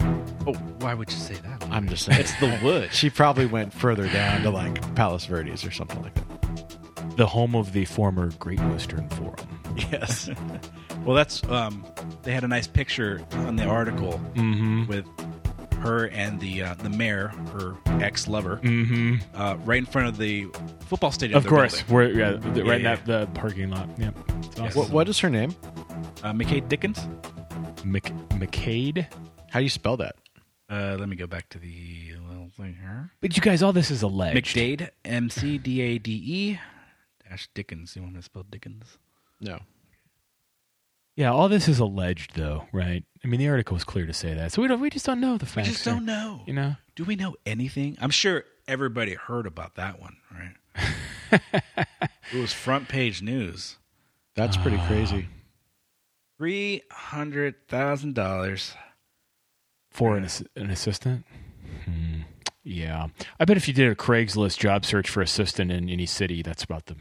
[0.47, 1.67] Oh, why would you say that?
[1.71, 2.21] I'm just saying.
[2.21, 2.93] It's the wood.
[2.93, 7.17] She probably went further down to like Palos Verdes or something like that.
[7.17, 9.37] the home of the former Great Western Forum.
[9.91, 10.29] Yes.
[11.05, 11.87] Well, that's um,
[12.23, 14.87] they had a nice picture on the article Mm-hmm.
[14.89, 15.07] with
[15.87, 19.17] her and the uh, the mayor, her ex lover, Mm-hmm.
[19.35, 20.47] uh, right in front of the
[20.81, 21.39] football stadium.
[21.39, 22.95] Of course, we're yeah, the- Yeah, right yeah.
[22.99, 23.89] in that the parking lot.
[23.99, 24.11] Yeah,
[24.45, 24.79] It's awesome.
[24.83, 25.55] what, what is her name?
[26.23, 26.99] Uh, McKay Dickens.
[27.85, 29.07] Mc, McCade.
[29.51, 30.17] How do you spell that?
[30.69, 33.13] Uh, let me go back to the little thing here.
[33.21, 34.37] But you guys, all this is alleged.
[34.37, 36.59] McDade, M C D A D E
[37.29, 37.95] dash Dickens.
[37.95, 38.99] You want me to spell Dickens?
[39.41, 39.61] No.
[41.17, 43.03] Yeah, all this is alleged, though, right?
[43.25, 44.81] I mean, the article was clear to say that, so we don't.
[44.81, 45.67] We just don't know the facts.
[45.69, 46.43] We just don't know.
[46.47, 47.97] You know, Do we know anything?
[48.01, 50.55] I'm sure everybody heard about that one, right?
[52.33, 53.77] it was front page news.
[54.35, 55.29] That's pretty crazy.
[56.39, 58.75] Three hundred thousand dollars.
[59.91, 61.25] for an, ass- an assistant.
[61.87, 62.21] Hmm.
[62.63, 63.07] Yeah,
[63.41, 66.63] I bet if you did a Craigslist job search for assistant in any city, that's
[66.65, 66.97] about the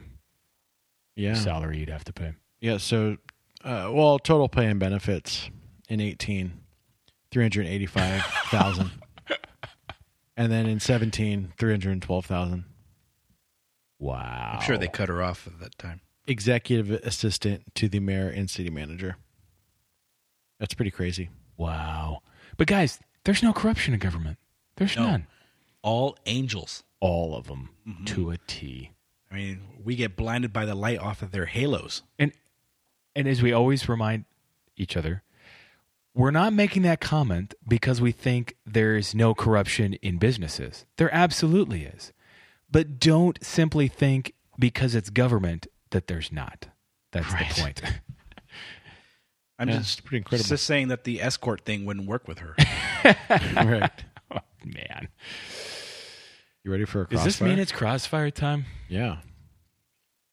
[1.17, 1.33] Yeah.
[1.33, 2.33] salary you'd have to pay.
[2.61, 2.77] Yeah.
[2.77, 3.17] So,
[3.65, 5.49] uh, well, total pay and benefits
[5.89, 6.53] in 18,
[7.31, 8.91] 385,000.
[10.37, 12.65] and then in 17, 312,000.
[13.99, 14.51] Wow.
[14.55, 16.01] I'm sure they cut her off at that time.
[16.27, 19.15] Executive assistant to the mayor and city manager.
[20.59, 21.29] That's pretty crazy.
[21.57, 22.21] Wow.
[22.57, 24.37] But guys, there's no corruption in government.
[24.77, 25.03] There's No.
[25.03, 25.27] none.
[25.81, 26.83] All angels.
[26.99, 28.05] All of them Mm-hmm.
[28.05, 28.91] to a T.
[29.31, 32.01] I mean, we get blinded by the light off of their halos.
[32.17, 32.31] And
[33.15, 34.25] and as we always remind
[34.77, 35.23] each other,
[36.13, 40.85] we're not making that comment because we think there's no corruption in businesses.
[40.97, 42.13] There absolutely is.
[42.71, 46.67] But don't simply think because it's government that there's not.
[47.11, 47.49] That's Right.
[47.53, 47.81] the point.
[49.59, 50.47] I'm Yeah, just pretty incredible.
[50.49, 52.55] Just saying that the escort thing wouldn't work with her.
[53.29, 54.03] right.
[54.31, 55.07] Oh, Man.
[56.63, 58.65] You ready for a Does this mean it's crossfire time?
[58.89, 59.17] Yeah.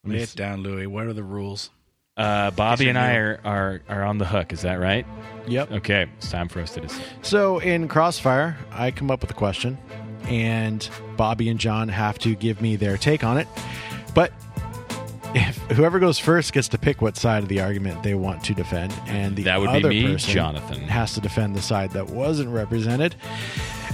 [0.05, 0.87] Lay it down, Louis.
[0.87, 1.71] What are the rules?
[2.17, 4.53] Uh, Bobby and I are, are are on the hook.
[4.53, 5.07] Is that right?
[5.47, 5.73] Yep.
[5.73, 7.03] Okay, it's time for us to decide.
[7.23, 9.79] So in Crossfire, I come up with a question,
[10.25, 13.49] and Bobby and John have to give me their take on it.
[14.15, 14.31] But
[15.35, 18.55] if whoever goes first gets to pick what side of the argument they want to
[18.55, 20.83] defend, and the That would be other me, person Jonathan.
[20.83, 23.17] has to defend the side that wasn't represented,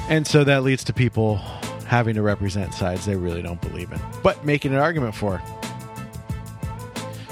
[0.08, 1.36] and so that leads to people
[1.86, 5.40] having to represent sides they really don't believe in, but making an argument for.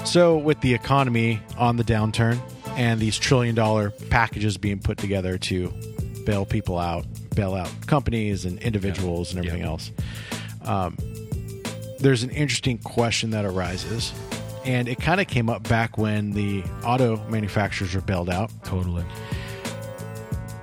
[0.07, 2.39] So, with the economy on the downturn
[2.77, 5.69] and these trillion dollar packages being put together to
[6.25, 7.05] bail people out,
[7.35, 9.91] bail out companies and individuals and everything else,
[10.63, 10.95] um,
[11.99, 14.13] there's an interesting question that arises.
[14.63, 18.49] And it kind of came up back when the auto manufacturers were bailed out.
[18.63, 19.03] Totally.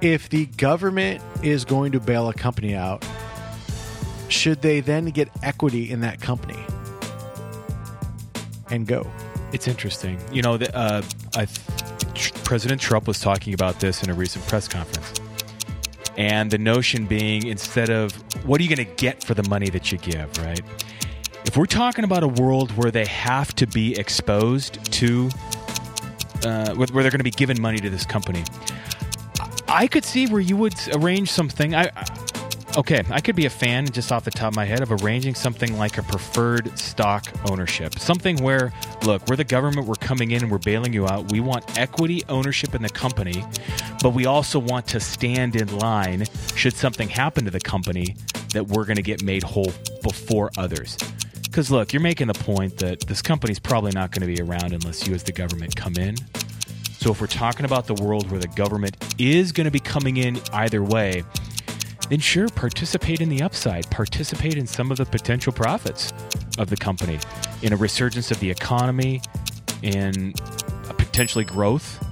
[0.00, 3.06] If the government is going to bail a company out,
[4.30, 6.64] should they then get equity in that company
[8.70, 9.06] and go?
[9.54, 10.18] It's interesting.
[10.32, 11.00] You know, the, uh,
[11.36, 11.46] I,
[12.42, 15.20] President Trump was talking about this in a recent press conference.
[16.16, 18.12] And the notion being instead of
[18.44, 20.60] what are you going to get for the money that you give, right?
[21.44, 25.30] If we're talking about a world where they have to be exposed to,
[26.44, 28.42] uh, where they're going to be given money to this company,
[29.68, 31.76] I could see where you would arrange something.
[31.76, 31.90] I
[32.76, 35.34] okay, I could be a fan just off the top of my head of arranging
[35.34, 37.98] something like a preferred stock ownership.
[37.98, 38.72] Something where,
[39.04, 41.30] look, we're the government, we're coming in and we're bailing you out.
[41.30, 43.44] We want equity ownership in the company,
[44.02, 46.24] but we also want to stand in line
[46.56, 48.16] should something happen to the company
[48.52, 49.72] that we're going to get made whole
[50.02, 50.96] before others.
[51.42, 54.72] Because look, you're making the point that this company's probably not going to be around
[54.72, 56.16] unless you, as the government, come in.
[56.98, 60.16] So if we're talking about the world where the government is going to be coming
[60.16, 61.22] in either way,
[62.10, 66.12] then sure, participate in the upside, participate in some of the potential profits
[66.58, 67.18] of the company,
[67.62, 69.20] in a resurgence of the economy,
[69.82, 70.34] in
[70.88, 72.04] a potentially growth.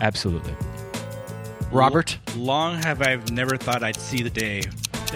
[0.00, 0.54] Absolutely.
[1.70, 2.18] Robert?
[2.36, 4.62] Long have I never thought I'd see the day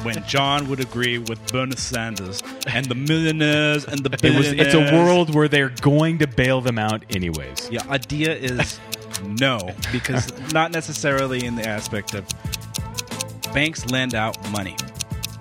[0.03, 4.74] when John would agree with Bernie Sanders and the millionaires and the It was, billionaires.
[4.74, 7.69] it's a world where they're going to bail them out anyways.
[7.70, 8.78] Yeah, idea is
[9.41, 12.24] no, because not necessarily in the aspect of
[13.55, 14.77] banks lend out money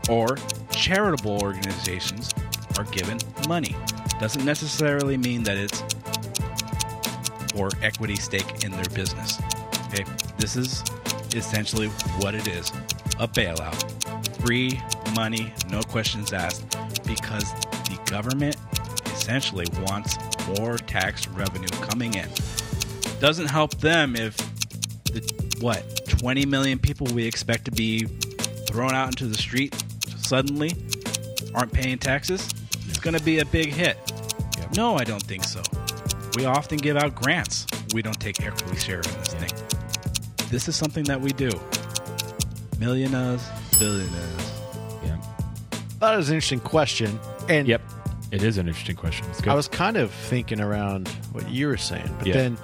[0.07, 0.38] or
[0.69, 2.31] charitable organizations
[2.77, 3.18] are given
[3.48, 3.76] money.
[4.19, 5.81] Doesn't necessarily mean that it's
[7.53, 9.41] for equity stake in their business.
[9.88, 10.06] Okay,
[10.38, 10.84] this is
[11.35, 11.88] essentially
[12.19, 12.69] what it is
[13.19, 14.41] a bailout.
[14.41, 14.80] Free
[15.15, 16.69] money, no questions asked,
[17.06, 17.52] because
[17.85, 18.56] the government
[19.07, 20.18] essentially wants
[20.60, 22.30] more tax revenue coming in.
[23.19, 24.35] Doesn't help them if
[25.06, 25.22] the
[25.60, 28.05] what 20 million people we expect to be
[28.67, 29.75] thrown out into the street
[30.15, 30.71] suddenly
[31.53, 32.47] aren't paying taxes.
[32.87, 33.97] It's going to be a big hit.
[34.73, 35.61] No, I don't think so.
[36.37, 37.67] We often give out grants.
[37.93, 40.47] We don't take equity share in this thing.
[40.49, 41.49] This is something that we do.
[42.79, 43.45] Millionaires,
[43.77, 44.51] billionaires.
[45.03, 45.17] Yeah.
[45.99, 47.19] That was an interesting question.
[47.49, 47.81] And Yep.
[48.31, 49.27] It is an interesting question.
[49.29, 49.49] It's good.
[49.51, 52.33] I was kind of thinking around what you were saying, but Yeah.
[52.35, 52.57] then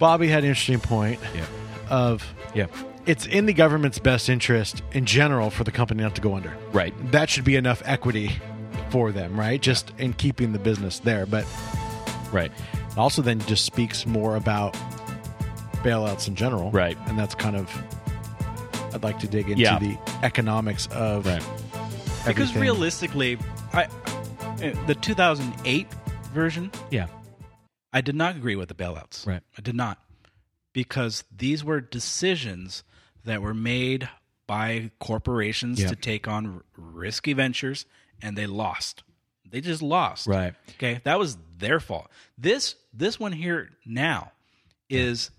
[0.00, 1.44] Bobby had an interesting point Yeah.
[1.88, 2.24] of
[2.58, 2.66] yeah.
[3.06, 6.54] it's in the government's best interest in general for the company not to go under.
[6.72, 6.92] Right.
[7.12, 8.30] That should be enough equity
[8.90, 9.60] for them, right?
[9.60, 11.24] Just in keeping the business there.
[11.26, 11.44] But
[12.32, 12.52] Right.
[12.96, 14.74] also then just speaks more about
[15.84, 16.70] bailouts in general.
[16.70, 16.96] Right.
[17.06, 17.70] And that's kind of
[18.94, 19.78] I'd like to dig into Yeah.
[19.78, 21.42] the economics of Right.
[22.26, 22.62] Because everything.
[22.62, 23.38] realistically,
[23.72, 25.86] I uh, the 2008
[26.34, 27.06] version, Yeah.
[27.92, 29.26] I did not agree with the bailouts.
[29.26, 29.42] Right.
[29.56, 29.98] I did not.
[30.78, 32.84] Because these were decisions
[33.24, 34.08] that were made
[34.46, 35.88] by corporations Yeah.
[35.88, 37.84] to take on risky ventures
[38.22, 39.02] and they lost.
[39.50, 40.28] They just lost.
[40.28, 40.54] Right.
[40.76, 42.08] Okay, that was their fault.
[42.36, 44.30] This this one here now
[44.88, 45.32] is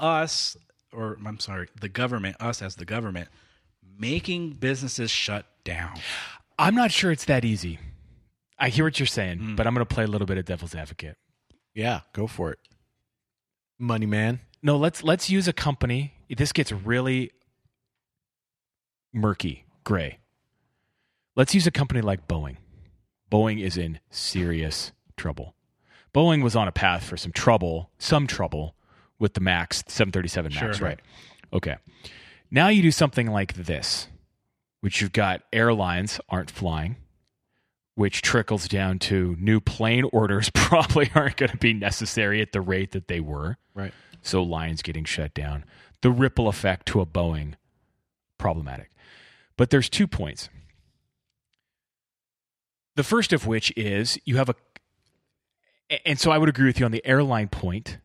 [0.00, 0.56] us
[0.94, 3.28] or I'm sorry, the government, us as the government
[3.98, 6.00] making businesses shut down.
[6.58, 7.78] I'm not sure it's that easy.
[8.58, 9.56] I hear what you're saying, Mm.
[9.56, 11.18] but I'm going to play a little bit of devil's advocate.
[11.74, 12.58] Yeah, go for it.
[13.78, 14.40] Money man.
[14.62, 16.14] No, let's let's use a company.
[16.28, 17.30] This gets really
[19.12, 20.18] murky, gray.
[21.34, 22.56] Let's use a company like Boeing.
[23.30, 25.54] Boeing is in serious trouble.
[26.14, 28.74] Boeing was on a path for some trouble, some trouble
[29.18, 30.88] with the Max 737 Max, Sure.
[30.88, 31.00] right?
[31.52, 31.76] Okay.
[32.50, 34.08] Now you do something like this,
[34.80, 36.96] which you've got airlines aren't flying,
[37.96, 42.60] which trickles down to new plane orders probably aren't going to be necessary at the
[42.60, 43.58] rate that they were.
[43.74, 43.92] Right.
[44.22, 45.64] So lines getting shut down.
[46.02, 47.54] The ripple effect to a Boeing
[48.38, 48.90] problematic.
[49.56, 50.48] But there's two points.
[52.96, 54.54] The first of which is you have a
[56.04, 57.98] and so I would agree with you on the airline point,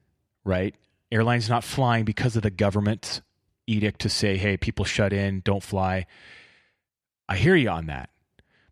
[0.43, 0.75] right?
[1.11, 3.21] Airlines not flying because of the government's
[3.65, 6.05] edict to say, hey, people shut in, don't fly.
[7.27, 8.09] I hear you on that.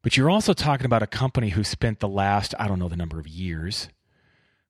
[0.02, 2.96] But you're also talking about a company who spent the last, I don't know the
[2.96, 3.90] number of years,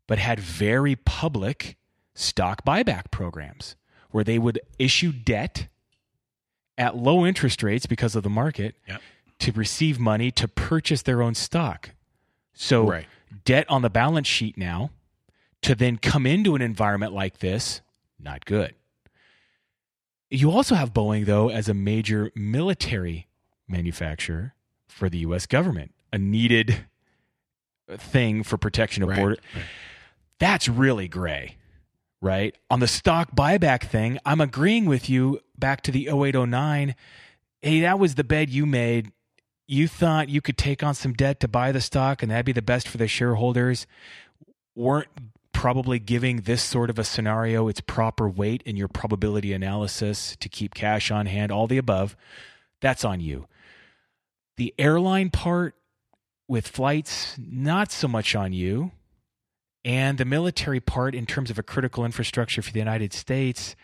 [0.08, 1.78] but had very public
[2.20, 3.76] stock buyback programs
[4.12, 5.68] where they would issue debt
[6.78, 9.02] at low interest rates because of the market Yep.
[9.40, 11.92] to receive money to purchase their own stock.
[12.54, 13.08] So Right.
[13.46, 14.92] debt on the balance sheet now
[15.62, 17.82] to then come into an environment like this,
[18.20, 18.76] not good.
[20.30, 23.28] You also have Boeing though as a major military
[23.68, 24.54] manufacturer
[24.88, 26.86] for the US government, a needed
[27.98, 29.38] thing for protection of Right, border.
[30.40, 31.58] That's really gray,
[32.22, 32.56] right?
[32.70, 36.96] On the stock buyback thing, I'm agreeing with you back to the 0809.
[37.62, 39.12] Hey, that was the bed you made.
[39.68, 42.52] You thought you could take on some debt to buy the stock and that'd be
[42.52, 43.86] the best for the shareholders.
[44.76, 45.10] Weren't
[45.54, 50.48] probably giving this sort of a scenario its proper weight in your probability analysis to
[50.50, 52.16] keep cash on hand, all the above.
[52.82, 53.48] That's on you.
[54.58, 55.76] The airline part
[56.48, 58.92] with flights, not so much on you.
[59.86, 63.76] And the military part, in terms of a critical infrastructure for the United States,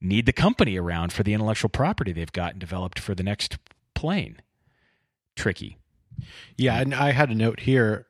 [0.00, 3.58] need the company around for the intellectual property they've gotten developed for the next
[3.94, 4.38] plane.
[5.36, 5.78] Tricky.
[6.56, 8.06] Yeah, and I had a note here.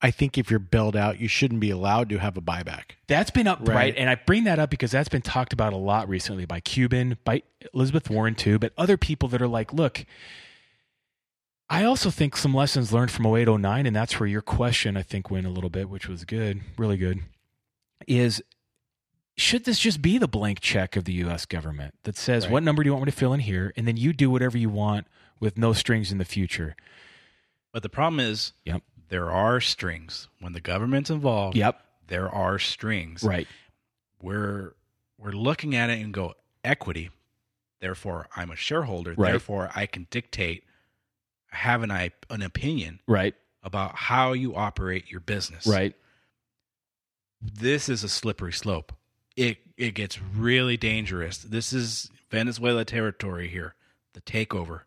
[0.00, 2.96] I think if you're bailed out, you shouldn't be allowed to have a buyback.
[3.06, 3.74] That's been up right.
[3.74, 3.96] Right.
[3.96, 7.18] and I bring that up because that's been talked about a lot recently by Cuban,
[7.24, 7.42] by
[7.72, 10.04] Elizabeth Warren too, but other people that are like, look,
[11.68, 15.30] I also think some lessons learned from 0809, and that's where your question I think
[15.30, 17.20] went a little bit, which was good, really good,
[18.06, 18.42] is
[19.36, 22.52] should this just be the blank check of the US government that says, Right.
[22.52, 23.72] what number do you want me to fill in here?
[23.76, 25.06] And then you do whatever you want
[25.40, 26.76] with no strings in the future.
[27.72, 28.82] But the problem is Yep.
[29.08, 30.28] there are strings.
[30.40, 31.82] When the government's involved, Yep.
[32.08, 33.22] there are strings.
[33.22, 33.48] Right.
[34.20, 34.74] We're
[35.18, 36.34] we're looking at it and go
[36.64, 37.10] equity.
[37.80, 39.14] Therefore, I'm a shareholder.
[39.16, 39.30] Right.
[39.30, 40.64] Therefore, I can dictate
[41.52, 43.34] have an I an opinion Right.
[43.62, 45.66] about how you operate your business.
[45.66, 45.94] Right.
[47.40, 48.92] This is a slippery slope.
[49.36, 51.38] It it gets really dangerous.
[51.38, 53.74] This is Venezuela territory here.
[54.14, 54.82] The takeover.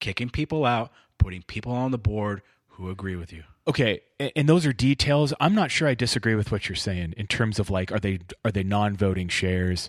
[0.00, 3.44] Kicking people out, putting people on the board who agree with you.
[3.68, 5.32] Okay, and those are details.
[5.38, 8.18] I'm not sure I disagree with what you're saying in terms of like, are they
[8.44, 9.88] are they non-voting shares,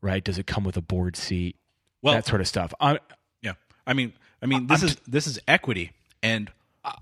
[0.00, 0.22] right?
[0.24, 1.56] Does it come with a board seat?
[2.02, 2.74] Well- that sort of stuff.
[2.80, 2.98] I,
[3.40, 3.54] Yeah.
[3.86, 4.12] I mean
[4.44, 5.92] I mean this I'm is this is equity
[6.22, 6.50] and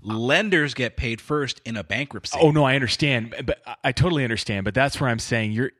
[0.01, 2.37] lenders get paid first in a bankruptcy.
[2.41, 4.63] oh no, I understand, but I- totally understand.
[4.63, 5.71] But that's where I'm saying you're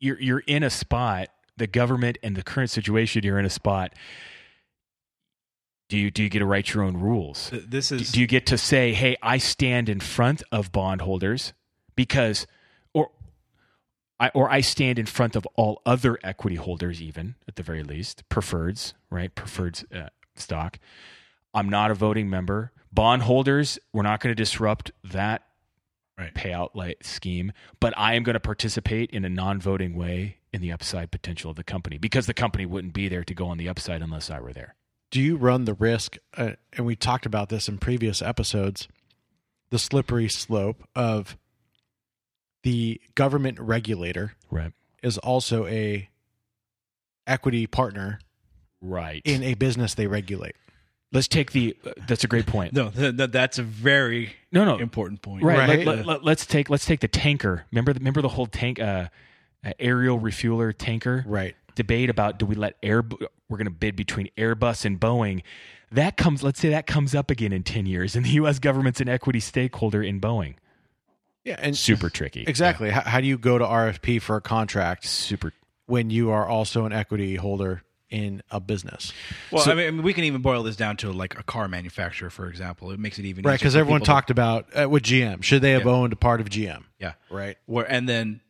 [0.00, 1.28] you're you're in a spot.
[1.56, 3.92] The government and the current situation, you're in a spot.
[5.88, 7.50] Do you do you get to write your own rules?
[7.52, 11.52] This Do- is do you get to say, "Hey, I stand in front of bondholders
[11.96, 12.46] because,"
[12.94, 13.10] or
[14.18, 17.82] I or I stand in front of all other equity holders, even at the very
[17.82, 19.34] least, preferreds, right?
[19.34, 20.78] Preferreds uh, stock.
[21.54, 22.72] I'm not a voting member.
[22.92, 25.42] Bondholders, we're not going to disrupt that
[26.18, 26.34] Right.
[26.34, 30.70] payout like scheme, but I am going to participate in a non-voting way in the
[30.70, 33.68] upside potential of the company because the company wouldn't be there to go on the
[33.68, 34.74] upside unless I were there.
[35.10, 36.18] Do you run the risk?
[36.36, 38.88] Uh, and we talked about this in previous episodes.
[39.70, 41.38] The slippery slope of
[42.62, 44.72] the government regulator Right.
[45.02, 46.10] is also a
[47.26, 48.20] equity partner
[48.82, 49.22] Right.
[49.24, 50.56] in a business they regulate.
[51.12, 51.76] Let's take the.
[51.86, 52.72] Uh, that's a great point.
[52.72, 54.78] No, th- th- that's a very No, no.
[54.78, 55.44] important point.
[55.44, 55.58] Right.
[55.58, 55.86] Right.
[55.86, 57.66] Let, let, let, us take let's take the tanker.
[57.70, 59.08] Remember the, remember the whole tank uh,
[59.64, 61.54] uh, aerial refueler tanker Right.
[61.74, 63.04] debate about do we let air
[63.48, 65.42] we're going to bid between Airbus and Boeing.
[65.90, 69.00] That comes let's say that comes up again in 10 years and the US government's
[69.02, 70.54] an equity stakeholder in Boeing.
[71.44, 72.44] Yeah, and Super tricky.
[72.46, 72.88] exactly.
[72.88, 75.52] How, how do you go to RFP for a contract Super
[75.86, 79.12] when you are also an equity holder in a business?
[79.50, 81.66] Well, I, mean, I mean, we can even boil this down to like a car
[81.66, 82.90] manufacturer, for example.
[82.90, 85.42] It makes it even Right, because everyone people to- talked about uh, with GM.
[85.42, 85.90] Should they have Yeah.
[85.92, 86.84] owned a part of GM?
[87.00, 87.14] Yeah.
[87.30, 87.56] Right.
[87.66, 88.42] Where and then,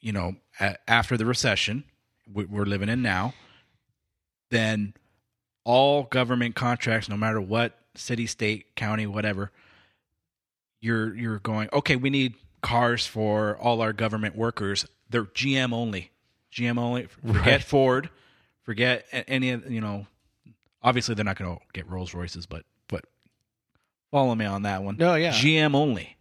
[0.00, 1.84] you know, a, after the recession
[2.32, 3.34] we- we're living in now,
[4.50, 4.94] then
[5.64, 9.52] all government contracts, no matter what city, state, county, whatever,
[10.80, 11.68] you're you're going.
[11.72, 14.86] Okay, we need cars for all our government workers.
[15.10, 16.10] They're GM only.
[16.52, 17.06] GM only.
[17.06, 17.62] Forget Right.
[17.62, 18.10] Ford.
[18.70, 20.06] Forget any of you know.
[20.80, 23.04] Obviously, they're not going to get Rolls Royces, but but
[24.12, 24.96] follow me on that one.
[24.96, 25.32] No, yeah.
[25.32, 26.16] GM only.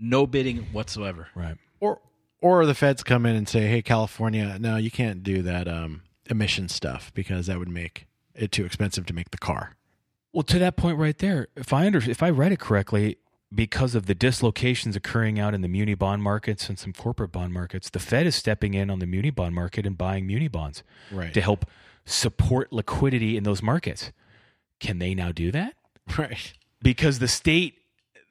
[0.00, 1.26] No bidding whatsoever.
[1.34, 1.56] right.
[1.80, 2.00] Or
[2.40, 6.02] or the feds come in and say, "Hey, California, no, you can't do that um,
[6.30, 9.74] emission stuff because that would make it too expensive to make the car."
[10.32, 13.16] Well, to that point right there, if I under, if I read it correctly,
[13.52, 17.52] because of the dislocations occurring out in the muni bond markets and some corporate bond
[17.52, 20.84] markets, the Fed is stepping in on the muni bond market and buying muni bonds
[21.10, 21.34] Right.
[21.34, 21.64] to help
[22.08, 24.12] support liquidity in those markets.
[24.80, 25.74] Can they now do that?
[26.16, 26.52] Right.
[26.82, 27.74] Because the state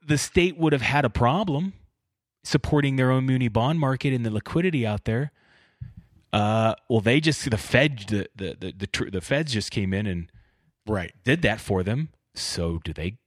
[0.05, 1.73] the state would have had a problem
[2.43, 5.31] supporting their own muni bond market and the liquidity out there.
[6.33, 9.93] Uh, well, they just the Fed the the the the, tr- the Feds just came
[9.93, 10.31] in and
[10.85, 11.13] Right.
[11.25, 12.09] did that for them.
[12.35, 13.17] So do they?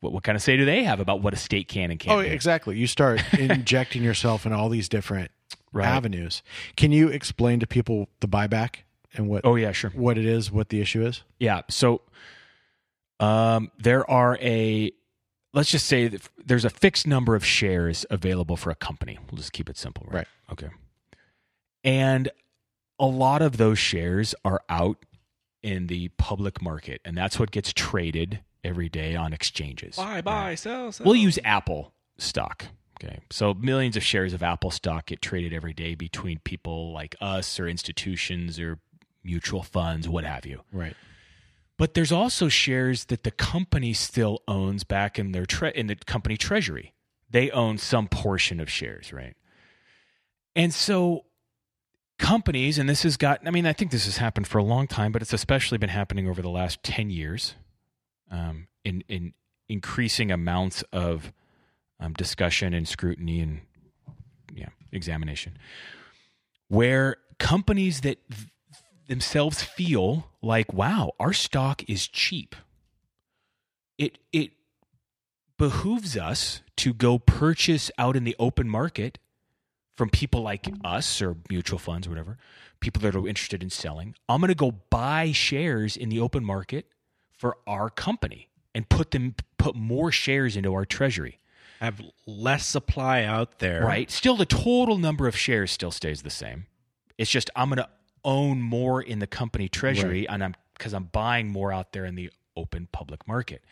[0.00, 2.18] What, what kind of say do they have about what a state can and can't
[2.18, 2.28] Oh, do?
[2.28, 2.76] exactly.
[2.78, 5.30] You start injecting yourself in all these different
[5.74, 5.86] Right.
[5.86, 6.42] avenues.
[6.76, 8.80] Can you explain to people the buyback
[9.14, 9.90] and what Oh yeah, sure.
[9.90, 11.22] what it is, what the issue is?
[11.38, 11.62] Yeah.
[11.68, 12.02] So,
[13.20, 14.92] um, there are a
[15.54, 19.18] let's just say that there's a fixed number of shares available for a company.
[19.30, 20.14] We'll just keep it simple, right?
[20.18, 20.26] Right.
[20.52, 20.68] Okay.
[21.84, 22.30] And
[22.98, 25.04] a lot of those shares are out
[25.62, 29.96] in the public market, and that's what gets traded every day on exchanges.
[29.96, 31.04] Buy, buy, sell, sell.
[31.04, 32.66] We'll use Apple stock.
[33.02, 33.18] Okay.
[33.30, 37.58] So millions of shares of Apple stock get traded every day between people like us
[37.58, 38.78] or institutions or
[39.24, 40.62] mutual funds, what have you.
[40.72, 40.96] Right.
[41.78, 45.96] But there's also shares that the company still owns back in their tre- in the
[45.96, 46.92] company treasury.
[47.30, 49.34] They own some portion of shares, right?
[50.54, 51.24] And so
[52.18, 54.86] companies, and this has got, I mean, I think this has happened for a long
[54.86, 57.54] time, but it's especially been happening over the last 10 years
[58.30, 59.32] um, in, in
[59.68, 61.32] increasing amounts of
[61.98, 63.60] um, discussion and scrutiny and
[64.54, 65.58] yeah, examination,
[66.68, 68.48] where companies that th-
[69.12, 72.56] themselves feel like, wow, our stock is cheap.
[73.98, 74.52] It it
[75.58, 79.18] behooves us to go purchase out in the open market
[79.94, 82.38] from people like us or mutual funds or whatever,
[82.80, 84.14] people that are interested in selling.
[84.30, 86.86] I'm going to go buy shares in the open market
[87.36, 91.38] for our company and put them put more shares into our treasury.
[91.80, 93.84] have less supply out there.
[93.84, 94.10] Right.
[94.10, 96.64] Still, the total number of shares still stays the same.
[97.18, 97.88] It's just I'm going to
[98.24, 102.14] own more in the company treasury, and I'm because I'm buying more out there in
[102.14, 103.62] the open public market.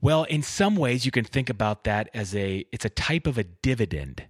[0.00, 3.36] Well, in some ways, you can think about that as a it's a type of
[3.38, 4.24] a dividend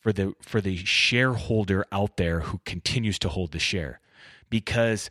[0.00, 4.00] for the for the shareholder out there who continues to hold the share
[4.50, 5.10] because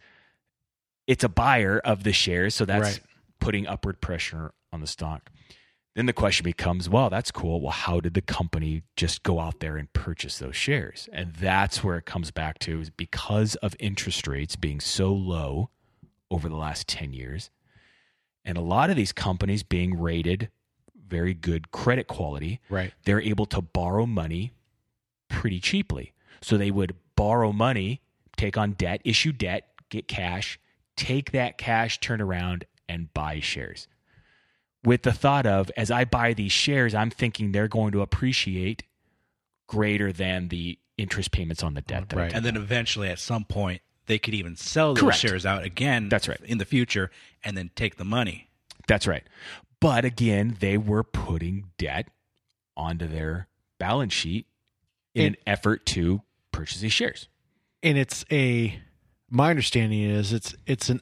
[1.07, 2.99] it's a buyer of the shares, so that's Right.
[3.39, 5.29] putting upward pressure on the stock.
[5.93, 7.59] Then the question becomes, well, that's cool.
[7.59, 11.09] Well, how did the company just go out there and purchase those shares?
[11.11, 15.69] And that's where it comes back to is because of interest rates being so low
[16.29, 17.49] over the last 10 years,
[18.45, 20.49] and a lot of these companies being rated
[21.07, 22.93] very good credit quality, Right.
[23.03, 24.53] they're able to borrow money
[25.27, 26.13] pretty cheaply.
[26.41, 27.99] So they would borrow money,
[28.37, 30.57] take on debt, issue debt, get cash,
[30.95, 33.89] take that cash, turn around, and buy shares.
[34.83, 38.83] With the thought of, as I buy these shares, I'm thinking they're going to appreciate
[39.67, 42.09] greater than the interest payments on the debt.
[42.09, 42.33] That Right.
[42.33, 45.19] And then eventually, at some point, they could even sell those Correct.
[45.19, 46.09] shares out again.
[46.09, 46.39] That's right.
[46.43, 47.11] In the future,
[47.43, 48.49] and then take the money.
[48.87, 49.23] That's right.
[49.79, 52.07] But again, they were putting debt
[52.75, 53.47] onto their
[53.77, 54.47] balance sheet
[55.13, 56.21] in an effort to
[56.51, 57.27] purchase these shares.
[57.83, 58.79] and it's a
[59.29, 61.01] my understanding is it's it's an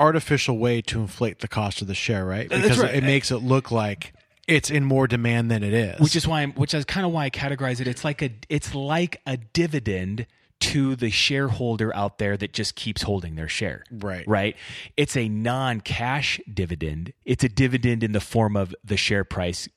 [0.00, 2.48] artificial way to inflate the cost of the share, right?
[2.48, 2.94] Because right.
[2.94, 4.12] it makes it look like
[4.48, 6.00] it's in more demand than it is.
[6.00, 7.86] which is why I'm, which is kind of why I categorize it.
[7.86, 10.26] It's like a it's like a dividend
[10.60, 13.82] to the shareholder out there that just keeps holding their share.
[13.90, 14.26] Right.
[14.28, 14.56] Right.
[14.96, 17.12] It's a non-cash dividend.
[17.24, 19.68] It's a dividend in the form of the share price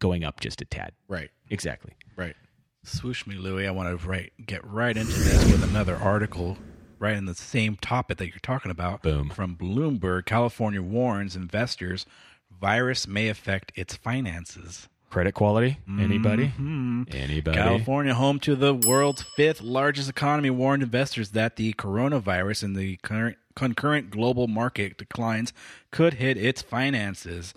[0.00, 0.92] going up just a tad.
[1.08, 1.92] right, Exactly.
[2.16, 2.34] right.
[2.84, 3.68] Swoosh me, Louie.
[3.68, 6.58] I want to right, get right into this with another article
[7.02, 9.02] right in the same topic that you're talking about.
[9.02, 9.28] Boom.
[9.30, 12.06] From Bloomberg, California warns investors
[12.60, 14.88] virus may affect its finances.
[15.10, 15.76] Credit quality?
[15.98, 16.52] Anybody?
[16.58, 17.12] Mhm.
[17.14, 17.56] Anybody?
[17.58, 22.96] California, home to the world's fifth largest economy, warned investors that the coronavirus and the
[22.98, 25.52] current, concurrent global market declines
[25.90, 27.52] could hit its finances.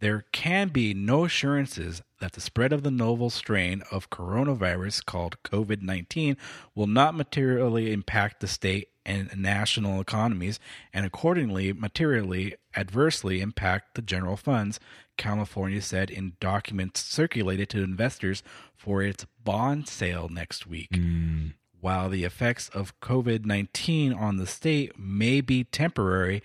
[0.00, 5.36] There can be no assurances that the spread of the novel strain of coronavirus called
[5.44, 6.36] COVID 19
[6.74, 10.58] will not materially impact the state and national economies
[10.92, 14.80] and accordingly materially adversely impact the general funds,
[15.16, 18.42] California said in documents circulated to investors
[18.74, 20.94] for its bond sale next week.
[20.94, 21.48] Hmm.
[21.80, 26.42] While the effects of COVID 19 on the state may be temporary,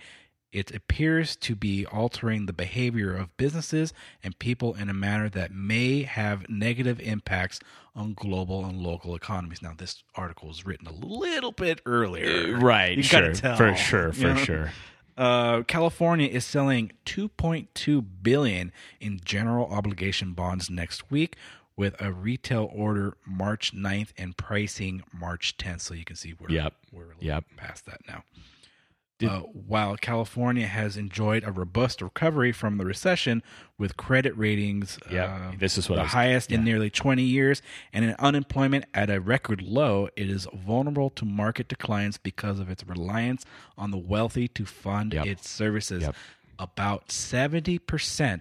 [0.52, 3.92] it appears to be altering the behavior of businesses
[4.22, 7.58] and people in a manner that may have negative impacts
[7.96, 9.62] on global and local economies.
[9.62, 12.54] Now, this article was written a little bit earlier.
[12.56, 14.36] Uh, right, You sure, for sure, for you know?
[14.36, 14.72] sure.
[15.16, 21.36] Uh, California is selling 2.2 billion in general obligation bonds next week
[21.76, 25.80] with a retail order March 9th and pricing March 10th.
[25.82, 26.74] So you can see we're, Yep.
[26.92, 27.44] we're a little Yep.
[27.56, 28.24] past that now.
[29.28, 33.42] Uh, while California has enjoyed a robust recovery from the recession
[33.78, 37.62] with credit ratings uh, This is what the was- highest in nearly 20 years
[37.92, 42.68] and an unemployment at a record low, it is vulnerable to market declines because of
[42.70, 43.44] its reliance
[43.78, 45.26] on the wealthy to fund Yep.
[45.26, 46.02] its services.
[46.02, 46.14] Yep.
[46.58, 48.40] About 70%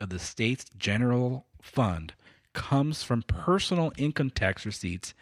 [0.00, 2.14] of the state's general fund
[2.54, 5.14] comes from personal income tax receipts,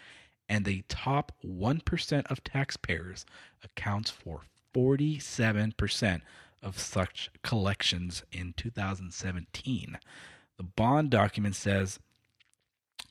[0.49, 3.25] and the top 1% of taxpayers
[3.63, 4.43] accounts for
[4.75, 6.21] 47%
[6.63, 9.99] of such collections in 2017.
[10.57, 11.99] The bond document says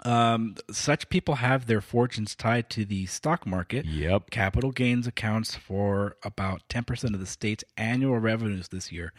[0.05, 3.85] um, such people have their fortunes tied to the stock market.
[3.85, 4.29] Yep.
[4.29, 9.13] Capital gains accounts for about 10% of the state's annual revenues this year.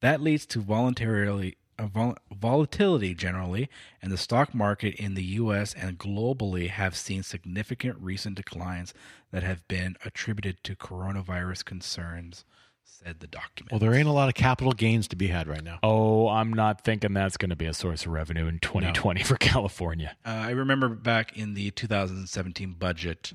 [0.00, 3.68] That leads to voluntarily vol- volatility generally,
[4.02, 5.74] and the stock market in the U.S.
[5.74, 8.94] and globally have seen significant recent declines
[9.30, 12.44] that have been attributed to coronavirus concerns,
[12.84, 13.72] said the document.
[13.72, 15.78] Well, there ain't a lot of capital gains to be had right now.
[15.82, 19.36] Oh, I'm not thinking that's going to be a source of revenue in 2020 for
[19.36, 20.16] California.
[20.24, 23.32] Uh, I remember back in the 2017 budget,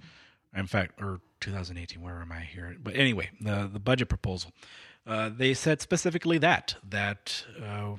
[0.56, 2.76] in fact, or 2018, where am I here?
[2.82, 4.52] But anyway, the the budget proposal,
[5.08, 7.94] uh, they said specifically that that uh,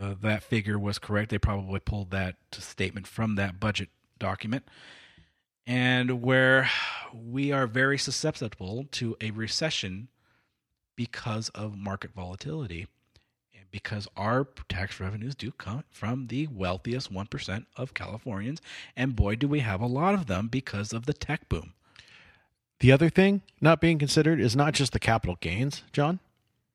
[0.00, 1.30] uh, that figure was correct.
[1.30, 4.64] They probably pulled that statement from that budget document,
[5.66, 6.70] and where
[7.14, 10.08] we are very susceptible to a recession
[10.96, 12.86] because of market volatility
[13.56, 18.60] and because our tax revenues do come from the wealthiest 1% of Californians.
[18.96, 21.72] And boy, do we have a lot of them because of the tech boom.
[22.80, 26.18] The other thing not being considered is not just the capital gains, John,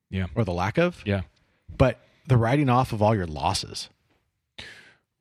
[0.09, 0.27] Yeah.
[0.35, 1.21] or the lack of, Yeah.
[1.77, 3.89] but the writing off of all your losses,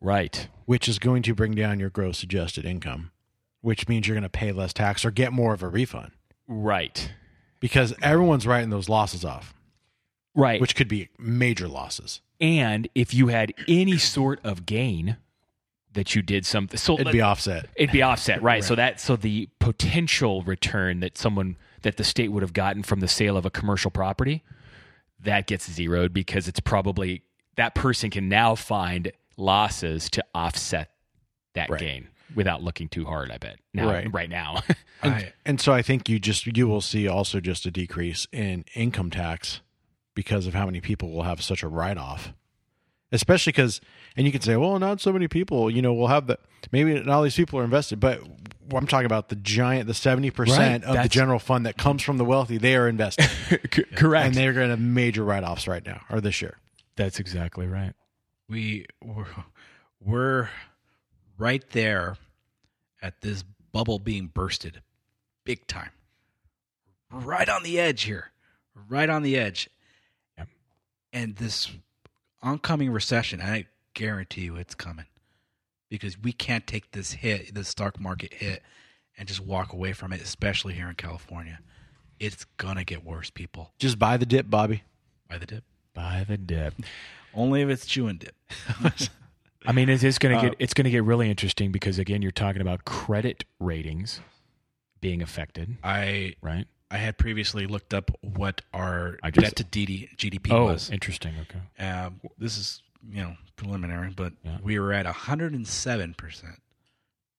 [0.01, 0.49] Right.
[0.67, 3.11] which is going to bring down your gross adjusted income,
[3.61, 6.13] which means you're going to pay less tax or get more of a refund
[6.47, 7.11] Right.
[7.61, 9.55] because everyone's writing those losses off,
[10.35, 10.61] Right.
[10.61, 12.21] which could be major losses.
[12.41, 15.17] and if you had any sort of gain
[15.93, 17.69] that you did something, so It'd be offset.
[17.77, 18.65] It'd be offset, right?
[18.65, 22.99] So that so the potential return that someone that the state would have gotten from
[22.99, 24.43] the sale of a commercial property
[25.25, 27.23] that gets zeroed because it's probably
[27.57, 30.91] that person can now find losses to offset
[31.55, 31.81] that Right.
[31.81, 33.31] gain without looking too hard.
[33.31, 34.13] I bet now, Right.
[34.13, 34.63] right now.
[35.03, 38.65] And, and so I think you just you will see also just a decrease in
[38.75, 39.61] income tax
[40.15, 42.33] because of how many people will have such a write off.
[43.13, 43.81] Especially because,
[44.17, 46.39] and you can say, well, not so many people, you know, we'll have the
[46.73, 48.21] maybe not all these people are invested, but
[48.75, 52.03] I'm talking about the giant, the seventy Right, percent of the general fund that comes
[52.03, 52.59] from the wealthy.
[52.59, 53.29] They are invested,
[53.95, 54.27] Correct.
[54.27, 56.59] and they're going to major write offs right now or this year.
[56.97, 57.93] That's exactly right.
[58.49, 59.27] We, we're,
[60.01, 60.49] we're
[61.39, 62.17] right there
[63.03, 64.81] at this bubble being bursted
[65.45, 65.91] big time.
[67.11, 68.33] Right on the edge here.
[68.89, 69.69] Right on the edge.
[70.39, 70.49] Yep.
[71.13, 71.71] And this
[72.45, 75.07] oncoming recession, I guarantee you it's coming.
[75.91, 78.63] Because we can't take this hit, this stock market hit,
[79.19, 81.61] and just walk away from it, especially here in California.
[82.21, 83.73] It's gonna get worse, people.
[83.79, 84.83] Just buy the dip, Bobby.
[85.29, 85.65] Buy the dip.
[85.95, 86.75] Buy the dip.
[87.35, 88.35] Only if it's chewing dip.
[89.67, 91.99] I mean, it is going to Uh, get it's going to get really interesting because
[91.99, 94.21] again, you're talking about credit ratings
[95.01, 95.77] being affected.
[95.83, 96.67] I right.
[96.95, 100.91] I had previously looked up what our I just- debt to DD, GDP Oh, was.
[100.91, 101.35] interesting.
[101.43, 101.61] Okay.
[101.79, 104.59] Uh, this is you know preliminary, but Yeah.
[104.63, 106.63] we were at 107 percent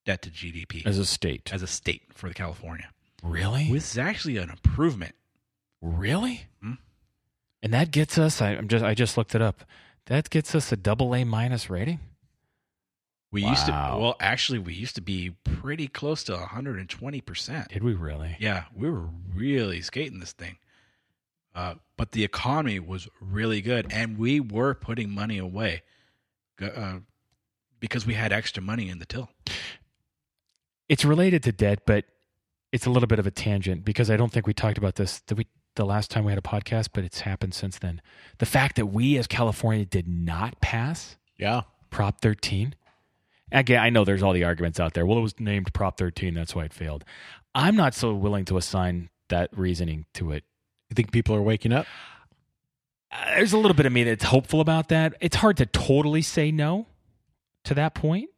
[0.06, 1.52] debt to GDP As a state.
[1.54, 2.90] as a state for the California.
[3.24, 3.72] Really?
[3.72, 5.16] This is actually an improvement.
[5.82, 6.48] Really?
[6.62, 6.74] Hmm?
[7.64, 8.42] And that gets us.
[8.42, 8.84] I, I'm just.
[8.84, 9.64] I just looked it up.
[10.08, 12.00] That gets us a double A minus rating.
[13.32, 17.70] We used to well, actually, we used to be pretty close to 120 percent.
[17.70, 18.38] Did we really?
[18.40, 20.58] Yeah, we were really skating this thing.
[21.54, 25.84] Uh, but the economy was really good, and we were putting money away
[26.62, 27.00] uh,
[27.80, 29.30] because we had extra money in the till.
[30.90, 32.06] It's related to debt, but
[32.72, 35.20] it's a little bit of a tangent because I don't think we talked about this
[35.28, 38.02] the, we, the last time we had a podcast, but it's happened since then.
[38.40, 41.62] The fact that we as California did not pass Yeah.
[41.90, 42.76] Prop 13.
[43.56, 45.06] Again, I know there's all the arguments out there.
[45.06, 47.06] Well, it was named Prop 13, that's why it failed.
[47.56, 50.44] I'm not so willing to assign that reasoning to it.
[50.90, 51.88] You think people are waking up?
[53.12, 55.16] Uh, there's a little bit of me that's hopeful about that.
[55.22, 56.86] It's hard to totally say no
[57.64, 58.30] to that point.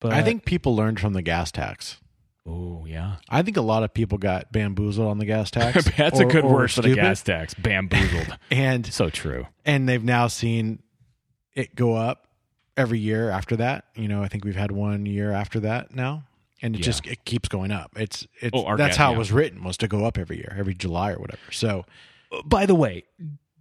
[0.00, 1.98] But I think people learned from the gas tax.
[2.46, 5.90] Oh yeah, I think a lot of people got bamboozled on the gas tax.
[5.96, 7.54] that's a good or word for the gas tax.
[7.54, 8.38] Bamboozled.
[8.50, 9.46] And so true.
[9.64, 10.82] and they've now seen
[11.54, 12.25] it go up
[12.76, 13.84] every year after that.
[13.94, 16.24] You know, I think we've had one year after that now,
[16.62, 16.84] and it Yeah.
[16.84, 17.92] just it keeps going up.
[17.96, 19.16] It's it's Oh, that's gas- how yeah.
[19.16, 21.52] it was written was to go up every year, every July or whatever.
[21.52, 21.84] So
[22.44, 23.04] By the way,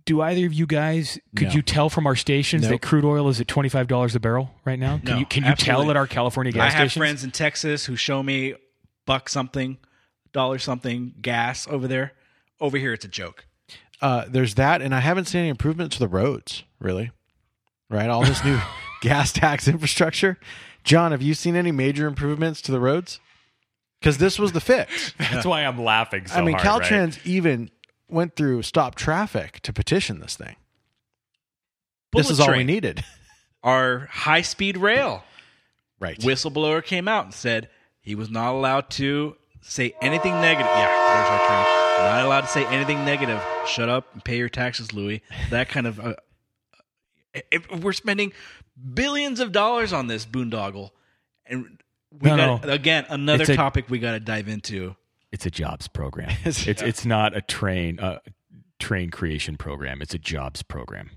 [0.05, 1.53] do either of you guys could No.
[1.53, 2.71] you tell from our stations Nope.
[2.71, 4.97] that crude oil is at twenty five dollars a barrel right now?
[4.97, 5.89] Can No, you can you tell absolutely.
[5.91, 6.75] at our California gas stations?
[6.75, 6.99] I have stations?
[7.01, 8.55] friends in Texas who show me
[9.05, 9.77] buck something,
[10.33, 12.13] dollar something gas over there.
[12.59, 13.45] Over here, it's a joke.
[14.01, 16.63] uh, there's that, and I haven't seen any improvement to the roads.
[16.79, 17.11] Really,
[17.89, 18.09] right?
[18.09, 18.59] All this new
[19.05, 20.37] gas tax infrastructure.
[20.83, 23.19] John, have you seen any major improvements to the roads?
[23.99, 25.13] Because this was the fix.
[25.19, 26.91] That's why I'm laughing so I mean, hard, right?
[26.91, 27.69] Caltrans even
[28.09, 30.55] went through stop traffic to petition this thing.
[32.13, 33.03] this is all we needed.
[33.63, 35.23] Our high speed rail
[35.99, 36.19] Right.
[36.19, 37.69] whistleblower came out and said
[38.01, 40.69] he was not allowed to say anything negative.
[40.75, 42.05] Yeah, there's our train.
[42.05, 43.41] Not allowed to say anything negative.
[43.65, 45.23] Shut up and pay your taxes, Louis.
[45.49, 45.99] That kind of.
[45.99, 46.13] Uh,
[47.51, 48.33] if we're spending
[48.93, 50.91] billions of dollars on this boondoggle,
[51.45, 51.77] and
[52.11, 52.71] we No, got no.
[52.73, 54.95] again another a- topic we got to dive into.
[55.31, 56.29] It's a jobs program.
[56.45, 58.19] it's it's not a train uh,
[58.79, 60.01] train creation program.
[60.01, 61.11] It's a jobs program.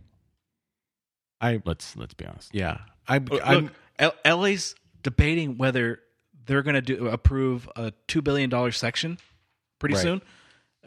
[1.41, 2.55] I let's let's be honest.
[2.55, 2.79] yeah.
[3.07, 6.01] I Look, I'm L- LA's debating whether
[6.47, 9.19] they're going to do approve a two billion dollar section
[9.79, 10.03] pretty Right.
[10.03, 10.23] soon.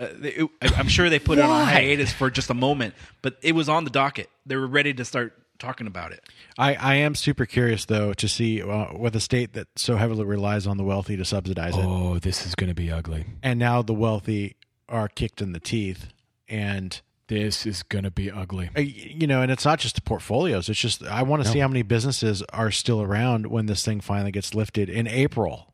[0.01, 3.37] Uh, they, I- I'm sure they put it on hiatus for just a moment, but
[3.41, 4.29] it was on the docket.
[4.45, 6.23] They were ready to start talking about it.
[6.57, 10.25] I, I am super curious though to see uh, with a state that so heavily
[10.25, 13.25] relies on the wealthy to subsidize it, Oh, this is going to be ugly.
[13.43, 14.55] and now the wealthy
[14.89, 16.07] are kicked in the teeth,
[16.49, 18.71] and This is going to be ugly.
[18.75, 20.67] uh, you know, and it's not just the portfolios.
[20.67, 21.53] It's just I want to No.
[21.53, 25.70] see how many businesses are still around when this thing finally gets lifted in April,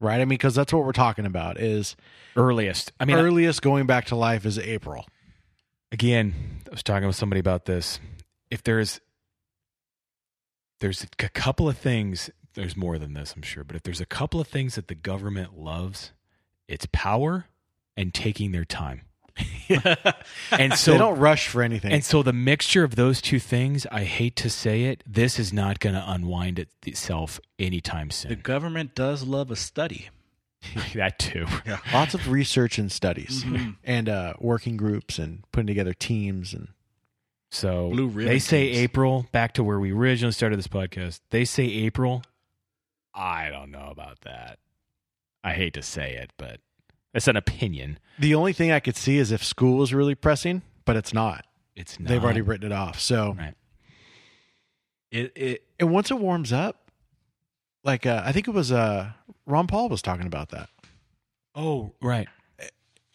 [0.00, 0.16] right?
[0.16, 1.96] I mean, because that's what we're talking about is
[2.36, 2.92] Earliest.
[2.98, 5.06] I mean, earliest going back to life is April.
[5.92, 8.00] again, I was talking with somebody about this.
[8.50, 9.00] If there's
[10.80, 14.06] there's a couple of things, there's more than this, I'm sure, but if there's a
[14.06, 16.12] couple of things that the government loves,
[16.68, 17.46] it's power
[17.96, 19.02] and taking their time.
[20.52, 21.92] and so they don't rush for anything.
[21.92, 25.52] And so the mixture of those two things, I hate to say it, this is
[25.52, 28.30] not going to unwind itself anytime soon.
[28.30, 30.08] The government does love a study.
[30.94, 31.46] that too.
[31.92, 33.44] Lots of research and studies,
[33.82, 36.68] and uh, working groups, and putting together teams, and
[37.50, 38.78] So Blue ribbon they say teams.
[38.78, 41.20] April, back to where we originally started this podcast.
[41.30, 42.22] They say April.
[43.14, 44.58] I don't know about that.
[45.42, 46.60] I hate to say it, but
[47.14, 47.98] it's an opinion.
[48.18, 51.44] the only thing I could see is if school was really pressing, but it's not.
[51.74, 52.08] It's not.
[52.08, 53.00] They've already written it off.
[53.00, 53.54] So, Right.
[55.10, 56.90] It, it and once it warms up,
[57.82, 59.10] like uh, I think it was uh,
[59.46, 60.68] Ron Paul was talking about that.
[61.54, 62.28] Oh, right.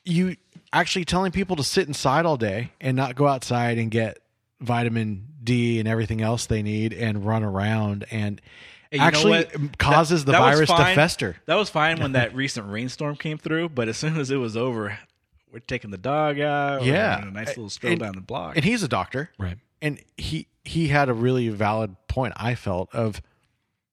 [0.03, 0.35] You
[0.73, 4.19] actually telling people to sit inside all day and not go outside and get
[4.59, 8.41] vitamin D and everything else they need and run around and
[8.91, 9.77] Hey, you know actually what?
[9.77, 11.37] causes That- the that was virus to fester.
[11.45, 14.55] That was fine when that recent rainstorm came through, but as soon as it was
[14.55, 14.97] over,
[15.51, 16.83] we're taking the dog out.
[16.83, 17.27] Yeah.
[17.27, 18.55] a nice little stroll And- down the block.
[18.55, 19.31] And he's a doctor.
[19.37, 19.57] Right.
[19.81, 23.21] and he he had a really valid point i felt of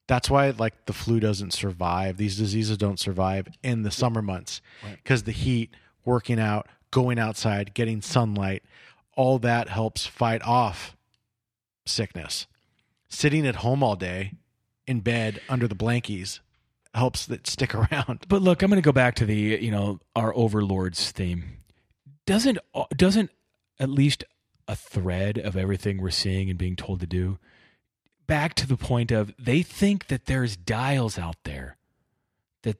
[0.06, 2.16] That's why like the flu doesn't survive.
[2.16, 4.60] These diseases don't survive in the summer months
[4.96, 5.70] because the heat,
[6.04, 8.62] working out, going outside, getting sunlight,
[9.16, 10.96] all that helps fight off
[11.86, 12.46] sickness.
[13.08, 14.32] Sitting at home all day
[14.86, 16.40] in bed under the blankies
[16.94, 18.26] helps that stick around.
[18.28, 21.58] But look, I'm going to go back to the you know our overlords theme.
[22.26, 22.58] Doesn't
[22.96, 23.30] doesn't
[23.78, 24.24] at least
[24.68, 27.38] a thread of everything we're seeing and being told to do
[28.28, 31.76] back to the point of they think that there's dials out there
[32.62, 32.76] that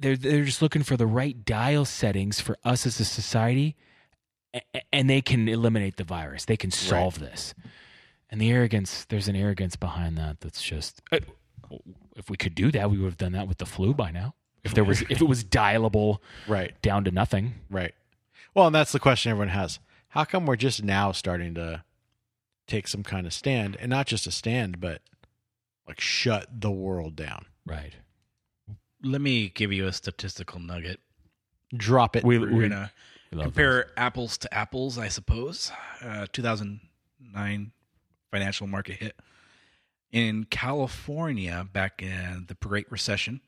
[0.00, 3.76] they're they're just looking for the right dial settings for us as a society
[4.92, 6.44] and they can eliminate the virus.
[6.44, 7.54] They can solve this.
[8.30, 11.18] And the arrogance, there's an arrogance behind that that's just uh,
[12.16, 14.34] if we could do that, we would have done that with the flu by now.
[14.62, 16.80] If there was if it was dialable Right.
[16.82, 17.54] down to nothing.
[17.70, 17.94] Right.
[18.54, 19.78] Well, and that's the question everyone has.
[20.10, 21.84] How come we're just now starting to
[22.66, 25.00] take some kind of stand and not just a stand, but
[25.88, 27.46] like shut the world down?
[27.64, 27.94] Right.
[29.02, 31.00] Let me give you a statistical nugget.
[31.74, 32.24] Drop it.
[32.24, 32.92] We, We're we gonna
[33.30, 35.72] we love compare apples to apples, I suppose.
[36.04, 37.72] Uh, 2009
[38.30, 39.16] financial market hit
[40.12, 43.40] in California back in the Great Recession.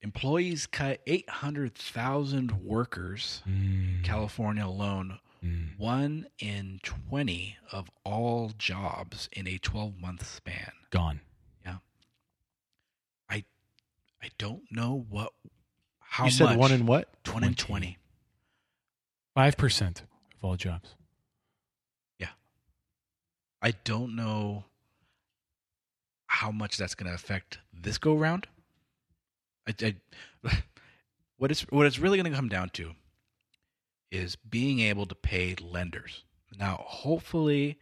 [0.00, 3.42] Employees cut 800,000 workers.
[3.48, 4.02] Mm.
[4.02, 5.18] California alone,
[5.76, 10.72] one in 20 of all jobs in a 12 month span.
[10.90, 11.20] gone.
[11.64, 11.76] Yeah.
[13.30, 13.44] I
[14.22, 15.32] I don't know what
[16.00, 16.58] how you said much.
[16.58, 17.08] one in what?
[17.32, 17.96] one in 20.
[19.34, 20.02] Five percent
[20.36, 20.94] of all jobs.
[22.18, 22.28] Yeah.
[23.60, 24.64] I don't know
[26.32, 28.46] how much that's going to affect this go round.
[29.68, 29.94] I, I,
[31.36, 32.92] what it's what it's really going to come down to
[34.10, 36.24] is being able to pay lenders.
[36.58, 37.78] Now, hopefully,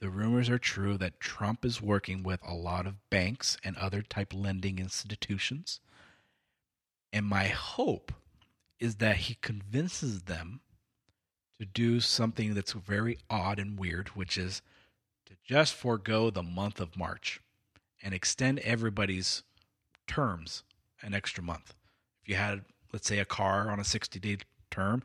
[0.00, 4.00] the rumors are true that Trump is working with a lot of banks and other
[4.00, 5.80] type lending institutions.
[7.12, 8.10] And my hope
[8.80, 10.60] is that he convinces them
[11.60, 14.62] to do something that's very odd and weird, which is
[15.26, 17.40] to just forego the month of March
[18.02, 19.42] and extend everybody's
[20.06, 20.64] terms
[21.02, 21.74] an extra month.
[22.22, 22.62] If you had,
[22.92, 24.38] let's say, a car on a 60 day
[24.70, 25.02] term,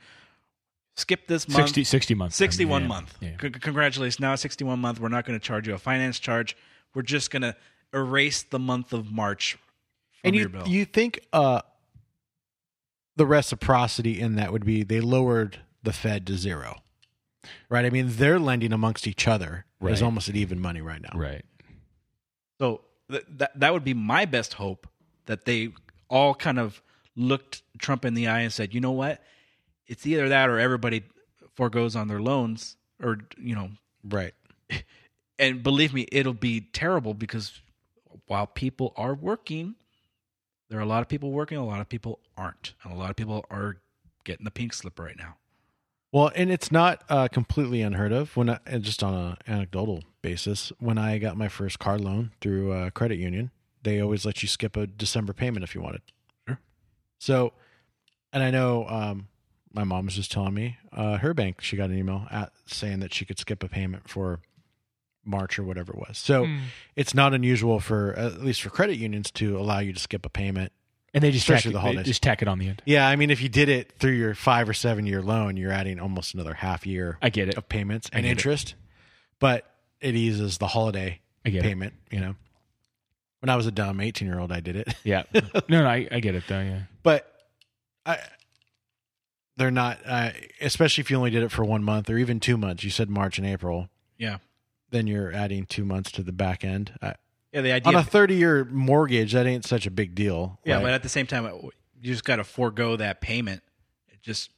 [0.96, 1.66] skip this month.
[1.68, 2.36] 60, 60 months.
[2.36, 2.88] 61 Yeah.
[2.88, 3.18] month.
[3.22, 3.36] Yeah.
[3.42, 4.20] C- congratulations.
[4.20, 6.56] Now, 61 month, we're not going to charge you a finance charge.
[6.94, 7.56] We're just going to
[7.94, 9.60] erase the month of March from
[10.30, 10.68] And your you bill.
[10.68, 11.62] you think uh
[13.16, 16.76] the reciprocity in that would be they lowered the Fed to zero.
[17.70, 17.86] Right?
[17.86, 19.66] I mean, they're lending amongst each other.
[19.82, 20.06] There's Right.
[20.06, 21.18] almost at even money right now.
[21.18, 21.46] Right.
[22.60, 24.88] So th- that that would be my best hope
[25.26, 25.74] that they
[26.10, 26.82] all kind of
[27.16, 29.22] looked Trump in the eye and said, "You know what?
[29.88, 31.04] It's either that or everybody
[31.56, 33.70] foregoes on their loans or you know,
[34.04, 34.34] Right.
[35.40, 37.60] and believe me, it'll be terrible because
[38.28, 39.76] while people are working,
[40.70, 42.74] there are a lot of people working, a lot of people aren't.
[42.84, 43.78] And a lot of people are
[44.24, 45.36] getting the pink slip right now.
[46.12, 50.72] Well, and it's not uh, completely unheard of when I, just on an anecdotal basis.
[50.80, 53.52] When I got my first car loan through a credit union,
[53.84, 56.02] they always let you skip a December payment if you wanted.
[56.48, 56.60] Sure.
[57.20, 57.54] So,
[58.32, 59.28] and I know um,
[59.74, 63.00] my mom was just telling me uh, her bank she got an email at saying
[63.02, 64.40] that she could skip a payment for
[65.26, 66.18] March or whatever it was.
[66.18, 66.58] So Hmm.
[66.96, 70.30] it's not unusual for at least for credit unions to allow you to skip a
[70.30, 70.72] payment.
[71.18, 72.06] And they just tack, the they holidays.
[72.06, 72.82] just tack it on the end.
[72.86, 75.72] Yeah, I mean, if you did it through your five or seven year loan, you're
[75.72, 77.58] adding almost another half year I get it.
[77.58, 78.32] of payments and get it.
[78.32, 78.76] interest,
[79.40, 79.66] but
[80.00, 81.62] it eases the holiday get it.
[81.64, 81.94] payment.
[82.12, 82.36] You know,
[83.40, 85.24] when I was a dumb 18 year old, I did it, Yeah.
[85.34, 86.62] no, no, I, I get it though.
[86.62, 86.82] Yeah.
[87.04, 87.32] but
[88.06, 88.20] I
[89.56, 90.30] they're not, uh,
[90.62, 92.84] especially if you only did it for one month or even two months.
[92.84, 93.90] You said March and April,
[94.20, 94.38] Yeah.
[94.92, 96.92] then you're adding two months to the back end.
[97.02, 97.16] I,
[97.58, 100.60] Yeah, the idea on a 30 year mortgage, that ain't such a big deal.
[100.64, 100.84] Yeah, right?
[100.84, 101.72] but at the same time, you
[102.04, 103.64] just got to forego that payment.
[104.10, 104.52] It just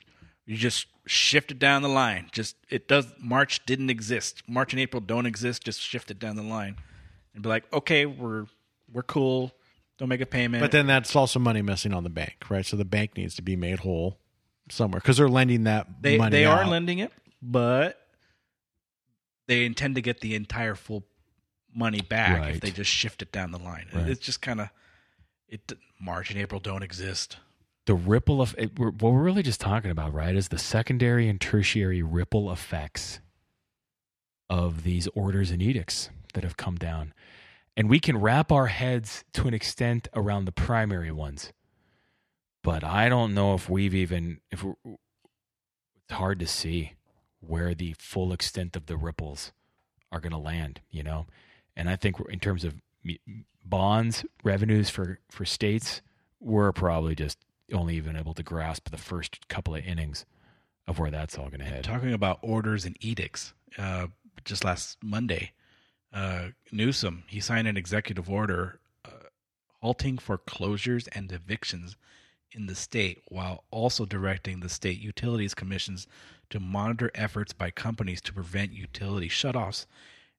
[0.45, 2.27] you just shift it down the line.
[2.33, 3.07] Just it does.
[3.17, 4.43] March didn't exist.
[4.49, 5.63] March and April don't exist.
[5.63, 6.75] Just shift it down the line,
[7.33, 8.47] and be like, okay, we're
[8.91, 9.53] we're cool.
[9.97, 10.59] Don't make a payment.
[10.59, 12.65] But then that's also money missing on the bank, right?
[12.65, 14.19] So the bank needs to be made whole
[14.69, 16.31] somewhere because they're lending that they money.
[16.31, 17.97] they are lending it, but
[19.47, 21.05] they intend to get the entire full
[21.73, 23.87] money back if they just shift it down the line.
[23.93, 24.09] Right.
[24.09, 24.69] It's just kind of
[25.47, 25.73] it.
[25.99, 27.37] March and April don't exist.
[27.85, 31.27] The ripple of it, we're, what we're really just talking about, right, is the secondary
[31.27, 33.19] and tertiary ripple effects
[34.49, 37.13] of these orders and edicts that have come down.
[37.75, 41.51] And we can wrap our heads to an extent around the primary ones.
[42.61, 46.93] But I don't know if we've even, if we're, it's hard to see
[47.39, 49.51] where the full extent of the ripples
[50.11, 51.25] are going to land, you know?
[51.75, 52.75] And I think in terms of
[53.65, 56.01] bonds revenues for for states,
[56.39, 57.37] we're probably just
[57.73, 60.25] only even able to grasp the first couple of innings
[60.87, 61.83] of where that's all going to head.
[61.83, 64.07] Talking about orders and edicts, uh,
[64.43, 65.51] just last Monday,
[66.11, 69.29] uh, Newsom he signed an executive order uh,
[69.81, 71.95] halting foreclosures and evictions
[72.51, 76.07] in the state, while also directing the state utilities commissions
[76.49, 79.85] to monitor efforts by companies to prevent utility shutoffs.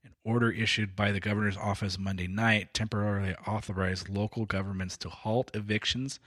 [0.03, 5.51] An order issued by the governor's office Monday night temporarily authorized local governments to halt
[5.55, 6.19] evictions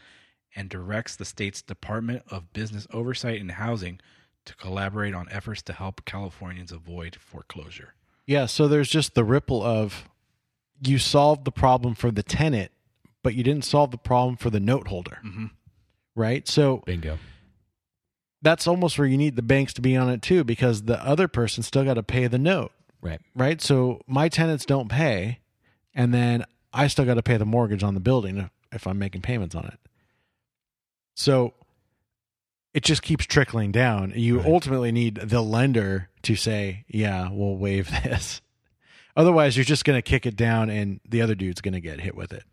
[0.56, 4.00] and directs the state's Department of Business Oversight and Housing
[4.46, 7.94] to collaborate on efforts to help Californians avoid foreclosure.
[8.26, 10.08] Yeah, so there's just the ripple of
[10.82, 12.72] you solved the problem for the tenant,
[13.24, 15.20] but you didn't solve the problem for the note holder.
[15.26, 15.46] Mm-hmm.
[16.16, 16.48] Right?
[16.48, 17.18] So Bingo.
[18.42, 21.28] that's almost where you need the banks to be on it too, because the other
[21.28, 22.72] person still got to pay the note.
[23.04, 23.22] Right.
[23.36, 23.62] Right?
[23.62, 25.40] So my tenants don't pay,
[25.94, 29.22] and then I still got to pay the mortgage on the building if I'm making
[29.22, 29.80] payments on it.
[31.16, 31.54] So
[32.74, 34.14] it just keeps trickling down.
[34.16, 34.48] You Right.
[34.48, 38.42] ultimately need the lender to say, "Yeah, we'll waive this."
[39.16, 42.00] Otherwise, you're just going to kick it down, and the other dude's going to get
[42.02, 42.44] hit with it.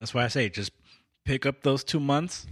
[0.00, 0.72] That's why I say just
[1.24, 2.46] pick up those two months,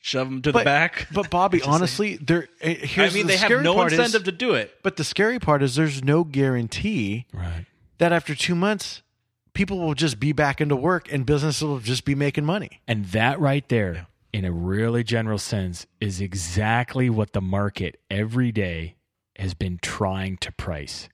[0.00, 1.06] shove them to But- the back.
[1.12, 2.48] But Bobby, honestly, there.
[2.60, 4.76] eh, Here's I mean, the they have scary no part is- incentive to do it.
[4.82, 7.66] But the scary part is there's no guarantee Right.
[7.98, 9.02] that after two months,
[9.52, 12.80] people will just be back into work and business will just be making money.
[12.88, 18.52] And that right there, in a really general sense, is exactly what the market every
[18.52, 18.94] day
[19.36, 21.08] has been trying to price.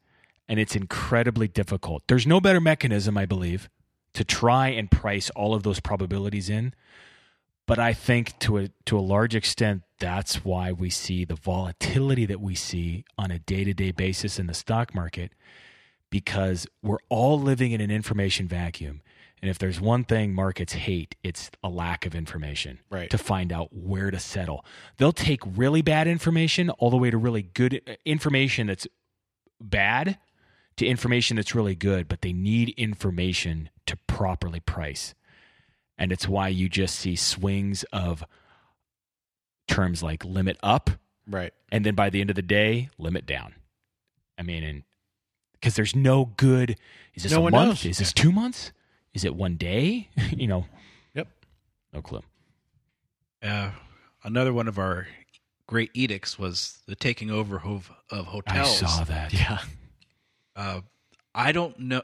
[0.49, 2.05] And it's incredibly difficult.
[2.09, 3.69] There's no better mechanism, I believe,
[4.13, 6.73] to try and price all of those probabilities in.
[7.67, 12.25] But I think to a to a large extent, that's why we see the volatility
[12.27, 15.33] that we see on a day to day basis in the stock market,
[16.11, 19.03] because we're all living in an information vacuum.
[19.43, 23.11] And if there's one thing markets hate, it's a lack of information Right.
[23.11, 24.65] to find out where to settle.
[24.97, 28.87] They'll take really bad information all the way to really good uh, information that's
[29.61, 30.19] bad
[30.77, 35.15] to information that's really good, but they need information to properly price.
[35.99, 38.25] And it's why you just see swings of
[39.69, 40.91] terms like limit up
[41.27, 41.53] Right.
[41.73, 43.55] and then by the end of the day, limit down.
[44.39, 44.83] I mean, and
[45.53, 46.77] because there's no good.
[47.15, 47.69] Is this No a month?
[47.69, 47.85] knows.
[47.87, 48.73] Is this two months?
[49.15, 50.11] Is it one day?
[50.37, 50.67] you know,
[51.15, 51.29] Yep.
[51.95, 52.23] no clue.
[53.43, 53.71] Uh,
[54.23, 55.09] another one of our
[55.67, 58.83] great edicts was the taking over of, of hotels.
[58.83, 59.33] I saw that.
[59.33, 59.59] Yeah.
[60.55, 60.81] Uh,
[61.35, 62.03] I don't know.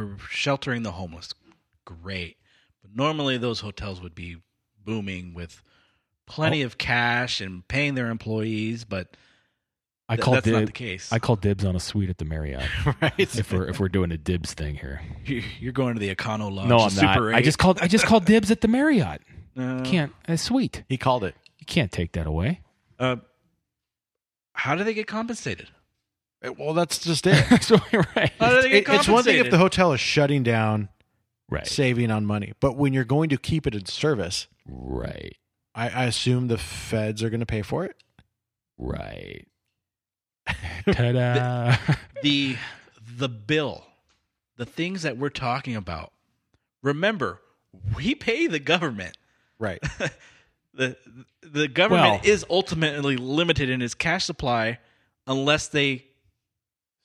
[0.00, 1.32] Look, we're sheltering the homeless.
[1.84, 2.36] Great.
[2.82, 4.36] But normally those hotels would be
[4.84, 5.62] booming with
[6.26, 9.16] plenty of cash and paying their employees, but
[10.08, 11.12] I th- called that's not the case.
[11.12, 12.62] I called dibs on a suite at the Marriott.
[13.02, 13.12] right.
[13.18, 15.02] if we're if we're doing a dibs thing here.
[15.24, 16.68] You- You're going to the Econo Lodge.
[16.68, 17.34] no, I'm Super not.
[17.34, 17.78] I just called.
[17.80, 19.22] I just called dibs at the Marriott.
[19.56, 19.82] No.
[19.84, 20.12] Can't.
[20.28, 20.84] A suite.
[20.88, 21.34] He called it.
[21.58, 22.60] You can't take that away.
[23.00, 23.16] Uh,
[24.52, 25.68] how do they get compensated?
[26.58, 27.62] Well, that's just it.
[27.62, 27.76] so
[28.16, 28.32] right.
[28.40, 30.88] How do they get It- it's one thing if the hotel is shutting down,
[31.50, 31.66] Right.
[31.66, 35.36] saving on money, but when you're going to keep it in service, Right.
[35.74, 37.96] I, I assume the feds are going to pay for it.
[38.78, 39.46] Right.
[40.92, 41.76] Ta-da!
[42.22, 42.56] the
[43.16, 43.84] the bill,
[44.56, 46.12] the things that we're talking about.
[46.82, 47.40] Remember,
[47.96, 49.16] we pay the government.
[49.58, 49.80] Right.
[50.74, 50.96] the
[51.42, 54.78] The government Well- is ultimately limited in its cash supply
[55.26, 56.04] unless they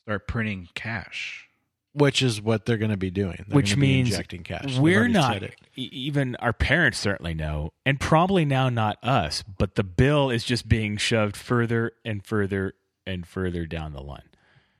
[0.05, 1.49] start printing cash.
[1.93, 3.45] Which is what they're going to be doing.
[3.47, 4.77] They're Which means injecting cash.
[4.77, 5.41] We're not.
[5.75, 9.43] Even our parents certainly know, and probably now not us.
[9.57, 12.73] But the bill is just being shoved further and further
[13.07, 14.29] and further down the line.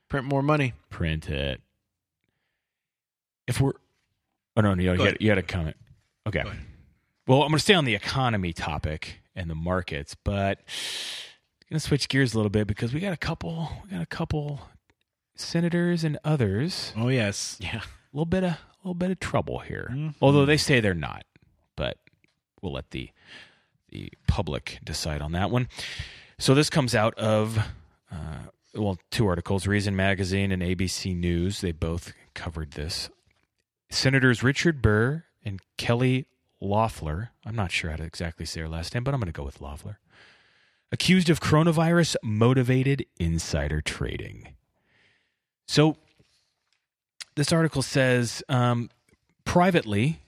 [0.08, 0.74] print more money.
[0.90, 1.62] Print it.
[3.46, 3.72] If we're,
[4.56, 5.76] oh no, no you, Go had, you had a comment.
[6.26, 6.42] Okay.
[7.26, 11.80] Well, I'm going to stay on the economy topic and the markets, but I'm going
[11.80, 13.70] to switch gears a little bit because we got a couple.
[13.84, 14.60] We got a couple
[15.36, 16.92] senators and others.
[16.96, 17.80] Oh yes, Yeah.
[17.82, 19.88] A little bit of a little bit of trouble here.
[19.92, 20.14] Mhm.
[20.20, 21.24] Although they say they're not,
[21.76, 21.98] but
[22.62, 23.10] we'll let the
[23.90, 25.68] the public decide on that one.
[26.38, 27.58] So this comes out of
[28.10, 28.38] uh,
[28.74, 31.60] well, two articles: Reason Magazine and ABC News.
[31.60, 33.10] They both covered this.
[33.90, 36.26] Senators Richard Burr and Kelly
[36.60, 37.30] Loeffler.
[37.44, 39.44] I'm not sure how to exactly say her last name, but I'm going to go
[39.44, 39.98] with Loeffler.
[40.92, 44.55] Accused of coronavirus motivated insider trading.
[45.66, 45.96] So
[47.34, 48.90] this article says um,
[49.44, 50.20] privately,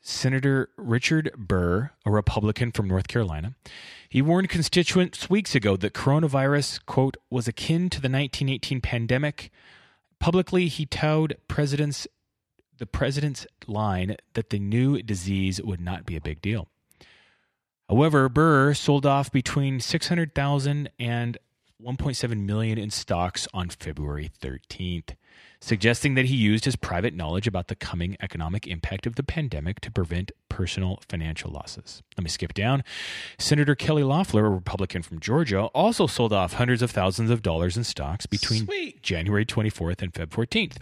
[0.00, 3.54] Senator Richard Burr, a Republican from North Carolina,
[4.08, 9.50] he warned constituents weeks ago that coronavirus, quote, was akin to the 1918 pandemic,
[10.24, 12.06] Publicly, he touted president's
[12.78, 16.66] the president's line that the new disease would not be a big deal.
[17.90, 21.36] However, Burr sold off between 600,000 and
[21.82, 25.16] 1.7 million in stocks on February 13th,
[25.60, 29.80] suggesting that he used his private knowledge about the coming economic impact of the pandemic
[29.80, 32.02] to prevent personal financial losses.
[32.16, 32.84] Let me skip down.
[33.38, 37.76] Senator Kelly Loeffler, a Republican from Georgia, also sold off hundreds of thousands of dollars
[37.76, 39.02] in stocks between Sweet.
[39.02, 40.76] January 24th and Feb 14th.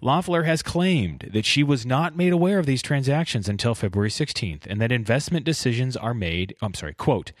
[0.00, 4.64] Loeffler has claimed that she was not made aware of these transactions until February 16th
[4.66, 7.32] and that investment decisions are made, I'm sorry, quote,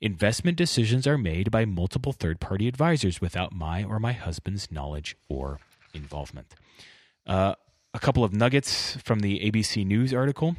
[0.00, 5.16] investment decisions are made by multiple third party advisors without my or my husband's knowledge
[5.28, 5.60] or
[5.94, 6.54] involvement.
[7.26, 7.54] Uh,
[7.94, 10.56] a couple of nuggets from the ABC News article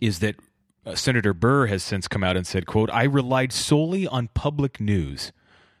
[0.00, 0.36] is that
[0.84, 4.80] uh, Senator Burr has since come out and said, quote, I relied solely on public
[4.80, 5.32] news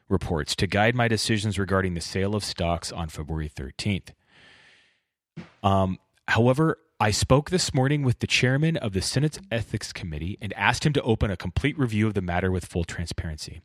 [0.08, 4.10] reports to guide my decisions regarding the sale of stocks on February 13th.
[5.62, 5.98] Um,
[6.28, 10.86] however, I spoke this morning with the chairman of the Senate's Ethics Committee and asked
[10.86, 13.60] him to open a complete review of the matter with full transparency.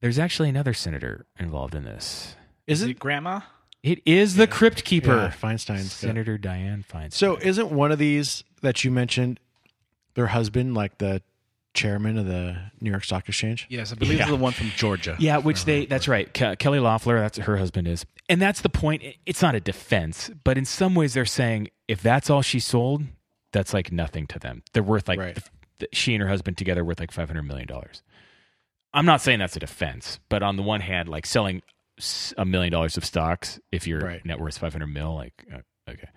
[0.00, 2.36] There's actually another senator involved in this.
[2.68, 2.90] Is Is it?
[2.92, 3.40] it grandma?
[3.82, 7.12] It is the Crypt Keeper, Yeah, Feinstein's got- Senator Dianne Feinstein.
[7.12, 9.40] So isn't one of these that you mentioned
[10.14, 11.22] their husband, like the
[11.74, 13.66] chairman of the New York Stock Exchange?
[13.68, 14.28] Yes, I believe Yeah.
[14.28, 15.16] the one from Georgia.
[15.18, 15.86] Yeah, which they uh-huh.
[15.88, 16.32] that's right.
[16.32, 18.06] Ke- Kelly Loeffler, that's her husband is.
[18.28, 19.02] And that's the point.
[19.26, 23.02] It's not a defense, but in some ways they're saying if that's all she sold,
[23.52, 24.62] that's like nothing to them.
[24.72, 25.38] They're worth like Right.
[25.92, 28.02] she and her husband together worth like 500 million dollars.
[28.94, 31.62] I'm not saying that's a defense, but on the one hand, like selling
[32.36, 34.24] a million dollars of stocks if your Right.
[34.24, 35.58] net worth 500 mil, like uh,
[35.90, 36.08] okay.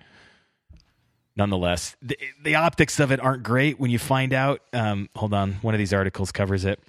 [1.37, 4.61] Nonetheless, the, the optics of it aren't great when you find out.
[4.71, 6.79] Um, hold on, one of these articles covers it.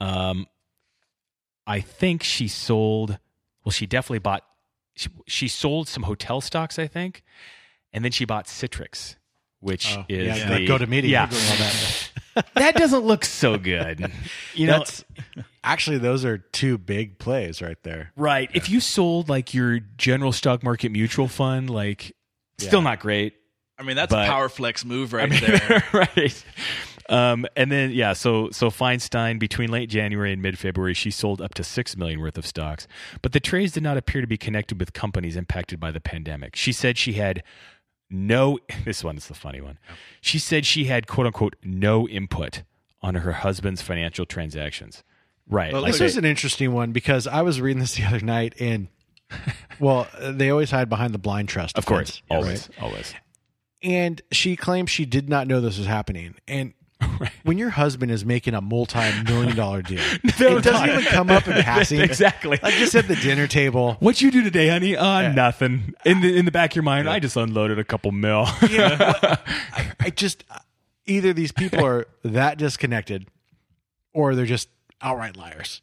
[0.00, 0.46] Um,
[1.66, 3.18] I think she sold.
[3.64, 4.44] Well, she definitely bought.
[4.96, 7.22] She, she sold some hotel stocks, I think,
[7.92, 9.16] and then she bought Citrix,
[9.60, 11.08] which Oh, is yeah, the the GoToMeeting.
[11.08, 12.10] Yeah, that.
[12.54, 14.10] that doesn't look so good.
[14.54, 15.04] You know, That's
[15.64, 18.12] actually those are two big plays right there.
[18.16, 18.48] right?
[18.54, 22.14] If you sold like your general stock market mutual fund, like
[22.58, 23.34] still not great.
[23.78, 25.84] I mean, that's But- a power flex move right I mean, there.
[25.92, 26.44] right.
[27.08, 31.40] Um, and then yeah, so so Feinstein between late January and mid February, she sold
[31.40, 32.86] up to six million worth of stocks,
[33.22, 36.54] but the trades did not appear to be connected with companies impacted by the pandemic.
[36.54, 37.42] She said she had
[38.10, 38.58] no.
[38.84, 39.78] This one is the funny one.
[40.20, 42.62] She said she had quote unquote no input
[43.02, 45.02] on her husband's financial transactions.
[45.48, 45.72] Right.
[45.72, 48.20] Well, like This they- was an interesting one because I was reading this the other
[48.20, 48.88] night, and
[49.78, 52.82] well, they always hide behind the blind trust, of course, defense, always, right?
[52.82, 53.14] always.
[53.82, 56.34] And she claims she did not know this was happening.
[56.48, 56.74] And
[57.44, 60.00] when your husband is making a multi-million dollar deal,
[60.38, 60.88] They're it doesn't not.
[60.88, 62.00] even come up in passing.
[62.00, 62.58] Exactly.
[62.62, 63.96] Like just at the dinner table.
[64.00, 64.96] What you do today, honey?
[64.96, 65.94] Uh, nothing.
[66.04, 68.46] In the in the back of your mind, I just unloaded a couple mil.
[68.68, 69.14] Yeah,
[69.72, 70.44] I, I just
[71.06, 73.28] either these people are that disconnected,
[74.12, 74.68] or they're just
[75.00, 75.80] outright liars.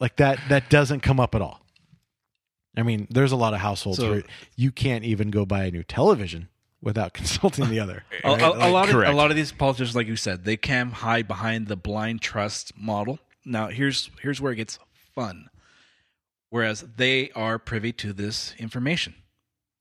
[0.00, 0.38] Like that.
[0.48, 1.60] That doesn't come up at all.
[2.76, 4.22] I mean, there's a lot of households So- where
[4.56, 6.48] you can't even go buy a new television
[6.86, 8.04] without consulting the other.
[8.24, 8.40] A, right?
[8.40, 10.90] a- a Like- lot of a lot of these politicians, like you said, they can
[10.92, 13.18] hide behind the blind trust model.
[13.44, 14.78] Now, here's here's where it gets
[15.14, 15.50] fun.
[16.48, 19.14] Whereas they are privy to this information.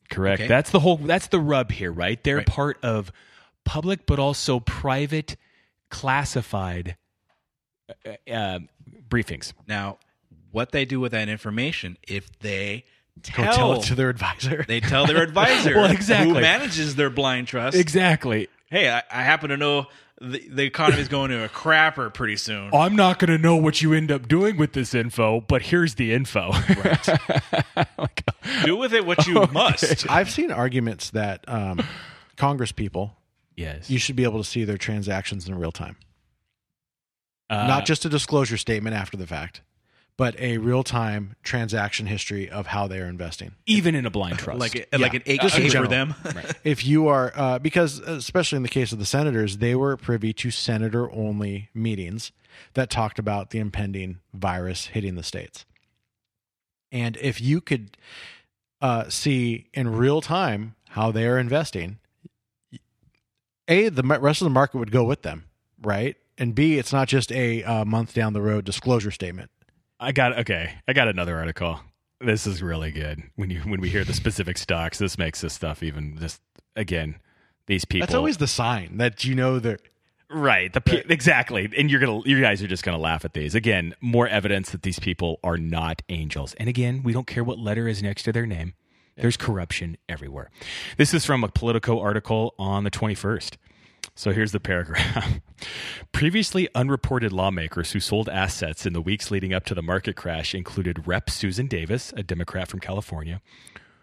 [0.09, 0.41] Correct.
[0.41, 0.47] Okay.
[0.47, 0.97] That's the whole.
[0.97, 2.21] That's the rub here, right?
[2.23, 2.45] They're Right.
[2.45, 3.11] part of
[3.63, 5.37] public, but also private,
[5.89, 6.97] classified
[8.05, 8.59] uh, uh,
[9.09, 9.53] briefings.
[9.67, 9.97] Now,
[10.51, 12.89] what they do with that information, if they Go
[13.23, 14.65] tell, tell it to their advisor.
[14.67, 16.33] they tell their advisor Well, exactly.
[16.33, 17.77] who manages their blind trust.
[17.77, 18.47] Exactly.
[18.69, 19.87] Hey, I, I happen to know
[20.21, 22.73] the, the economy is going to a crapper pretty soon.
[22.73, 25.95] I'm not going to know what you end up doing with this info, but here's
[25.95, 26.51] the info.
[27.97, 28.23] Like,
[28.63, 30.09] Do with it what you must.
[30.09, 31.81] I've seen arguments that um,
[32.37, 33.15] Congress people
[33.55, 33.89] yes.
[33.89, 35.97] you should be able to see their transactions in real time,
[37.49, 39.61] Uh, not just a disclosure statement after the fact,
[40.17, 43.51] but a real time transaction history of how they are investing.
[43.65, 44.59] even in a blind trust.
[44.59, 45.89] like a, like an Yeah, just 8K for general.
[45.89, 46.15] them.
[46.63, 50.31] if you are uh, because especially in the case of the senators they were privy
[50.33, 52.31] to senator only meetings
[52.73, 55.65] that talked about the impending virus hitting the states
[56.91, 57.97] and if you could
[58.81, 61.97] uh, see in real time how they are investing
[63.67, 65.45] a the rest of the market would go with them
[65.81, 69.49] right and b it's not just a uh, month down the road disclosure statement
[69.99, 70.73] I got okay.
[70.87, 71.79] I got another article.
[72.21, 73.23] This is really good.
[73.35, 76.41] When you when we hear the specific stocks, this makes this stuff even just
[76.75, 77.15] again.
[77.67, 78.05] These people.
[78.05, 79.79] that's always the sign that you know they're
[80.29, 80.73] Right.
[80.73, 81.69] The pe- exactly.
[81.77, 83.55] And you're gonna you guys are just gonna laugh at these.
[83.55, 86.53] Again, more evidence that these people are not angels.
[86.55, 88.73] And again, we don't care what letter is next to their name.
[89.17, 90.49] There's corruption everywhere.
[90.97, 93.55] This is from a Politico article on the 21st.
[94.15, 95.41] So here's the paragraph.
[96.13, 100.55] Previously unreported lawmakers who sold assets in the weeks leading up to the market crash
[100.55, 101.29] included Rep.
[101.29, 103.41] Susan Davis, a Democrat from California,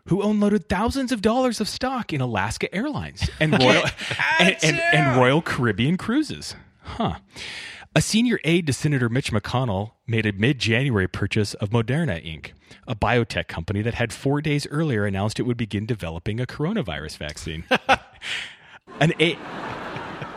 [0.08, 3.84] who unloaded thousands of dollars of stock in Alaska Airlines and Royal
[4.38, 6.54] and, and, and Royal Caribbean Cruises.
[6.82, 7.14] Huh.
[7.94, 12.52] A senior aide to Senator Mitch McConnell made a mid January purchase of Moderna Inc.,
[12.88, 17.18] a biotech company that had four days earlier announced it would begin developing a coronavirus
[17.18, 17.64] vaccine.
[19.00, 19.38] An aide.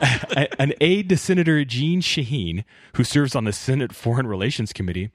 [0.59, 2.63] An aide to Senator Jeanne Shaheen,
[2.95, 5.09] who serves on the Senate Foreign Relations Committee,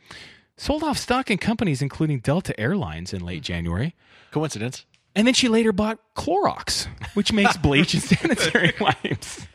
[0.56, 3.94] sold off stock in companies including Delta Airlines in late January.
[4.30, 4.86] Coincidence.
[5.14, 9.46] And then she later bought Clorox, which makes bleach and sanitary wipes.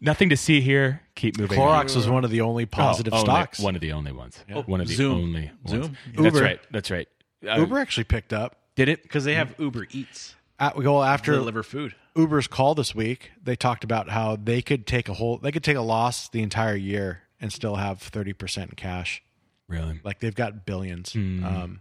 [0.00, 1.00] Nothing to see here.
[1.14, 1.58] Keep moving.
[1.58, 1.96] Clorox on.
[1.96, 3.58] was one of the only positive Oh, only- stocks.
[3.60, 4.44] One of the only ones.
[4.48, 4.62] Yeah.
[4.62, 5.14] One of the Zoom.
[5.18, 5.70] only ones.
[5.84, 5.96] Zoom?
[6.14, 6.42] That's Uber.
[6.44, 6.60] right.
[6.70, 7.08] That's right.
[7.48, 8.56] Uh, Uber actually picked up.
[8.76, 9.02] did it?
[9.02, 10.34] Because they have Uber Eats.
[10.60, 11.94] At, we go after deliver food.
[12.16, 13.30] Uber's call this week.
[13.42, 16.42] They talked about how they could take a whole, they could take a loss the
[16.42, 19.22] entire year and still have thirty percent in cash.
[19.68, 20.00] Really?
[20.04, 21.12] Like they've got billions.
[21.12, 21.44] Hmm.
[21.44, 21.80] Um,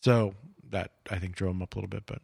[0.00, 0.34] so
[0.70, 2.20] that I think drove them up a little bit, but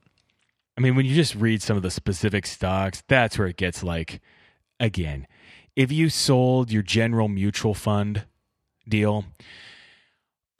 [0.76, 3.82] I mean, when you just read some of the specific stocks, that's where it gets
[3.82, 4.20] like,
[4.78, 5.26] again,
[5.74, 8.24] if you sold your general mutual fund
[8.88, 9.24] deal,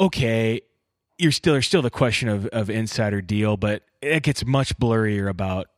[0.00, 0.60] okay,
[1.18, 5.28] you're still there's still the question of of insider deal, but it gets much blurrier
[5.28, 5.68] about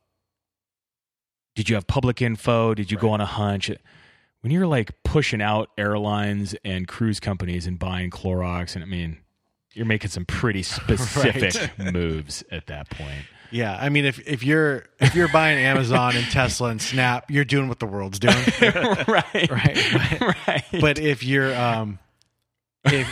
[1.55, 2.73] did you have public info?
[2.73, 3.71] Did you go on a hunch?
[4.41, 9.17] When you're like pushing out airlines and cruise companies and buying Clorox, and I mean,
[9.73, 13.25] you're making some pretty specific moves at that point.
[13.51, 17.45] yeah, I mean, if if you're if you're buying Amazon and Tesla and Snap, you're
[17.45, 19.77] doing what the world's doing, right, right?
[20.19, 20.63] But, right.
[20.79, 21.99] but if you're um,
[22.85, 23.07] if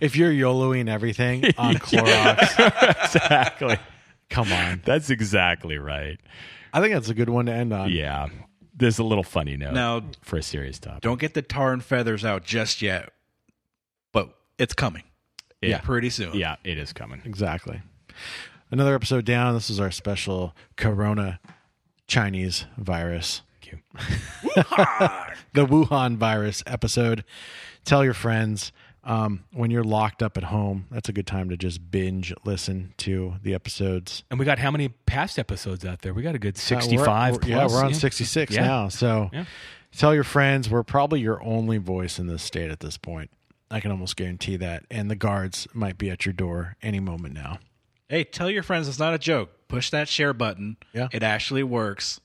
[0.00, 3.78] if you're YOLOing everything on Clorox, exactly.
[4.28, 6.18] come on, That's exactly right.
[6.74, 7.90] I think that's a good one to end on.
[7.90, 8.28] Yeah.
[8.76, 11.00] There's a little funny note Now- for a serious topic.
[11.02, 13.10] Don't get the tar and feathers out just yet,
[14.12, 15.04] but it's coming.
[15.62, 15.78] Yeah.
[15.80, 16.34] Pretty soon.
[16.34, 17.22] Yeah, it is coming.
[17.24, 17.80] Exactly.
[18.70, 19.54] Another episode down.
[19.54, 21.38] This is our special Corona
[22.08, 23.42] Chinese virus.
[23.62, 23.78] Thank you.
[25.54, 27.24] the Wuhan virus episode.
[27.84, 28.72] Tell your friends
[29.04, 30.86] um, when you're locked up at home.
[30.90, 34.24] That's a good time to just binge listen to the episodes.
[34.30, 36.14] And we got how many past episodes out there?
[36.14, 38.66] We got a good Uh, we're- 65 we're- Yeah, we're on 66 Yeah.
[38.66, 38.88] now.
[38.88, 39.44] So Yeah.
[39.96, 40.68] tell your friends.
[40.70, 43.30] We're probably your only voice in this state at this point.
[43.70, 44.84] I can almost guarantee that.
[44.90, 47.58] And the guards might be at your door any moment now.
[48.08, 49.50] Hey, tell your friends it's not a joke.
[49.68, 50.76] Push that share button.
[50.92, 51.08] Yeah.
[51.12, 52.20] It actually works.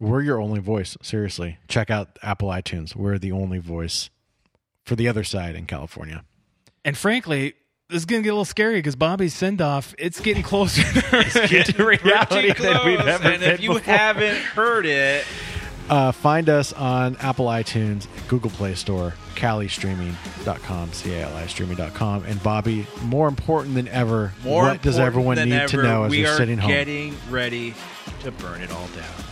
[0.00, 0.96] We're your only voice.
[1.02, 1.58] Seriously.
[1.68, 2.96] Check out Apple iTunes.
[2.96, 4.08] We're the only voice
[4.90, 6.24] for the other side in California.
[6.84, 7.54] And frankly,
[7.88, 10.82] this is going to get a little scary because Bobby's send off, it's getting closer
[10.82, 13.94] to reality than we've ever and if you before.
[13.94, 15.24] haven't heard it,
[15.88, 22.24] Uh, find us on Apple iTunes, Google Play Store, CaliStreaming.com, C-A-L-I streaming.com.
[22.24, 26.10] And Bobby, more important than ever, more what does everyone need ever, to know as
[26.10, 26.70] we they're are sitting home?
[26.72, 27.74] getting ready
[28.22, 29.24] to burn it all down.